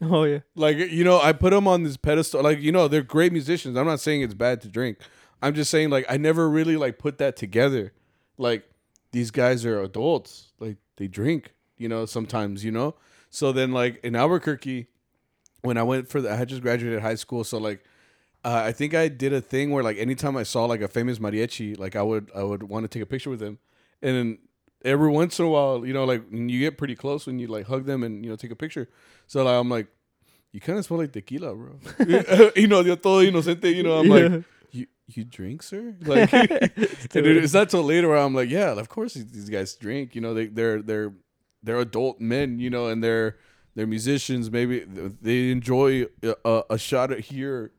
[0.00, 0.38] Oh yeah.
[0.54, 2.42] Like you know, I put them on this pedestal.
[2.42, 3.76] Like you know, they're great musicians.
[3.76, 4.98] I'm not saying it's bad to drink.
[5.42, 7.92] I'm just saying like I never really like put that together.
[8.38, 8.64] Like
[9.10, 10.52] these guys are adults.
[10.60, 11.54] Like they drink.
[11.76, 12.64] You know, sometimes.
[12.64, 12.94] You know.
[13.30, 14.86] So then like in Albuquerque,
[15.62, 17.42] when I went for the, I had just graduated high school.
[17.42, 17.84] So like,
[18.44, 21.18] uh, I think I did a thing where like anytime I saw like a famous
[21.18, 23.58] mariachi, like I would I would want to take a picture with them,
[24.00, 24.38] and then
[24.84, 27.66] every once in a while, you know, like you get pretty close when you like
[27.66, 28.88] hug them and you know take a picture.
[29.26, 29.86] So like I'm like,
[30.52, 31.78] you kind of smell like tequila, bro.
[32.56, 33.74] you know, yo todo inocente.
[33.74, 35.94] You know, I'm like, you you drink, sir?
[36.06, 40.14] Like, it's not till later where I'm like, yeah, of course these guys drink.
[40.14, 41.12] You know, they they're they're
[41.62, 42.58] they're adult men.
[42.58, 43.36] You know, and they're
[43.74, 44.50] they're musicians.
[44.50, 47.72] Maybe they enjoy a, a, shot here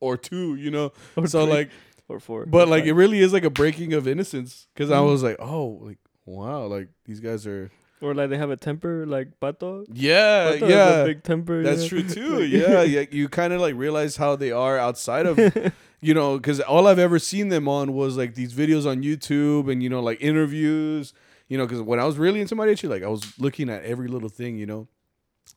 [0.00, 0.54] or two.
[0.56, 1.52] You know, Or so three.
[1.54, 1.70] like,
[2.08, 2.46] or four.
[2.46, 5.10] but like it really is like a breaking of innocence because I Mhm.
[5.10, 7.70] was like, oh, like wow, like these guys are.
[8.00, 9.86] or like they have a temper like Pato.
[9.92, 11.04] Yeah, Pato yeah.
[11.04, 11.62] big temper.
[11.62, 11.88] That's yeah.
[11.88, 12.44] true too.
[12.44, 13.04] Yeah, yeah.
[13.10, 15.38] You kind of like realize how they are outside of,
[16.00, 19.70] you know, because all I've ever seen them on was like these videos on YouTube
[19.70, 21.12] and you know like interviews.
[21.48, 24.08] You know, because when I was really into mariachi, like I was looking at every
[24.08, 24.56] little thing.
[24.56, 24.88] You know,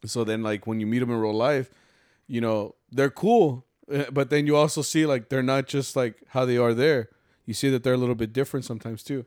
[0.06, 1.70] so then like when you meet them in real life,
[2.28, 6.18] you know they're cool, eh, but then you also see like they're not just like
[6.30, 7.10] how they are there.
[7.46, 9.26] You see that they're a little bit different sometimes too,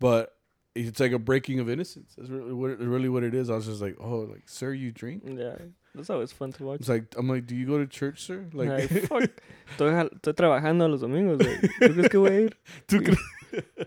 [0.00, 0.34] but.
[0.74, 2.14] It's like a breaking of innocence.
[2.16, 3.50] That's really what, really what it is.
[3.50, 5.56] I was just like, "Oh, like, sir, you drink?" yeah.
[5.94, 6.80] That's always fun to watch.
[6.80, 8.46] It's like I'm like, do you go to church, sir?
[8.52, 9.22] Like, Like, fuck.
[9.76, 11.60] Estoy, estoy trabajando los domingos, güey.
[11.80, 12.56] ¿Tú crees que voy a ir?
[12.86, 13.86] tú cre-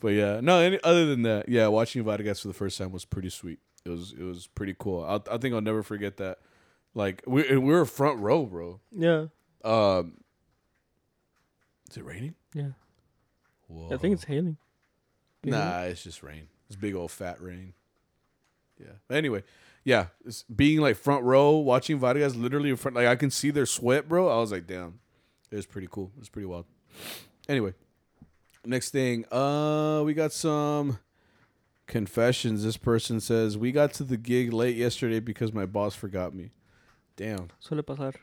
[0.00, 0.58] but yeah, no.
[0.58, 3.58] Any, other than that, yeah, watching Vargas for the first time was pretty sweet.
[3.86, 5.02] It was it was pretty cool.
[5.04, 6.38] I I think I'll never forget that.
[6.94, 8.80] Like we we were front row, bro.
[8.92, 9.26] Yeah.
[9.64, 10.18] Um,
[11.90, 12.34] is it raining?
[12.54, 12.72] Yeah.
[13.68, 13.94] Whoa.
[13.94, 14.58] I think it's hailing.
[15.50, 16.48] Nah, it's just rain.
[16.68, 17.74] It's big old fat rain.
[18.78, 18.92] Yeah.
[19.08, 19.44] But anyway,
[19.84, 23.50] yeah, it's being like front row, watching Vargas literally in front, like I can see
[23.50, 24.28] their sweat, bro.
[24.28, 25.00] I was like, damn,
[25.50, 26.10] it was pretty cool.
[26.16, 26.64] It was pretty wild.
[27.48, 27.74] Anyway,
[28.64, 30.98] next thing, uh, we got some
[31.86, 32.64] confessions.
[32.64, 36.50] This person says we got to the gig late yesterday because my boss forgot me.
[37.16, 37.48] Damn.
[37.62, 38.14] Suele pasar.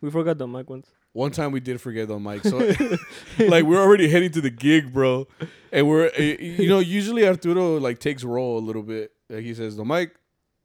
[0.00, 0.88] We forgot the mic once.
[1.18, 2.58] One time we did forget the mic, so
[3.44, 5.26] like we're already heading to the gig, bro,
[5.72, 9.10] and we're eh, you know usually Arturo like takes roll a little bit.
[9.28, 10.14] Like he says the mic,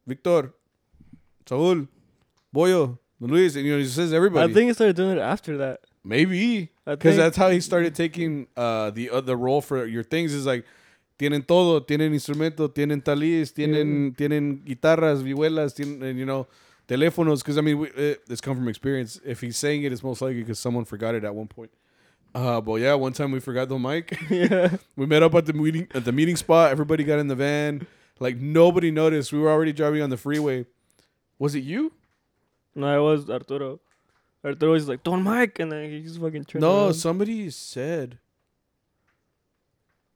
[0.06, 0.54] Victor,
[1.50, 1.88] Saul,
[2.56, 4.52] Boyo, Luis, and you know he says everybody.
[4.52, 5.80] I think he started doing it after that.
[6.04, 10.46] maybe because that's how he started taking uh the other role for your things is
[10.46, 10.66] like.
[11.16, 16.48] Tienen todo, tienen instrumento, tienen talis, tienen tienen guitarras, vihuelas, tienen you know
[16.88, 17.40] teléfonos.
[17.40, 19.20] Because I mean, we, it, it's come from experience.
[19.26, 21.72] If he's saying it, it's most likely because someone forgot it at one point.
[22.36, 24.18] Uh, but yeah, one time we forgot the mic.
[24.30, 24.78] yeah.
[24.96, 26.72] we met up at the meeting at the meeting spot.
[26.72, 27.86] Everybody got in the van.
[28.20, 29.32] Like nobody noticed.
[29.32, 30.66] We were already driving on the freeway.
[31.40, 31.92] Was it you?
[32.76, 33.80] No, it was Arturo.
[34.44, 36.62] Arturo was like, "Don't mic," and then he just fucking turned.
[36.62, 36.94] No, around.
[36.96, 38.18] somebody said.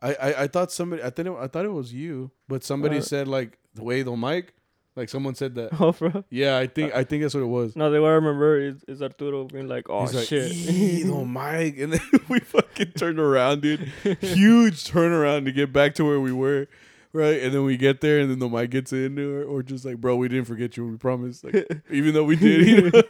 [0.02, 2.98] I, I, I thought somebody I think it, I thought it was you, but somebody
[2.98, 3.02] Uh.
[3.02, 4.54] said like the way the mic,
[4.98, 5.70] like someone said that.
[5.80, 6.26] Oh, bro.
[6.30, 7.76] Yeah, I think I think that's what it was.
[7.76, 11.24] No, the way I remember is, is Arturo being like, "Oh He's shit." "Ee, the
[11.40, 13.82] mic, and then we fucking turned around, dude.
[14.22, 16.68] Huge turnaround to get back to where we were,
[17.14, 17.42] right?
[17.44, 19.98] And then we get there, and then the mic gets in, or, or just like,
[19.98, 20.88] bro, we didn't forget you.
[20.88, 22.68] We promised." like, even though we did.
[22.68, 23.02] You know?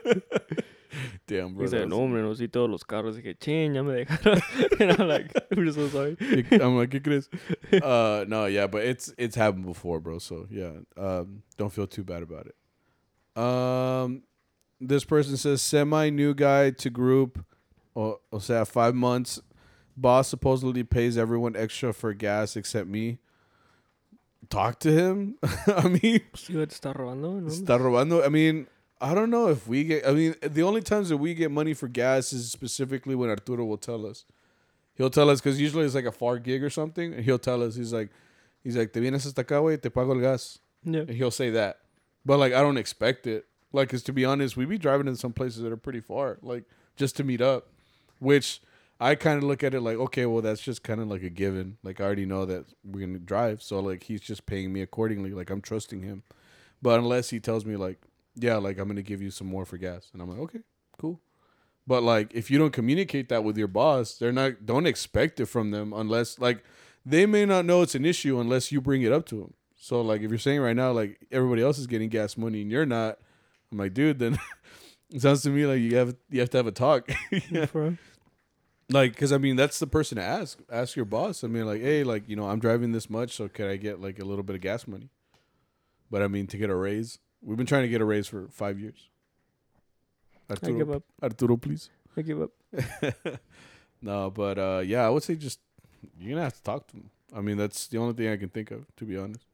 [1.28, 1.64] Damn, bro.
[1.64, 3.16] He said, no, hombre, no sí todos los carros.
[3.18, 4.42] Dije, ching, ya me dejaron.
[4.80, 6.18] and I'm like, we're so sorry.
[6.52, 7.30] I'm like, ¿qué crees?
[7.82, 10.20] Uh, no, yeah, but it's it's happened before, bro.
[10.20, 12.56] So yeah, um, don't feel too bad about it.
[13.42, 14.24] Um,
[14.80, 17.46] this person says semi new guy to group,
[17.94, 19.42] or o sea, five months.
[20.00, 23.18] Boss supposedly pays everyone extra for gas except me.
[24.50, 25.36] Talk to him.
[25.68, 27.50] I mean, Pues iba a estar robando, ¿no?
[27.50, 28.24] está robando.
[28.24, 28.68] I mean,
[28.99, 30.07] I don't know if we get.
[30.07, 33.65] I mean, the only times that we get money for gas is specifically when Arturo
[33.65, 34.26] will tell us.
[34.95, 37.61] He'll tell us because usually it's like a far gig or something, and he'll tell
[37.61, 37.76] us.
[37.76, 38.10] He's like,
[38.64, 40.60] he's like, te vienes hasta acá, güey, te pago el gas.
[40.84, 41.02] Yeah.
[41.02, 41.80] And he'll say that,
[42.26, 43.45] but like I don't expect it.
[43.72, 46.40] Like, cause to be honest, we be driving in some places that are pretty far,
[46.41, 46.64] like
[46.95, 47.68] just to meet up,
[48.19, 48.61] which
[48.99, 51.30] I kind of look at it like, okay, well, that's just kind of like a
[51.30, 51.78] given.
[51.84, 55.32] Like I already know that we're gonna drive, so like he's just paying me accordingly.
[55.32, 56.24] Like I'm trusting him,
[56.82, 57.99] but unless he tells me like,
[58.40, 60.60] yeah, like I'm gonna give you some more for gas, and I'm like, okay,
[60.98, 61.20] cool.
[61.86, 64.66] But like, if you don't communicate that with your boss, they're not.
[64.66, 66.64] Don't expect it from them unless like
[67.06, 69.54] they may not know it's an issue unless you bring it up to them.
[69.76, 72.72] So like, if you're saying right now like everybody else is getting gas money and
[72.72, 73.20] you're not,
[73.72, 74.38] I'm like, dude, then
[75.10, 77.10] it sounds to me like you have you have to have a talk.
[77.50, 77.92] Yeah.
[78.90, 80.60] Like, because I mean, that's the person to ask.
[80.72, 81.44] Ask your boss.
[81.44, 84.00] I mean, like, hey, like you know, I'm driving this much, so can I get
[84.00, 85.10] like a little bit of gas money?
[86.10, 88.48] But I mean, to get a raise, we've been trying to get a raise for
[88.52, 89.10] five years.
[90.49, 91.03] I Arturo, give up.
[91.24, 91.90] Arturo, please.
[92.15, 92.52] I give up.
[94.02, 95.60] no, but uh, yeah, I would say just
[96.19, 97.10] you're gonna have to talk to him.
[97.36, 99.45] I mean, that's the only thing I can think of, to be honest.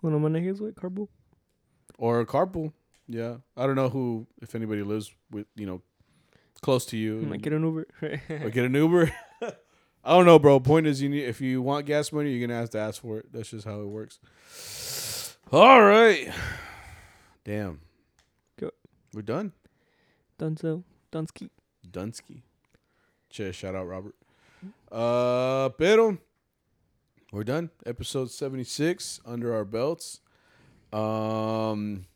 [0.00, 1.08] Cuando manejes, güey, carbo.
[1.98, 2.72] Or a carpool.
[3.08, 5.82] Yeah, I don't know who, if anybody lives with you know,
[6.60, 7.18] close to you.
[7.18, 7.86] And- quiero un Uber.
[8.44, 9.12] or get an Uber.
[10.06, 10.60] I don't know, bro.
[10.60, 13.18] Point is, you need if you want gas money, you're gonna have to ask for
[13.18, 13.32] it.
[13.32, 14.18] That's just how it works.
[15.52, 16.32] All right.
[17.44, 17.80] Damn.
[18.58, 18.70] Go.
[19.12, 19.52] We're done.
[20.38, 20.82] Dunzo.
[21.12, 21.50] Dunsky.
[21.88, 22.42] Dunsky.
[23.30, 23.54] Cheers.
[23.54, 24.14] shout out Robert.
[24.90, 26.18] Uh, pero
[27.32, 27.70] we're done.
[27.84, 30.20] Episode seventy six under our belts.
[30.92, 32.06] Um,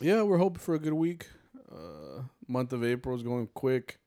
[0.00, 1.28] yeah, we're hoping for a good week.
[1.70, 3.98] Uh, month of April is going quick.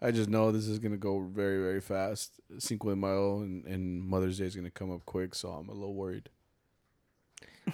[0.00, 2.40] I just know this is gonna go very very fast.
[2.58, 5.74] Cinco de Mayo and, and Mother's Day is gonna come up quick, so I'm a
[5.74, 6.30] little worried.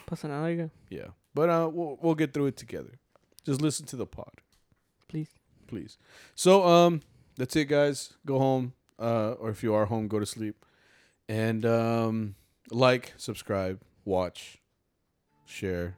[0.07, 0.71] Pasa nada, oiga.
[0.91, 2.99] Yeah, but uh, we'll we'll get through it together.
[3.45, 4.43] Just listen to the pod.
[5.09, 5.31] Please.
[5.67, 5.99] please.
[6.35, 7.03] So um
[7.37, 8.15] that's it guys.
[8.25, 8.73] Go home.
[8.99, 10.65] Uh or if you are home, go to sleep.
[11.29, 12.35] And um
[12.71, 14.59] like, subscribe, watch,
[15.45, 15.97] share.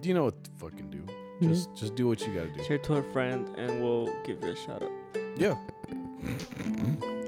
[0.00, 1.02] Do you know what to fucking do?
[1.48, 2.62] Just just do what you gotta do.
[2.64, 4.92] Share to a friend and we'll give you a shout out.
[5.36, 5.56] Yeah.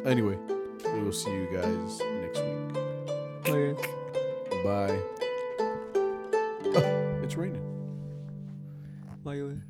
[0.04, 0.38] Anyway,
[0.92, 2.74] we will see you guys next week.
[3.44, 4.05] Bye, guys.
[4.64, 4.98] Bye.
[5.60, 7.62] Oh, It's raining.
[9.22, 9.60] Why uh, you?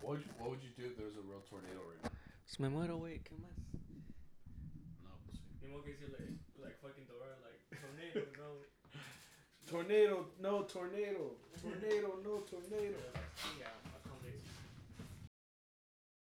[0.00, 2.10] What would you, what would you do if there was a real tornado right now?
[2.46, 3.20] Se me muero, güey.
[3.24, 3.56] ¿Qué más?
[5.02, 6.32] No, pues, Ni modo que dice like,
[6.62, 8.64] like fucking Dora, like tornado, no.
[9.66, 12.98] tornado, no tornado, tornado, no tornado.
[13.58, 13.83] Yeah.